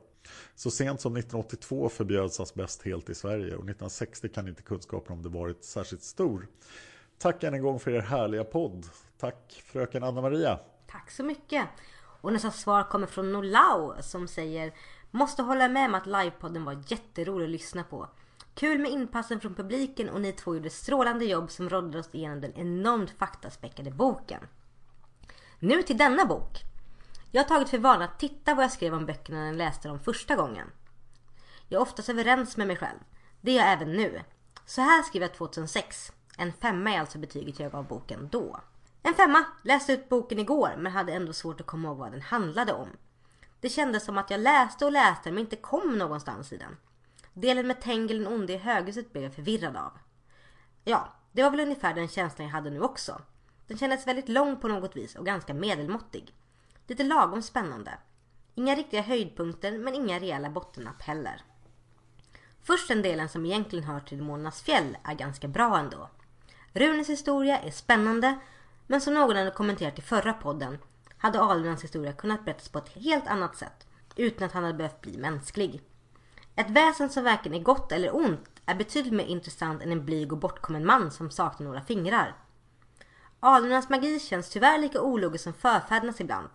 [0.54, 5.22] Så sent som 1982 förbjöds asbest helt i Sverige och 1960 kan inte kunskapen om
[5.22, 6.48] det varit särskilt stor.
[7.18, 8.86] Tack än en gång för er härliga podd.
[9.18, 10.58] Tack fröken Anna-Maria.
[10.86, 11.66] Tack så mycket.
[12.20, 14.72] Och nästa svar kommer från Nolau som säger
[15.10, 18.08] Måste hålla med om att livepodden var jätterolig att lyssna på.
[18.54, 22.40] Kul med inpassen från publiken och ni två gjorde strålande jobb som rådde oss igenom
[22.40, 24.40] den enormt faktaspäckade boken.
[25.58, 26.62] Nu till denna bok.
[27.30, 29.88] Jag har tagit för vana att titta vad jag skrev om böckerna när jag läste
[29.88, 30.70] dem första gången.
[31.68, 32.98] Jag är oftast överens med mig själv.
[33.40, 34.22] Det är jag även nu.
[34.66, 36.12] Så här skrev jag 2006.
[36.38, 38.60] En femma är alltså betyget jag gav boken då.
[39.02, 39.44] En femma.
[39.62, 42.88] Läste ut boken igår men hade ändå svårt att komma ihåg vad den handlade om.
[43.60, 46.76] Det kändes som att jag läste och läste men inte kom någonstans i den.
[47.32, 49.92] Delen med Tengil den onde i höghuset blev jag förvirrad av.
[50.84, 53.20] Ja, det var väl ungefär den känslan jag hade nu också.
[53.66, 56.34] Den kändes väldigt lång på något vis och ganska medelmåttig.
[56.86, 57.98] Lite lagom spännande.
[58.54, 61.42] Inga riktiga höjdpunkter men inga rejäla bottennapp heller.
[62.62, 66.10] Först den delen som egentligen hör till Månernas fjäll är ganska bra ändå.
[66.72, 68.38] Runes historia är spännande
[68.86, 70.78] men som någon hade kommenterat i förra podden
[71.18, 73.86] hade Alunas historia kunnat berättas på ett helt annat sätt
[74.16, 75.82] utan att han hade behövt bli mänsklig.
[76.56, 80.32] Ett väsen som varken är gott eller ont är betydligt mer intressant än en blyg
[80.32, 82.34] och bortkommen man som saknar några fingrar.
[83.40, 86.48] Alunas magi känns tyvärr lika ologisk som förfädernas ibland.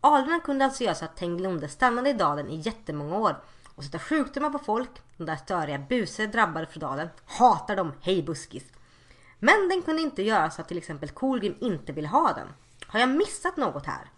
[0.00, 3.36] Alderna kunde alltså göra så att Tengilonde stannade i dalen i jättemånga år
[3.74, 4.90] och sätta sjukdomar på folk.
[5.16, 7.08] De där störiga busar drabbade från dalen.
[7.26, 8.64] Hatar dem, hej buskis.
[9.38, 12.48] Men den kunde inte göra så att till exempel Kolgrim inte vill ha den.
[12.86, 14.10] Har jag missat något här?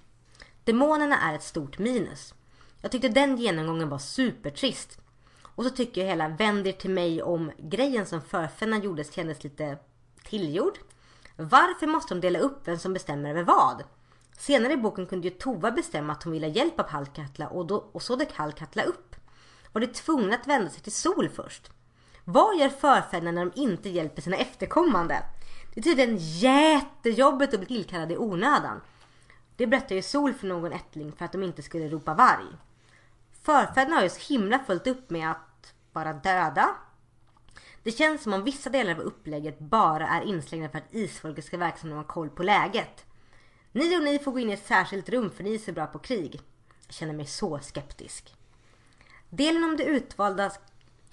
[0.64, 2.34] Demonerna är ett stort minus.
[2.80, 4.98] Jag tyckte den genomgången var supertrist.
[5.54, 9.44] Och så tycker jag hela vänd er till mig om grejen som förfäderna gjorde kändes
[9.44, 9.78] lite
[10.24, 10.78] tillgjord.
[11.36, 13.84] Varför måste de dela upp vem som bestämmer över vad?
[14.40, 17.66] Senare i boken kunde ju Tova bestämma att hon ville ha hjälp av Hallkatla och,
[17.66, 19.16] då, och så dök Hallkatla upp.
[19.72, 21.70] Var de tvungna att vända sig till Sol först?
[22.24, 25.22] Vad gör förfäderna när de inte hjälper sina efterkommande?
[25.74, 28.80] Det är tydligen jättejobbigt att bli tillkallad i onödan.
[29.56, 32.46] Det berättar ju Sol för någon ättling för att de inte skulle ropa varg.
[33.42, 36.68] Förfäderna har ju så himla fullt upp med att vara döda.
[37.82, 41.56] Det känns som om vissa delar av upplägget bara är inslängda för att isfolket ska
[41.56, 43.04] verka som de har koll på läget.
[43.72, 45.86] Ni och ni får gå in i ett särskilt rum för ni är så bra
[45.86, 46.40] på krig.
[46.86, 48.34] Jag känner mig så skeptisk.
[49.28, 50.52] Delen om, det utvalda,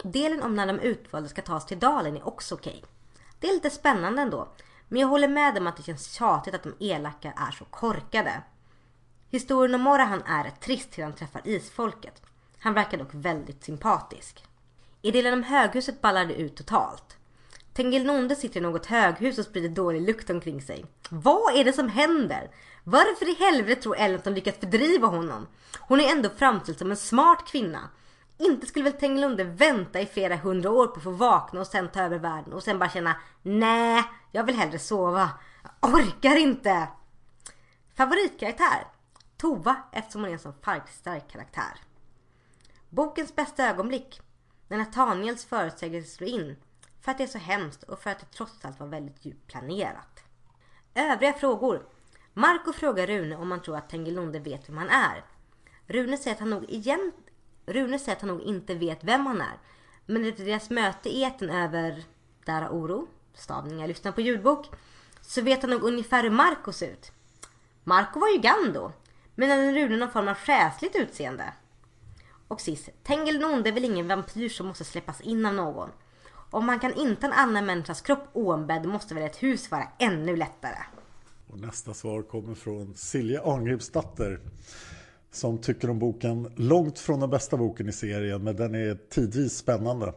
[0.02, 2.78] delen om när de utvalda ska tas till dalen är också okej.
[2.78, 2.90] Okay.
[3.40, 4.48] Det är lite spännande ändå.
[4.88, 8.42] Men jag håller med om att det känns tjatigt att de elaka är så korkade.
[9.30, 12.22] Historien om Morahan är rätt trist till han träffar isfolket.
[12.58, 14.44] Han verkar dock väldigt sympatisk.
[15.02, 17.17] I delen om höghuset ballar det ut totalt.
[17.78, 20.84] Tengilnonde sitter i något höghus och sprider dålig lukt omkring sig.
[21.10, 22.50] Vad är det som händer?
[22.84, 25.46] Varför i helvete tror Ellen att de lyckats fördriva honom?
[25.80, 27.90] Hon är ändå framställd som en smart kvinna.
[28.38, 31.88] Inte skulle väl Tengilonde vänta i flera hundra år på att få vakna och sen
[31.88, 35.30] ta över världen och sen bara känna Nej, jag vill hellre sova.
[35.80, 36.88] Jag orkar inte.
[37.96, 38.86] Favoritkaraktär?
[39.36, 40.54] Tova eftersom hon är en sån
[40.88, 41.80] stark karaktär.
[42.88, 44.20] Bokens bästa ögonblick?
[44.68, 46.56] När Nathaniels förutsägelse slår in
[47.08, 49.46] för att det är så hemskt och för att det trots allt var väldigt djupt
[49.46, 50.22] planerat.
[50.94, 51.86] Övriga frågor.
[52.34, 55.24] Marco frågar Rune om han tror att Tengilonde vet vem han är.
[55.86, 57.12] Rune säger att han nog igen...
[57.66, 59.58] Rune säger att han nog inte vet vem han är.
[60.06, 62.04] Men efter deras möte i eten över
[62.46, 64.66] Dara Oro, stavning jag lyssnar på ljudbok,
[65.20, 67.12] så vet han nog ungefär hur Marco ser ut.
[67.84, 68.92] Marco var ju Gando,
[69.34, 71.52] men hade Rune någon form av själsligt utseende.
[72.48, 75.90] Och sist, Tengilonde är väl ingen vampyr som måste släppas in av någon.
[76.50, 80.36] Om man kan inta en annan människas kropp oombedd måste väl ett hus vara ännu
[80.36, 80.78] lättare.
[81.46, 84.40] Och nästa svar kommer från Silja Arngripsdatter
[85.30, 89.56] som tycker om boken långt från den bästa boken i serien men den är tidvis
[89.56, 90.12] spännande.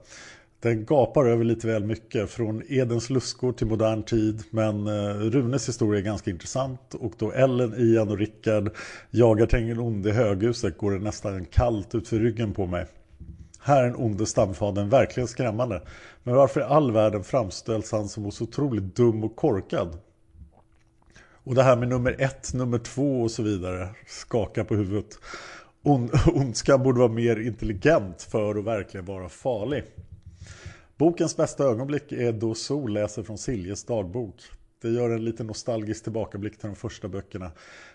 [0.59, 5.69] Den gapar över lite väl mycket från Edens luskor till modern tid men eh, Runes
[5.69, 8.75] historia är ganska intressant och då Ellen, Ian och Rickard
[9.09, 12.85] jagar Tengil onde i höghuset går det nästan kallt ut för ryggen på mig.
[13.63, 15.81] Här är den onde stamfadern verkligen skrämmande.
[16.23, 19.97] Men varför i all världen framställs han som så otroligt dum och korkad?
[21.43, 23.89] Och det här med nummer ett, nummer två och så vidare.
[24.07, 25.19] Skaka på huvudet.
[25.83, 29.83] On ondskan borde vara mer intelligent för att verkligen vara farlig.
[30.97, 34.35] Bokens bästa ögonblick är då Sol läser från Siljes dagbok.
[34.81, 37.51] Det gör en lite nostalgisk tillbakablick till de första böckerna.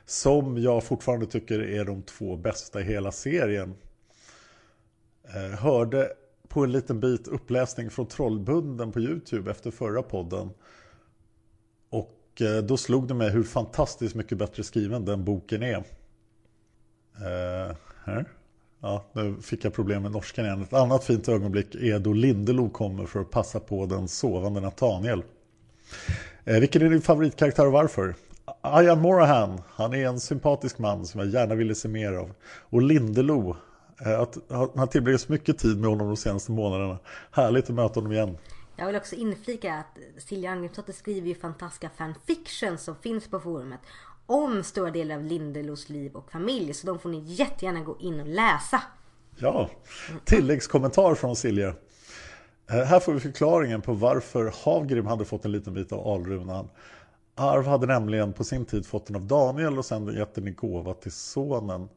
[0.07, 3.75] Som jag fortfarande tycker är de två bästa i hela serien.
[5.35, 6.09] Eh, hörde
[6.57, 10.51] på en liten bit uppläsning från Trollbunden på Youtube efter förra podden.
[11.91, 15.77] Och eh, då slog det mig hur fantastiskt mycket bättre skriven den boken är.
[17.17, 18.25] Eh, här.
[18.81, 20.63] Ja, nu fick jag problem med norskan igen.
[20.63, 25.23] Ett annat fint ögonblick är då Lindelo kommer för att passa på den sovande Nathaniel.
[26.45, 28.15] Eh, vilken är din favoritkaraktär och varför?
[28.83, 32.33] Ian Morahan, han är en sympatisk man som jag gärna ville se mer av.
[32.45, 33.57] Och Lindelo,
[34.05, 34.39] att
[34.77, 36.99] han tillbringat så mycket tid med honom de senaste månaderna.
[37.31, 38.39] Härligt att möta honom igen.
[38.77, 43.81] Jag vill också inflika att Silja Angrimsdotter skriver ju fantastiska fanfiction som finns på forumet
[44.27, 46.75] om stora delar av Lindelos liv och familj.
[46.75, 48.83] Så de får ni jättegärna gå in och läsa.
[49.37, 49.71] Ja,
[50.25, 51.75] tilläggskommentar från Silja.
[52.71, 56.69] Eh, här får vi förklaringen på varför Havgrim hade fått en liten bit av alrunan.
[57.35, 60.51] Arv hade nämligen på sin tid fått den av Daniel och sen gett den i
[60.51, 61.89] gåva till sonen.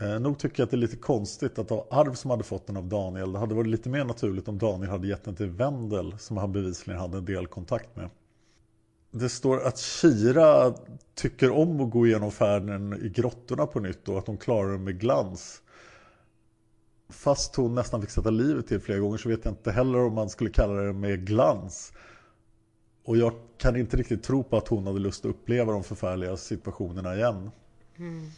[0.00, 2.66] Eh, nog tycker jag att det är lite konstigt att ha Arv som hade fått
[2.66, 3.32] den av Daniel.
[3.32, 6.52] Det hade varit lite mer naturligt om Daniel hade gett den till Wendel som han
[6.52, 8.10] bevisligen hade en del kontakt med.
[9.10, 10.74] Det står att Kira
[11.14, 14.84] tycker om att gå igenom färden i grottorna på nytt och att hon klarar den
[14.84, 15.62] med glans.
[17.08, 20.14] Fast hon nästan fick sätta livet till flera gånger så vet jag inte heller om
[20.14, 21.92] man skulle kalla det med glans.
[23.04, 26.36] Och jag kan inte riktigt tro på att hon hade lust att uppleva de förfärliga
[26.36, 27.50] situationerna igen.
[27.96, 28.30] Mm.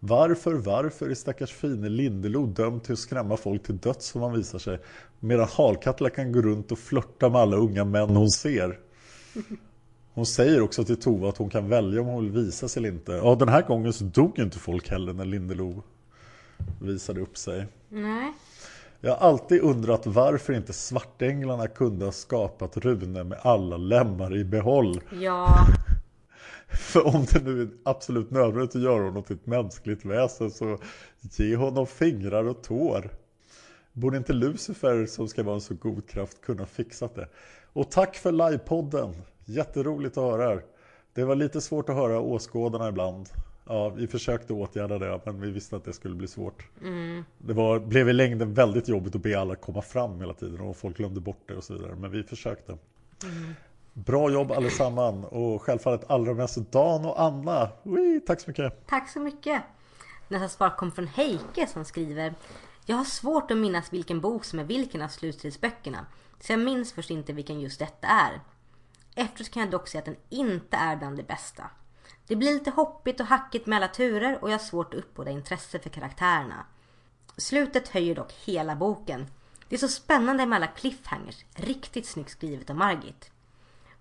[0.00, 4.32] Varför, varför är stackars fine Lindelo dömd till att skrämma folk till döds som han
[4.32, 4.78] visar sig?
[5.20, 8.78] Medan Halkatla kan gå runt och flörta med alla unga män hon ser.
[10.12, 12.88] Hon säger också till Tova att hon kan välja om hon vill visa sig eller
[12.88, 13.12] inte.
[13.12, 15.82] Ja, den här gången så dog inte folk heller när Lindelo
[16.80, 17.66] visade upp sig.
[17.88, 18.32] Nej.
[19.00, 24.44] Jag har alltid undrat varför inte svartänglarna kunde ha skapat Rune med alla lemmar i
[24.44, 25.00] behåll.
[25.20, 25.66] Ja.
[26.74, 30.78] För om det nu är absolut nödvändigt att göra honom till ett mänskligt väsen så
[31.20, 33.10] ge honom fingrar och tår.
[33.92, 37.28] Borde inte Lucifer som ska vara en så god kraft kunna fixat det?
[37.72, 39.14] Och tack för livepodden!
[39.44, 40.60] Jätteroligt att höra.
[41.14, 43.28] Det var lite svårt att höra åskådarna ibland.
[43.66, 46.64] Ja, vi försökte åtgärda det men vi visste att det skulle bli svårt.
[46.82, 47.24] Mm.
[47.38, 50.76] Det var, blev i längden väldigt jobbigt att be alla komma fram hela tiden och
[50.76, 51.94] folk glömde bort det och så vidare.
[51.94, 52.78] Men vi försökte.
[53.24, 53.54] Mm.
[54.06, 57.68] Bra jobb allesamman och självfallet allra mest Dan och Anna.
[57.84, 58.86] Ui, tack så mycket.
[58.86, 59.62] Tack så mycket.
[60.28, 62.34] Nästa svar kom från Heike som skriver
[62.86, 66.06] Jag har svårt att minnas vilken bok som är vilken av slutstridsböckerna.
[66.40, 68.40] Så jag minns först inte vilken just detta är.
[69.14, 71.70] Efteråt kan jag dock säga att den inte är bland det bästa.
[72.26, 75.30] Det blir lite hoppigt och hackigt med alla turer och jag har svårt att uppbåda
[75.30, 76.66] intresse för karaktärerna.
[77.36, 79.26] Slutet höjer dock hela boken.
[79.68, 81.44] Det är så spännande med alla cliffhangers.
[81.54, 83.30] Riktigt snyggt skrivet av Margit.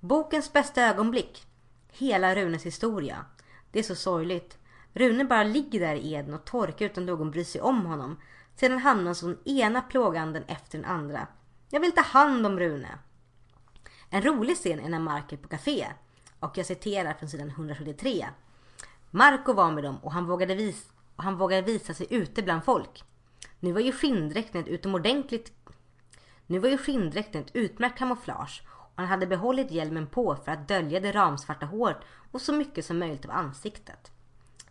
[0.02, 1.48] Bokens bästa ögonblick.
[1.92, 3.26] Hela Runes historia.
[3.72, 4.58] Det är så sorgligt.
[4.94, 8.20] Rune bara ligger där i eden och torkar utan någon bryr sig om honom.
[8.56, 11.28] Sedan hamnar han som den ena plåganden efter den andra.
[11.70, 12.98] Jag vill ta hand om Rune.
[14.10, 15.88] En rolig scen är när Mark är på café.
[16.40, 18.28] Och jag citerar från sidan 173.
[19.12, 22.64] Marco var med dem och han vågade, vis och han vågade visa sig ute bland
[22.64, 23.04] folk.
[23.60, 25.52] Nu var ju skinndräkten ett utomordentligt...
[26.46, 28.64] Nu var ju skinndräkten ett utmärkt kamouflage
[29.00, 31.98] han hade behållit hjälmen på för att dölja det ramsvarta håret
[32.32, 34.12] och så mycket som möjligt av ansiktet.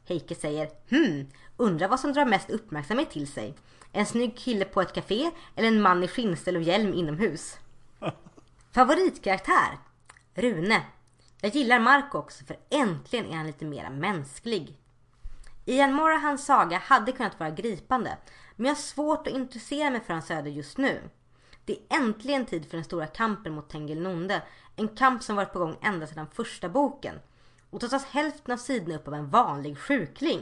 [0.04, 1.26] Heike säger Hmm,
[1.56, 3.54] undrar vad som drar mest uppmärksamhet till sig.
[3.92, 7.58] En snygg kille på ett café eller en man i skinnställ och hjälm inomhus?
[8.72, 9.78] Favoritkaraktär?
[10.34, 10.82] Rune.
[11.40, 14.78] Jag gillar Marco också för äntligen är han lite mer mänsklig.
[15.64, 18.16] Ian Morahans saga hade kunnat vara gripande
[18.56, 21.00] men jag har svårt att intressera mig för hans öde just nu.
[21.68, 24.42] Det är äntligen tid för den stora kampen mot Tengil Nonde.
[24.76, 27.14] En kamp som varit på gång ända sedan första boken.
[27.70, 30.40] Och då tas hälften av sidorna upp av en vanlig sjukling.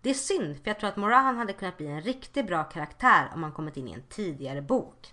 [0.00, 3.30] Det är synd för jag tror att Morahan hade kunnat bli en riktigt bra karaktär
[3.34, 5.12] om han kommit in i en tidigare bok.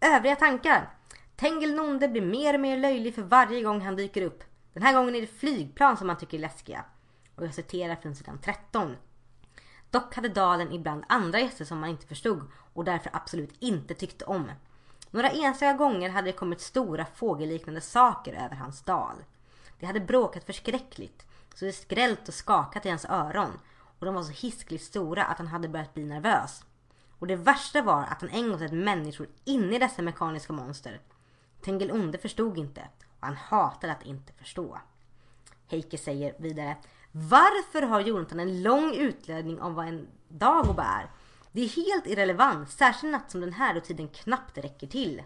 [0.00, 0.90] Övriga tankar?
[1.36, 4.44] Tengil Nonde blir mer och mer löjlig för varje gång han dyker upp.
[4.72, 6.84] Den här gången är det flygplan som han tycker är läskiga.
[7.34, 8.96] Och jag citerar från sidan 13.
[9.90, 12.42] Dock hade dalen ibland andra gäster som man inte förstod
[12.72, 14.50] och därför absolut inte tyckte om.
[15.10, 19.24] Några enstaka gånger hade det kommit stora fågelliknande saker över hans dal.
[19.80, 23.60] Det hade bråkat förskräckligt så det skrällt och skakat i hans öron
[23.98, 26.64] och de var så hiskligt stora att han hade börjat bli nervös.
[27.18, 31.00] Och det värsta var att han en gång sett människor inne i dessa mekaniska monster.
[31.60, 32.88] Tengil Onde förstod inte
[33.20, 34.78] och han hatade att inte förstå.
[35.66, 36.76] Heike säger vidare
[37.20, 41.10] varför har Jonathan en lång utläggning om vad en Dagoba är?
[41.52, 45.22] Det är helt irrelevant, särskilt natt som den här då tiden knappt räcker till.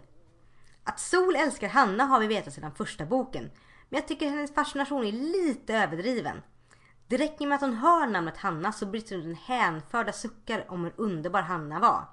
[0.83, 3.43] Att Sol älskar Hanna har vi vetat sedan första boken.
[3.89, 6.41] Men jag tycker hennes fascination är lite överdriven.
[7.07, 10.83] Det räcker med att hon hör namnet Hanna så bryter hon den hänförda suckar om
[10.83, 12.05] hur underbar Hanna var.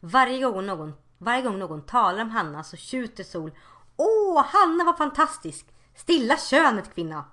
[0.00, 3.52] Varje gång någon, varje gång någon talar om Hanna så tjuter Sol
[3.96, 5.66] Åh, Hanna var fantastisk!
[5.94, 7.24] Stilla könet kvinna!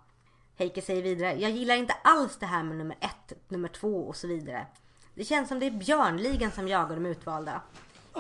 [0.59, 4.15] Heike säger vidare, jag gillar inte alls det här med nummer ett, nummer två och
[4.15, 4.67] så vidare.
[5.13, 7.61] Det känns som det är björnligan som jagar de utvalda.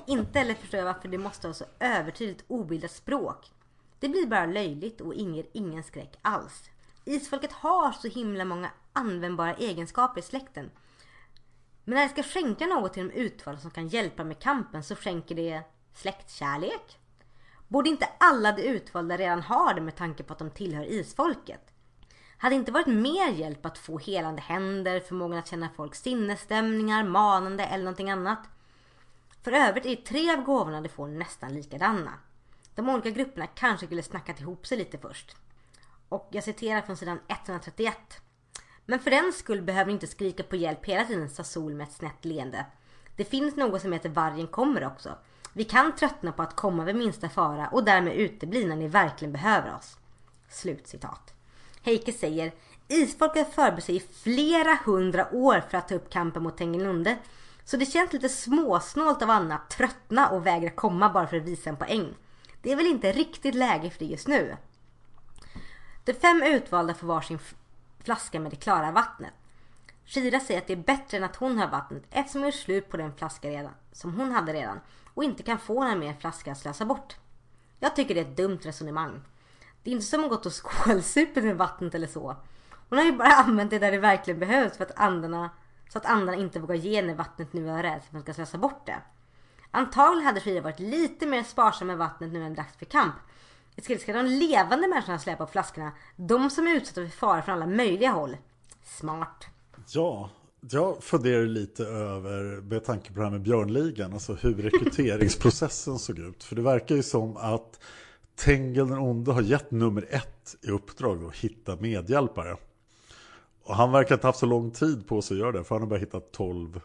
[0.07, 3.51] Inte heller förstår jag varför det måste ha så övertydligt obildat språk.
[3.99, 6.69] Det blir bara löjligt och inger ingen skräck alls.
[7.05, 10.71] Isfolket har så himla många användbara egenskaper i släkten.
[11.83, 14.95] Men när de ska skänka något till de utvalda som kan hjälpa med kampen så
[14.95, 15.61] skänker det
[15.93, 16.99] släktkärlek.
[17.67, 21.73] Borde inte alla de utvalda redan ha det med tanke på att de tillhör isfolket?
[22.37, 27.65] Hade inte varit mer hjälp att få helande händer, förmågan att känna folks sinnesstämningar, manande
[27.65, 28.39] eller någonting annat?
[29.43, 32.13] För övrigt är tre av gåvorna de får nästan likadana.
[32.75, 35.35] De olika grupperna kanske skulle snackat ihop sig lite först.
[36.09, 37.97] Och jag citerar från sidan 131.
[38.85, 41.87] Men för den skull behöver ni inte skrika på hjälp hela tiden, sa Sol med
[41.87, 42.65] ett snett leende.
[43.15, 45.17] Det finns något som heter Vargen kommer också.
[45.53, 49.31] Vi kan tröttna på att komma vid minsta fara och därmed utebli när ni verkligen
[49.31, 49.97] behöver oss.
[50.49, 51.36] Slutcitat.
[51.87, 52.51] Heike säger
[52.87, 57.17] Isfolket förberett sig i flera hundra år för att ta upp kampen mot Tengilunde.
[57.63, 61.43] Så det känns lite småsnålt av Anna att tröttna och vägra komma bara för att
[61.43, 62.13] visa en poäng.
[62.61, 64.57] Det är väl inte riktigt läge för det just nu.
[66.03, 67.39] De fem utvalda får varsin
[68.03, 69.33] flaska med det klara vattnet.
[70.05, 72.89] Shira säger att det är bättre än att hon har vattnet eftersom hon är slut
[72.89, 74.79] på den flaska redan, som hon hade redan
[75.13, 77.15] och inte kan få någon mer flaska att slösa bort.
[77.79, 79.21] Jag tycker det är ett dumt resonemang.
[79.87, 82.35] Det är inte som hon gått och skålsupit med vattnet eller så.
[82.89, 85.49] Hon har ju bara använt det där det verkligen behövs för att andarna,
[85.89, 88.33] så att andarna inte vågar ge när vattnet nu är rädd för att man ska
[88.33, 88.97] slösa bort det.
[89.71, 93.15] Antagligen hade Frida varit lite mer sparsam med vattnet nu än dags för kamp.
[93.75, 95.91] Istället ska de levande människorna släpa på flaskorna.
[96.15, 98.37] De som är utsatta för fara från alla möjliga håll.
[98.83, 99.47] Smart.
[99.87, 105.99] Ja, jag funderar lite över, med tanke på det här med Björnligan, alltså hur rekryteringsprocessen
[105.99, 106.43] såg ut.
[106.43, 107.79] För det verkar ju som att
[108.37, 112.57] Tengel den onde har gett nummer ett i uppdrag att hitta medhjälpare.
[113.63, 115.81] Och han verkar inte haft så lång tid på sig att göra det, för han
[115.81, 116.81] har bara hittat tolv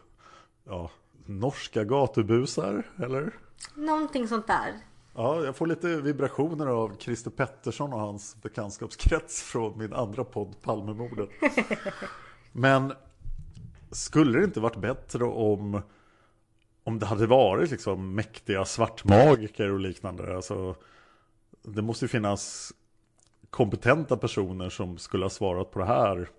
[0.63, 0.91] ja,
[1.25, 3.33] norska gatubusar, eller?
[3.75, 4.73] Någonting sånt där.
[5.15, 10.61] Ja, jag får lite vibrationer av Christer Pettersson och hans bekantskapskrets från min andra podd
[10.61, 11.29] Palmemordet.
[12.51, 12.93] Men
[13.91, 15.81] skulle det inte varit bättre om
[16.83, 20.35] om det hade varit liksom mäktiga svartmagiker och liknande?
[20.35, 20.75] Alltså,
[21.63, 22.73] det måste ju finnas
[23.49, 26.29] kompetenta personer som skulle ha svarat på det här.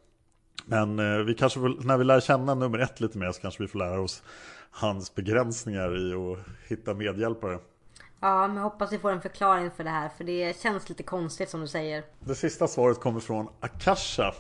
[0.67, 3.63] Men eh, vi kanske får, när vi lär känna nummer ett lite mer så kanske
[3.63, 4.23] vi får lära oss
[4.71, 6.39] hans begränsningar i att
[6.69, 7.59] hitta medhjälpare.
[8.21, 11.03] Ja, men jag hoppas vi får en förklaring för det här för det känns lite
[11.03, 12.05] konstigt som du säger.
[12.21, 14.35] Det sista svaret kommer från Akasha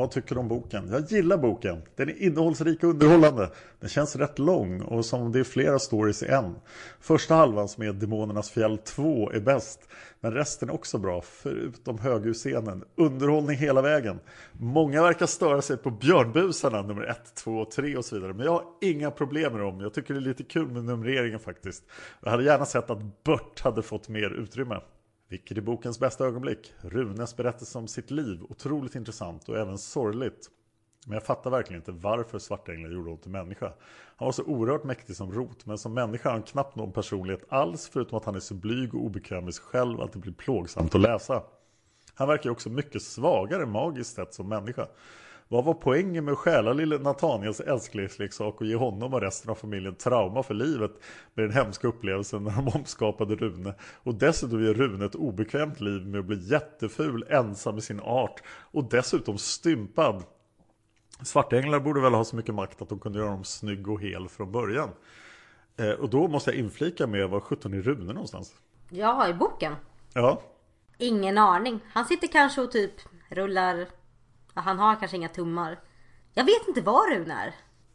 [0.00, 0.88] vad tycker du om boken?
[0.92, 1.82] Jag gillar boken.
[1.96, 3.50] Den är innehållsrik och underhållande.
[3.80, 6.54] Den känns rätt lång och som det är flera stories i en.
[7.00, 9.80] Första halvan som är Demonernas fjäll 2 är bäst.
[10.20, 12.84] Men resten är också bra, förutom höghusscenen.
[12.96, 14.20] Underhållning hela vägen.
[14.52, 18.32] Många verkar störa sig på björnbusarna nummer 1, 2 och 3 och så vidare.
[18.32, 19.80] Men jag har inga problem med dem.
[19.80, 21.84] Jag tycker det är lite kul med numreringen faktiskt.
[22.20, 24.80] Jag hade gärna sett att Bört hade fått mer utrymme.
[25.30, 26.72] Vilket är bokens bästa ögonblick?
[26.80, 30.50] Runes berättelse om sitt liv, otroligt intressant och även sorgligt.
[31.06, 33.72] Men jag fattar verkligen inte varför Svartänglar gjorde honom till människa.
[34.16, 37.44] Han var så oerhört mäktig som rot, men som människa har han knappt någon personlighet
[37.48, 40.32] alls, förutom att han är så blyg och obekväm med sig själv att det blir
[40.32, 41.42] plågsamt att läsa.
[42.14, 44.88] Han verkar också mycket svagare magiskt sett som människa.
[45.52, 49.54] Vad var poängen med att stjäla lille Nathaniels älsklingsleksak och ge honom och resten av
[49.54, 50.90] familjen trauma för livet
[51.34, 56.06] med den hemska upplevelsen när de omskapade Rune och dessutom ge Rune ett obekvämt liv
[56.06, 60.24] med att bli jätteful, ensam i sin art och dessutom stympad.
[61.22, 64.28] Svartänglar borde väl ha så mycket makt att de kunde göra honom snygg och hel
[64.28, 64.90] från början.
[65.76, 68.54] Eh, och då måste jag inflika med var 17 är Rune någonstans?
[68.90, 69.74] Ja, i boken.
[70.14, 70.42] Ja.
[70.98, 71.80] Ingen aning.
[71.92, 72.92] Han sitter kanske och typ
[73.28, 73.86] rullar
[74.60, 75.78] han har kanske inga tummar.
[76.34, 77.54] Jag vet inte var Rune är.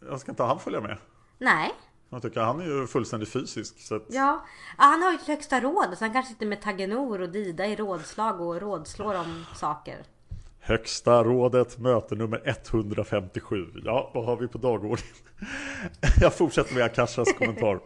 [0.09, 0.97] Jag ska inte han följa med?
[1.37, 1.71] Nej.
[2.09, 3.79] Jag tycker han är ju fullständigt fysisk.
[3.79, 4.05] Så att...
[4.07, 4.45] Ja,
[4.77, 7.75] han har ju ett högsta råd så han kanske sitter med Tagenor och Dida i
[7.75, 10.05] rådslag och rådslår om saker.
[10.59, 13.65] Högsta rådet, möte nummer 157.
[13.83, 15.15] Ja, vad har vi på dagordningen?
[16.21, 17.79] Jag fortsätter med Akashas kommentar.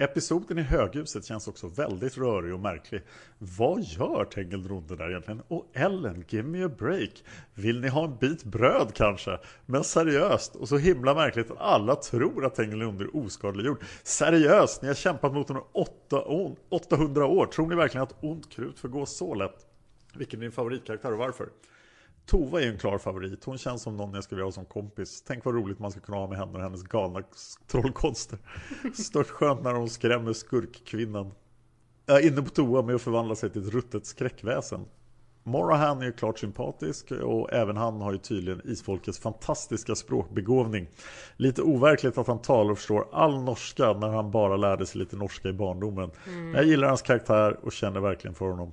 [0.00, 3.02] Episoden i höghuset känns också väldigt rörig och märklig.
[3.38, 5.42] Vad gör Tengilronde där egentligen?
[5.48, 7.24] Och Ellen, give me a break.
[7.54, 9.38] Vill ni ha en bit bröd kanske?
[9.66, 13.82] Men seriöst, och så himla märkligt att alla tror att Tengilronde är oskadliggjord.
[14.02, 15.64] Seriöst, ni har kämpat mot honom
[16.68, 17.46] 800 år.
[17.46, 19.66] Tror ni verkligen att ont krut förgås så lätt?
[20.14, 21.48] Vilken är din favoritkaraktär och varför?
[22.26, 23.44] Tova är en klar favorit.
[23.44, 25.22] Hon känns som någon jag skulle vilja ha som kompis.
[25.26, 27.22] Tänk vad roligt man skulle kunna ha med henne och hennes galna
[27.66, 28.38] trollkonster.
[28.94, 31.32] Stört skönt när hon skrämmer skurkkvinnan.
[32.06, 34.84] Är inne på toa med att förvandla sig till ett ruttet skräckväsen.
[35.42, 40.88] Morahan är ju klart sympatisk och även han har ju tydligen isfolkets fantastiska språkbegåvning.
[41.36, 45.16] Lite overkligt att han talar och förstår all norska när han bara lärde sig lite
[45.16, 46.10] norska i barndomen.
[46.26, 46.54] Mm.
[46.54, 48.72] Jag gillar hans karaktär och känner verkligen för honom.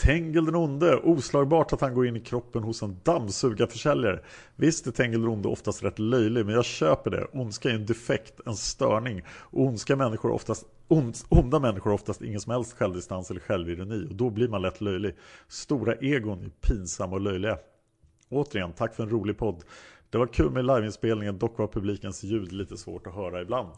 [0.00, 4.20] Tengel den onde, oslagbart att han går in i kroppen hos en dammsugarförsäljare.
[4.56, 7.26] Visst är Tengel den onde oftast rätt löjlig, men jag köper det.
[7.32, 9.22] Ondska är en defekt, en störning.
[9.28, 14.06] Och ondska människor oftast, ond, onda människor har oftast ingen som helst självdistans eller självironi.
[14.10, 15.16] Och då blir man lätt löjlig.
[15.48, 17.58] Stora egon är pinsamma och löjliga.
[18.28, 19.64] Återigen, tack för en rolig podd.
[20.10, 23.72] Det var kul med liveinspelningen, dock var publikens ljud lite svårt att höra ibland.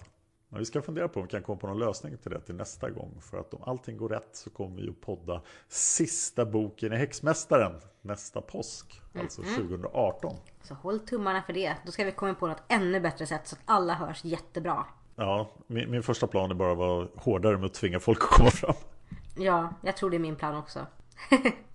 [0.52, 2.54] Men vi ska fundera på om vi kan komma på någon lösning till det till
[2.54, 3.20] nästa gång.
[3.20, 7.72] För att om allting går rätt så kommer vi att podda sista boken i Häxmästaren
[8.02, 9.02] nästa påsk.
[9.14, 9.54] Alltså mm.
[9.54, 10.36] 2018.
[10.62, 11.76] Så håll tummarna för det.
[11.86, 14.86] Då ska vi komma på något ännu bättre sätt så att alla hörs jättebra.
[15.16, 18.30] Ja, min, min första plan är bara att vara hårdare med att tvinga folk att
[18.30, 18.74] komma fram.
[19.36, 20.86] Ja, jag tror det är min plan också.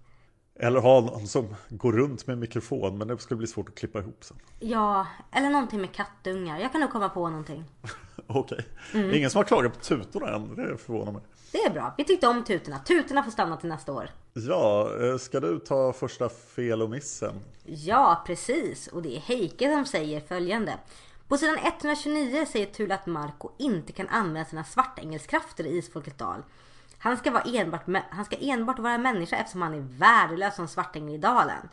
[0.59, 3.99] Eller ha någon som går runt med mikrofon men det skulle bli svårt att klippa
[3.99, 4.37] ihop sen.
[4.59, 6.59] Ja, eller någonting med kattungar.
[6.59, 7.63] Jag kan nog komma på någonting.
[8.27, 8.65] Okej.
[8.93, 9.13] Mm.
[9.13, 10.55] Ingen som har klagat på tutorna än.
[10.55, 11.21] Det förvånar mig.
[11.51, 11.93] Det är bra.
[11.97, 12.79] Vi tyckte om tutorna.
[12.79, 14.09] Tutorna får stanna till nästa år.
[14.33, 17.39] Ja, eh, ska du ta första fel och missen?
[17.65, 18.87] Ja, precis.
[18.87, 20.73] Och det är Heike som säger följande.
[21.27, 26.43] På sidan 129 säger Tula att Marco inte kan använda sina svartängelskrafter i Isfolkets dal.
[26.99, 31.15] Han ska, vara enbart, han ska enbart vara människa eftersom han är värdelös som svartängel
[31.15, 31.69] i dalen.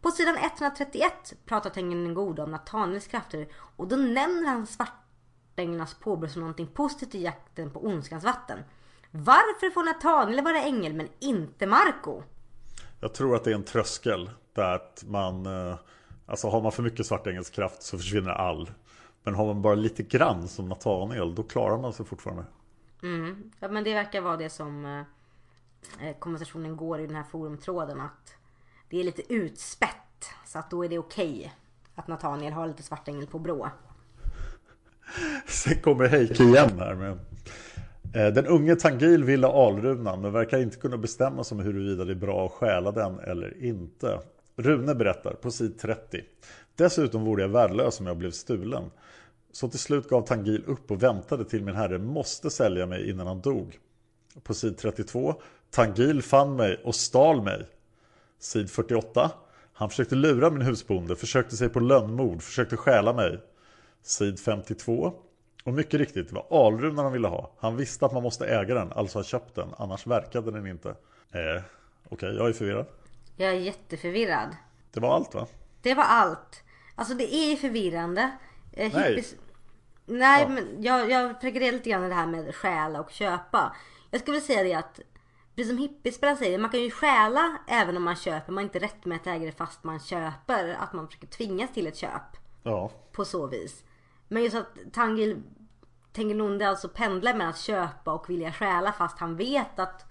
[0.00, 5.94] På sidan 131 pratar Tengen den gode om Nathaniels krafter och då nämner han svartänglarnas
[5.94, 8.58] påbrå som någonting positivt i jakten på ondskans vatten.
[9.10, 12.22] Varför får Nathaniel vara ängel men inte Marco?
[13.00, 15.76] Jag tror att det är en tröskel där att man eh,
[16.26, 18.70] Alltså har man för mycket svartängelskraft så försvinner all
[19.22, 22.44] Men har man bara lite grann som Nathaniel då klarar man sig fortfarande
[23.04, 23.50] Mm.
[23.60, 28.00] Ja, men det verkar vara det som eh, eh, konversationen går i den här forumtråden.
[28.00, 28.34] Att
[28.90, 29.90] det är lite utspätt.
[30.46, 31.50] Så att då är det okej okay
[31.94, 33.70] att Nathaniel har lite svartängel på brå.
[35.46, 37.20] Sen kommer Heike igen här Men...
[38.14, 42.12] Eh, den unge Tangil ville alrunan men verkar inte kunna bestämma sig om huruvida det
[42.12, 44.20] är bra att stjäla den eller inte.
[44.56, 46.20] Rune berättar på sid 30.
[46.76, 48.90] Dessutom vore jag värdelös om jag blev stulen.
[49.54, 53.26] Så till slut gav Tangil upp och väntade till min herre måste sälja mig innan
[53.26, 53.78] han dog.
[54.42, 55.34] På sid 32.
[55.70, 57.66] Tangil fann mig och stal mig.
[58.38, 59.30] Sid 48.
[59.72, 63.40] Han försökte lura min husbonde, försökte sig på lönnmord, försökte stjäla mig.
[64.02, 65.12] Sid 52.
[65.64, 67.52] Och mycket riktigt, det var alrunan han ville ha.
[67.58, 69.68] Han visste att man måste äga den, alltså ha köpt den.
[69.76, 70.88] Annars verkade den inte.
[70.88, 70.94] Eh,
[71.34, 71.62] Okej,
[72.10, 72.86] okay, jag är förvirrad.
[73.36, 74.48] Jag är jätteförvirrad.
[74.92, 75.46] Det var allt va?
[75.82, 76.62] Det var allt.
[76.94, 78.30] Alltså det är förvirrande.
[78.72, 79.08] Eh, Nej.
[79.08, 79.34] Hippies...
[80.06, 80.48] Nej, ja.
[80.48, 83.76] men jag, jag reagerar lite grann det här med stjäla och köpa.
[84.10, 85.00] Jag skulle säga det att,
[85.54, 88.52] precis som hippiespelaren säger, man kan ju stjäla även om man köper.
[88.52, 90.68] Man är inte rättmätig ägare fast man köper.
[90.80, 92.36] Att man försöker tvingas till ett köp.
[92.62, 92.90] Ja.
[93.12, 93.84] På så vis.
[94.28, 95.42] Men just att Tangil
[96.12, 100.06] Tengelunde alltså pendlar med att köpa och vilja stjäla fast han vet att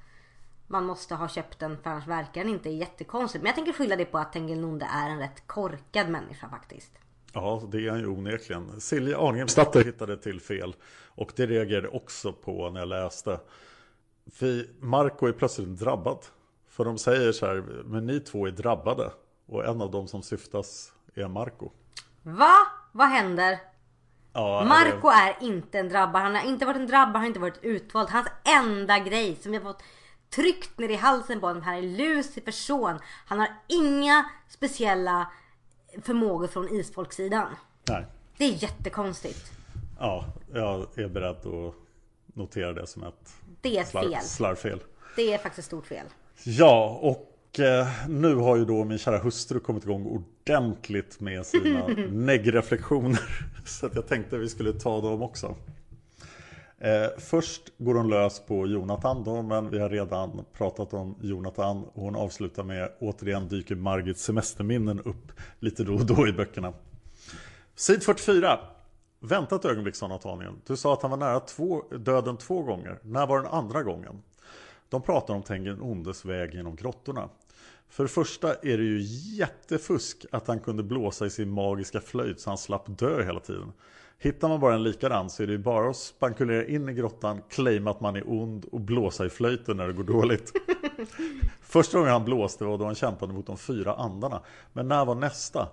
[0.68, 3.44] man måste ha köpt den för annars verkar den inte jättekonstigt.
[3.44, 6.91] Men jag tänker skylla det på att Tengelunde är en rätt korkad människa faktiskt.
[7.34, 8.81] Ja, det är han ju onekligen.
[8.81, 10.76] Silja Arnhemsdatter hittade till fel.
[11.07, 13.39] Och det reagerade också på när jag läste.
[14.31, 16.26] För Marco är plötsligt drabbad.
[16.69, 19.11] För de säger så här, men ni två är drabbade.
[19.45, 21.72] Och en av dem som syftas är Marco.
[22.22, 22.55] Va?
[22.91, 23.60] Vad händer?
[24.34, 25.15] Ja, Marco det...
[25.15, 26.22] är inte en drabbad.
[26.22, 28.10] Han har inte varit en drabbad, han har inte varit utvald.
[28.10, 29.84] Hans enda grej som jag fått
[30.35, 31.64] tryckt ner i halsen på honom.
[31.64, 32.99] Han är Lucifers son.
[33.26, 35.31] Han har inga speciella
[36.02, 37.48] förmågor från isfolksidan.
[37.90, 38.06] Nej.
[38.38, 39.52] Det är jättekonstigt.
[39.99, 41.74] Ja, jag är beredd att
[42.34, 44.22] notera det som ett det är ett slar, fel.
[44.22, 44.80] slarvfel.
[45.15, 46.06] Det är faktiskt stort fel.
[46.44, 51.88] Ja, och eh, nu har ju då min kära hustru kommit igång ordentligt med sina
[52.11, 53.22] neggreflektioner.
[53.65, 55.56] Så att jag tänkte vi skulle ta dem också.
[56.84, 61.84] Eh, först går hon lös på Jonathan då, men vi har redan pratat om Jonathan.
[61.84, 66.73] Och hon avslutar med återigen dyker Margits semesterminnen upp lite då och då i böckerna.
[67.76, 68.60] Sid 44.
[69.19, 70.53] Vänta ett ögonblick sa Nathaniel.
[70.68, 72.99] Du sa att han var nära två, döden två gånger.
[73.03, 74.22] När var den andra gången?
[74.89, 77.30] De pratar om Tengen ondes väg genom grottorna.
[77.89, 79.01] För det första är det ju
[79.38, 83.73] jättefusk att han kunde blåsa i sin magiska flöjt så han slapp dö hela tiden.
[84.23, 87.41] Hittar man bara en likadan så är det ju bara att spankulera in i grottan,
[87.49, 90.51] claima att man är ond och blåsa i flöjten när det går dåligt.
[91.61, 94.41] Första gången han blåste var då han kämpade mot de fyra andarna.
[94.73, 95.67] Men när var nästa?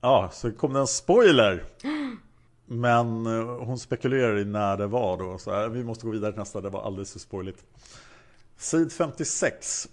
[0.00, 1.64] Ja, så kom det en spoiler!
[2.66, 5.38] Men eh, hon spekulerar i när det var då.
[5.38, 7.64] Så här, vi måste gå vidare till nästa, det var alldeles för spoiligt.
[8.56, 9.88] Sid 56.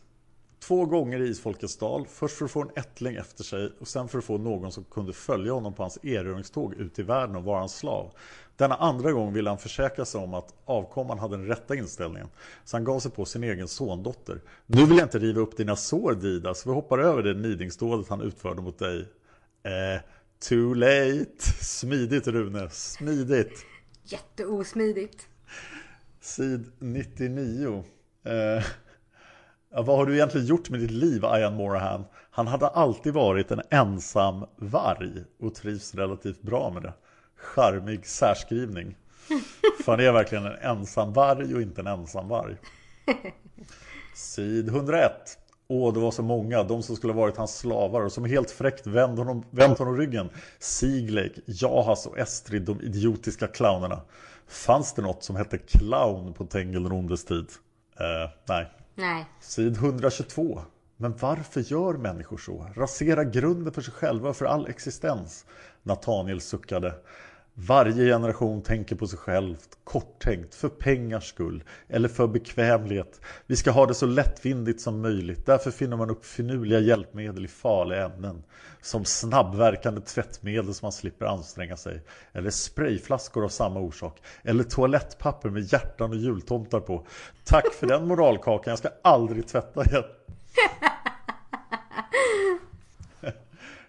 [0.63, 2.07] Två gånger i Isfolkets dal.
[2.07, 4.83] Först för att få en ättling efter sig och sen för att få någon som
[4.83, 8.11] kunde följa honom på hans erövringståg ut i världen och vara hans slav.
[8.55, 12.27] Denna andra gång ville han försäkra sig om att avkomman hade den rätta inställningen.
[12.65, 14.41] Så han gav sig på sin egen sondotter.
[14.65, 18.09] Nu vill jag inte riva upp dina sår Dida, så vi hoppar över det nidingsdådet
[18.09, 18.99] han utförde mot dig.
[19.63, 20.01] Eh,
[20.49, 21.41] too late.
[21.61, 23.65] Smidigt Rune, smidigt.
[24.03, 25.27] Jätteosmidigt.
[26.21, 27.83] Sid 99.
[28.23, 28.63] Eh,
[29.73, 32.05] Ja, vad har du egentligen gjort med ditt liv, Ian Morahan?
[32.31, 36.93] Han hade alltid varit en ensam varg och trivs relativt bra med det.
[37.35, 38.97] Charmig särskrivning.
[39.83, 42.55] För han är verkligen en ensam varg och inte en ensam varg.
[44.15, 45.11] Sid 101.
[45.67, 48.51] Åh, det var så många, de som skulle ha varit hans slavar och som helt
[48.51, 50.29] fräckt vänt honom, vänt honom ryggen.
[50.59, 54.01] Siglake, Jahas och Estrid, de idiotiska clownerna.
[54.47, 57.45] Fanns det något som hette clown på Tengil den ondes tid?
[57.99, 58.67] Eh, nej,
[59.01, 59.25] Nej.
[59.39, 60.61] Sid 122.
[60.97, 62.67] Men varför gör människor så?
[62.75, 65.45] Rasera grunden för sig själva och för all existens.
[65.83, 66.93] Nathaniel suckade.
[67.53, 73.21] Varje generation tänker på sig själv, korttänkt, för pengars skull eller för bekvämlighet.
[73.47, 75.45] Vi ska ha det så lättvindigt som möjligt.
[75.45, 78.43] Därför finner man upp finurliga hjälpmedel i farliga ämnen.
[78.81, 82.01] Som snabbverkande tvättmedel som man slipper anstränga sig.
[82.33, 84.21] Eller sprayflaskor av samma orsak.
[84.43, 87.05] Eller toalettpapper med hjärtan och jultomtar på.
[87.43, 90.03] Tack för den moralkakan, jag ska aldrig tvätta igen.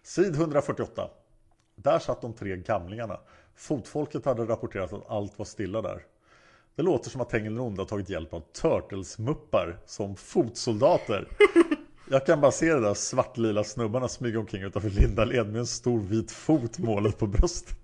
[0.03, 1.09] Sid 148.
[1.77, 3.21] Där satt de tre gamlingarna.
[3.63, 6.05] Fotfolket hade rapporterat att allt var stilla där.
[6.75, 11.29] Det låter som att Tengil har tagit hjälp av Turtles-muppar som fotsoldater.
[12.11, 16.01] Jag kan bara se de där svartlila snubbarna smyga omkring utanför Lindaled med en stor
[16.01, 17.77] vit fot målet på bröstet.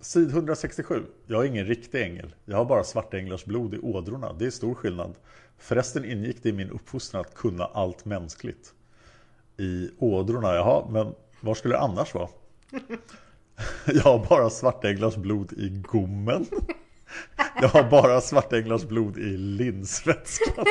[0.00, 1.02] Sid 167.
[1.26, 2.34] Jag är ingen riktig ängel.
[2.44, 4.32] Jag har bara svartänglars blod i ådrorna.
[4.32, 5.14] Det är stor skillnad.
[5.58, 8.74] Förresten ingick det i min uppfostran att kunna allt mänskligt.
[9.56, 12.28] I ådrorna, jaha, men var skulle det annars vara?
[13.84, 16.46] Jag har bara svartänglars blod i gommen.
[17.60, 20.64] Jag har bara svartänglars blod i linsvätskan.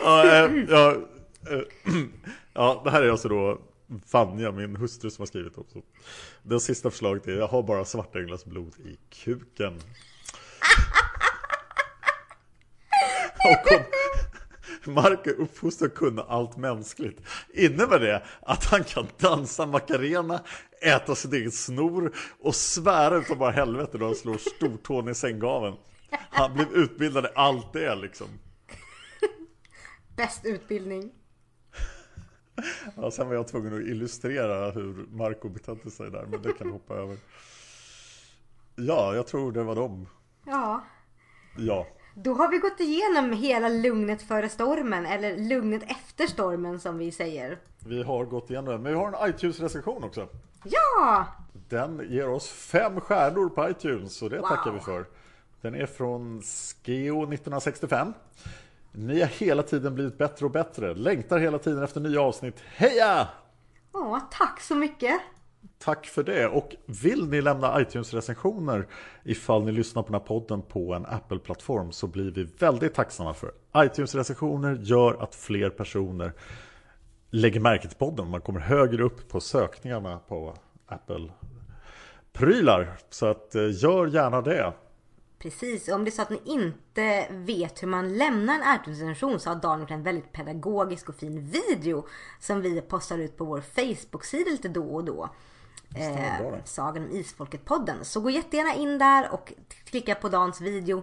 [0.00, 0.96] ja, äh, ja,
[1.50, 1.60] äh,
[2.52, 3.58] ja, det här är alltså då
[4.12, 5.82] Vanja, min hustru som har skrivit också.
[6.42, 9.80] Det sista förslaget är jag har bara svartänglars blod i kuken.
[13.44, 13.84] Och om,
[14.86, 17.20] Mark är uppfostrad att kunna allt mänskligt.
[17.54, 20.40] Innebär det att han kan dansa macarena,
[20.82, 25.76] äta sitt eget snor och svära utav bara helvete då han slår stortån i sänggaveln?
[26.10, 28.26] Han blev utbildad i allt det liksom.
[30.16, 31.12] Bäst utbildning.
[32.96, 36.70] Ja, sen var jag tvungen att illustrera hur Marco betedde sig där, men det kan
[36.70, 37.16] hoppa över.
[38.76, 40.08] Ja, jag tror det var dem.
[40.46, 40.84] Ja.
[41.56, 41.86] Ja.
[42.18, 47.12] Då har vi gått igenom hela lugnet före stormen, eller lugnet efter stormen som vi
[47.12, 47.58] säger.
[47.86, 50.28] Vi har gått igenom det, men vi har en iTunes-recension också.
[50.64, 51.26] Ja!
[51.68, 54.48] Den ger oss fem stjärnor på iTunes, så det Wow.
[54.48, 55.04] tackar vi för.
[55.60, 58.12] Den är från Skeo 1965.
[58.92, 60.94] Ni har hela tiden blivit bättre och bättre.
[60.94, 62.60] Längtar hela tiden efter nya avsnitt.
[62.74, 63.28] Heja!
[63.92, 65.20] Åh, tack så mycket.
[65.78, 66.46] Tack för det.
[66.46, 68.86] Och vill ni lämna iTunes-recensioner
[69.24, 73.34] ifall ni lyssnar på den här podden på en Apple-plattform så blir vi väldigt tacksamma
[73.34, 73.52] för.
[73.76, 76.32] iTunes-recensioner gör att fler personer
[77.30, 78.30] lägger märke till podden.
[78.30, 80.54] Man kommer högre upp på sökningarna på
[80.86, 82.98] Apple-prylar.
[83.10, 84.72] Så att eh, gör gärna det.
[85.38, 89.50] Precis, om det är så att ni inte vet hur man lämnar en iTunes-recension så
[89.50, 92.06] har Daniel en väldigt pedagogisk och fin video
[92.40, 95.30] som vi postar ut på vår Facebook-sida lite då och då.
[95.96, 96.64] Eh.
[96.64, 98.02] Sagan om Isfolket-podden.
[98.02, 99.52] Så gå jättegärna in där och
[99.84, 101.02] klicka på Dans video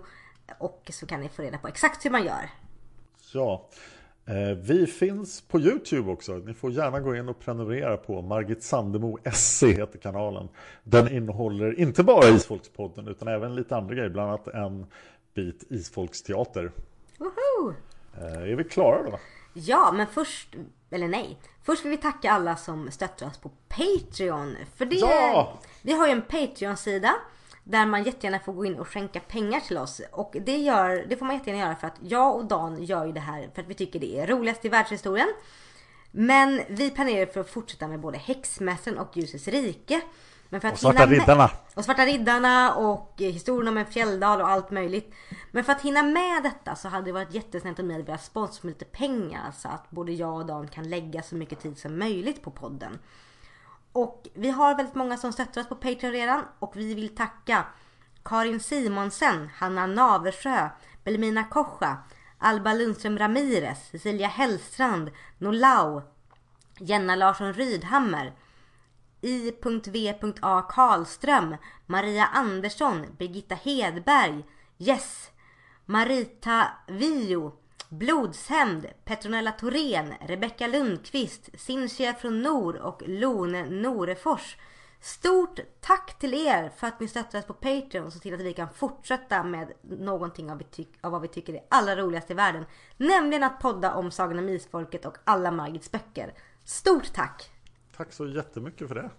[0.57, 2.49] och så kan ni få reda på exakt hur man gör.
[3.33, 3.69] Ja,
[4.25, 6.33] eh, vi finns på Youtube också.
[6.33, 10.49] Ni får gärna gå in och prenumerera på Margit Sandemo SC heter kanalen.
[10.83, 14.85] Den innehåller inte bara Isfolkspodden utan även lite andra grejer, bland annat en
[15.33, 16.71] bit Isfolksteater.
[17.17, 17.73] Woho!
[18.17, 19.19] Eh, Är vi klara då?
[19.53, 20.55] Ja, men först,
[20.89, 21.37] eller nej.
[21.63, 24.57] Först vill vi tacka alla som stöttar oss på Patreon.
[24.75, 25.59] För det, Ja!
[25.81, 27.15] vi har ju en Patreon-sida
[27.63, 30.01] där man jättegärna får gå in och skänka pengar till oss.
[30.11, 33.11] Och det, gör, det får man jättegärna göra för att jag och Dan gör ju
[33.11, 35.27] det här för att vi tycker det är roligast i världshistorien.
[36.11, 40.01] Men vi planerar för att fortsätta med både Häxmässan och Ljusets rike.
[40.53, 41.49] Men för att Och Svarta hinna med- Riddarna.
[41.75, 45.13] och Svarta Riddarna och eh, historien om en fjälldal och allt möjligt.
[45.51, 48.23] Men för att hinna med detta så hade det varit jättesnällt om ni hade velat
[48.23, 51.77] sponsra med lite pengar så att både jag och Dan kan lägga så mycket tid
[51.77, 52.99] som möjligt på podden.
[53.91, 57.65] Och vi har väldigt många som stöttar oss på Patreon redan och vi vill tacka
[58.23, 60.69] Karin Simonsen, Hanna Naversjö,
[61.03, 61.97] Belmina Kocha,
[62.37, 66.01] Alba Lundström Ramirez, Cecilia Hellstrand, Nolau,
[66.79, 68.33] Jenna Larsson Rydhammer,
[69.23, 70.61] I.V.A.
[70.61, 71.55] Karlström,
[71.85, 74.43] Maria Andersson, Birgitta Hedberg,
[74.77, 75.31] Yes,
[75.85, 77.51] Marita Vio,
[77.89, 84.57] Blodshämnd, Petronella Thorén, Rebecka Lundqvist, Cinzia från Nor och Lone Norefors.
[85.01, 88.41] Stort tack till er för att ni stöttar oss på Patreon och ser till att
[88.41, 92.33] vi kan fortsätta med någonting av, vi av vad vi tycker är allra roligast i
[92.33, 92.65] världen.
[92.97, 96.33] Nämligen att podda om Sagan om Isfolket och alla Margits böcker.
[96.63, 97.52] Stort tack!
[97.97, 99.09] Tack så jättemycket för det.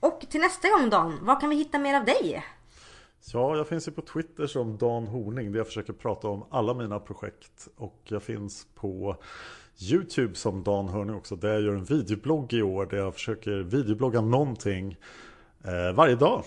[0.00, 2.44] Och till nästa gång Dan, var kan vi hitta mer av dig?
[3.32, 6.74] Ja, jag finns ju på Twitter som Dan Horning där jag försöker prata om alla
[6.74, 7.68] mina projekt.
[7.76, 9.16] Och jag finns på
[9.90, 13.50] YouTube som Dan Hörning också där jag gör en videoblogg i år där jag försöker
[13.50, 14.96] videoblogga någonting
[15.64, 16.44] eh, varje dag.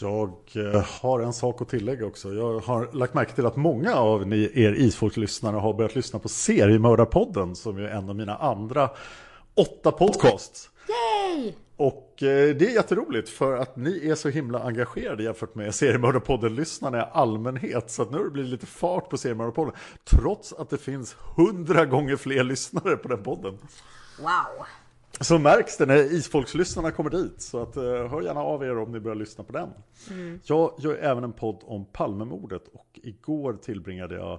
[0.00, 2.32] Jag eh, har en sak att tillägga också.
[2.32, 6.28] Jag har lagt märke till att många av ni, er isfolkslyssnare har börjat lyssna på
[6.28, 8.90] Seriemördarpodden som är en av mina andra
[9.54, 10.70] åtta podcasts.
[10.88, 11.54] Yay!
[11.82, 16.98] Och eh, det är jätteroligt för att ni är så himla engagerade jämfört med Seriemördarpodden-lyssnarna
[16.98, 17.90] i allmänhet.
[17.90, 19.74] Så att nu har det blivit lite fart på Seriemördarpodden.
[20.04, 23.58] Trots att det finns hundra gånger fler lyssnare på den podden.
[24.18, 24.66] Wow!
[25.20, 27.42] Så märks det när isfolkslyssnarna kommer dit.
[27.42, 29.68] Så att, eh, hör gärna av er om ni börjar lyssna på den.
[30.44, 34.32] Jag gör även en podd om Palmemordet och igår tillbringade jag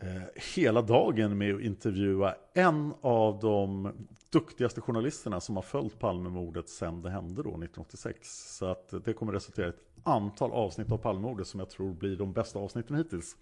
[0.00, 0.22] eh,
[0.54, 3.92] hela dagen med att intervjua en av de
[4.30, 8.56] duktigaste journalisterna som har följt Palmemordet sedan det hände då 1986.
[8.58, 12.16] Så att det kommer resultera i ett antal avsnitt av Palmemordet som jag tror blir
[12.16, 13.36] de bästa avsnitten hittills.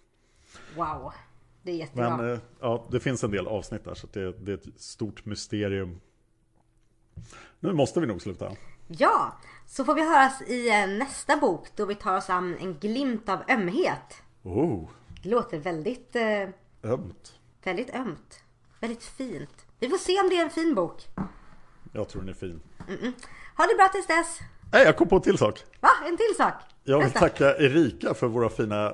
[0.75, 1.11] Wow!
[1.63, 2.17] Det är jättebra.
[2.17, 5.25] Men eh, ja, det finns en del avsnitt där så det, det är ett stort
[5.25, 5.99] mysterium.
[7.59, 8.51] Nu måste vi nog sluta.
[8.87, 9.33] Ja,
[9.65, 13.29] så får vi höras i eh, nästa bok då vi tar oss an en glimt
[13.29, 14.23] av ömhet.
[14.43, 14.89] Oh,
[15.23, 16.49] Det låter väldigt, eh,
[16.83, 17.39] ömt.
[17.63, 18.43] väldigt ömt.
[18.79, 19.66] Väldigt fint.
[19.79, 21.07] Vi får se om det är en fin bok.
[21.93, 22.61] Jag tror den är fin.
[23.57, 24.39] Ha det bra tills dess.
[24.71, 25.63] Nej, jag kom på en till sak.
[25.79, 25.89] Va?
[26.07, 26.53] En till sak?
[26.83, 27.19] Jag vill Nästa.
[27.19, 28.85] tacka Erika för våra fina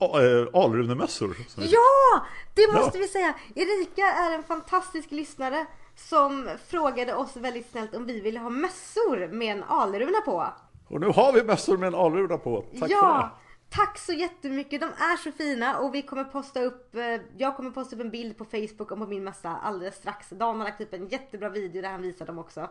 [0.00, 1.36] eh, Alrunemössor.
[1.56, 2.26] Ja!
[2.54, 3.02] Det måste Ja.
[3.02, 3.34] vi säga.
[3.54, 9.28] Erika är en fantastisk lyssnare som frågade oss väldigt snällt om vi ville ha mössor
[9.32, 10.46] med en alruna på.
[10.88, 12.64] Och nu har vi mössor med en alruna på.
[12.80, 13.00] Tack ja!
[13.00, 13.30] för det.
[13.70, 14.80] Tack så jättemycket.
[14.80, 18.10] De är så fina och vi kommer posta upp, eh, jag kommer posta upp en
[18.10, 20.30] bild på Facebook och på min mössa alldeles strax.
[20.30, 22.70] Dan har lagt upp en jättebra video där han visar dem också.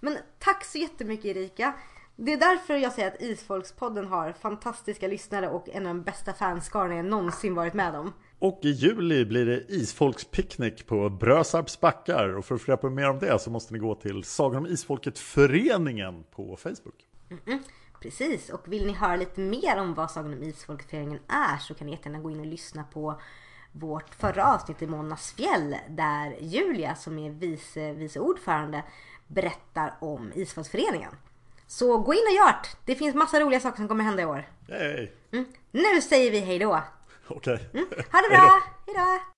[0.00, 1.74] Men tack så jättemycket Erika.
[2.16, 6.32] Det är därför jag säger att Isfolkspodden har fantastiska lyssnare och en av de bästa
[6.32, 8.12] fanskarorna jag någonsin varit med om.
[8.38, 12.28] Och i juli blir det isfolkspicknick på Brösarps backar.
[12.36, 14.58] Och för att få reda på mer om det så måste ni gå till Sagan
[14.58, 17.06] om Isfolket föreningen på Facebook.
[18.00, 21.86] Precis, och vill ni höra lite mer om vad Sagan om Isfolkföreningen är så kan
[21.86, 23.20] ni jättegärna gå in och lyssna på
[23.72, 28.84] vårt förra avsnitt i Månas fjäll där Julia som är vice, vice ordförande
[29.26, 31.12] berättar om Isfolksföreningen.
[31.66, 32.68] Så gå in och gör det!
[32.84, 34.48] Det finns massa roliga saker som kommer hända i år.
[34.68, 35.08] Yay!
[35.70, 36.82] Nu säger vi hej då!
[37.28, 37.68] Okej.
[38.12, 38.62] Ha det bra!
[38.86, 39.37] Hej då!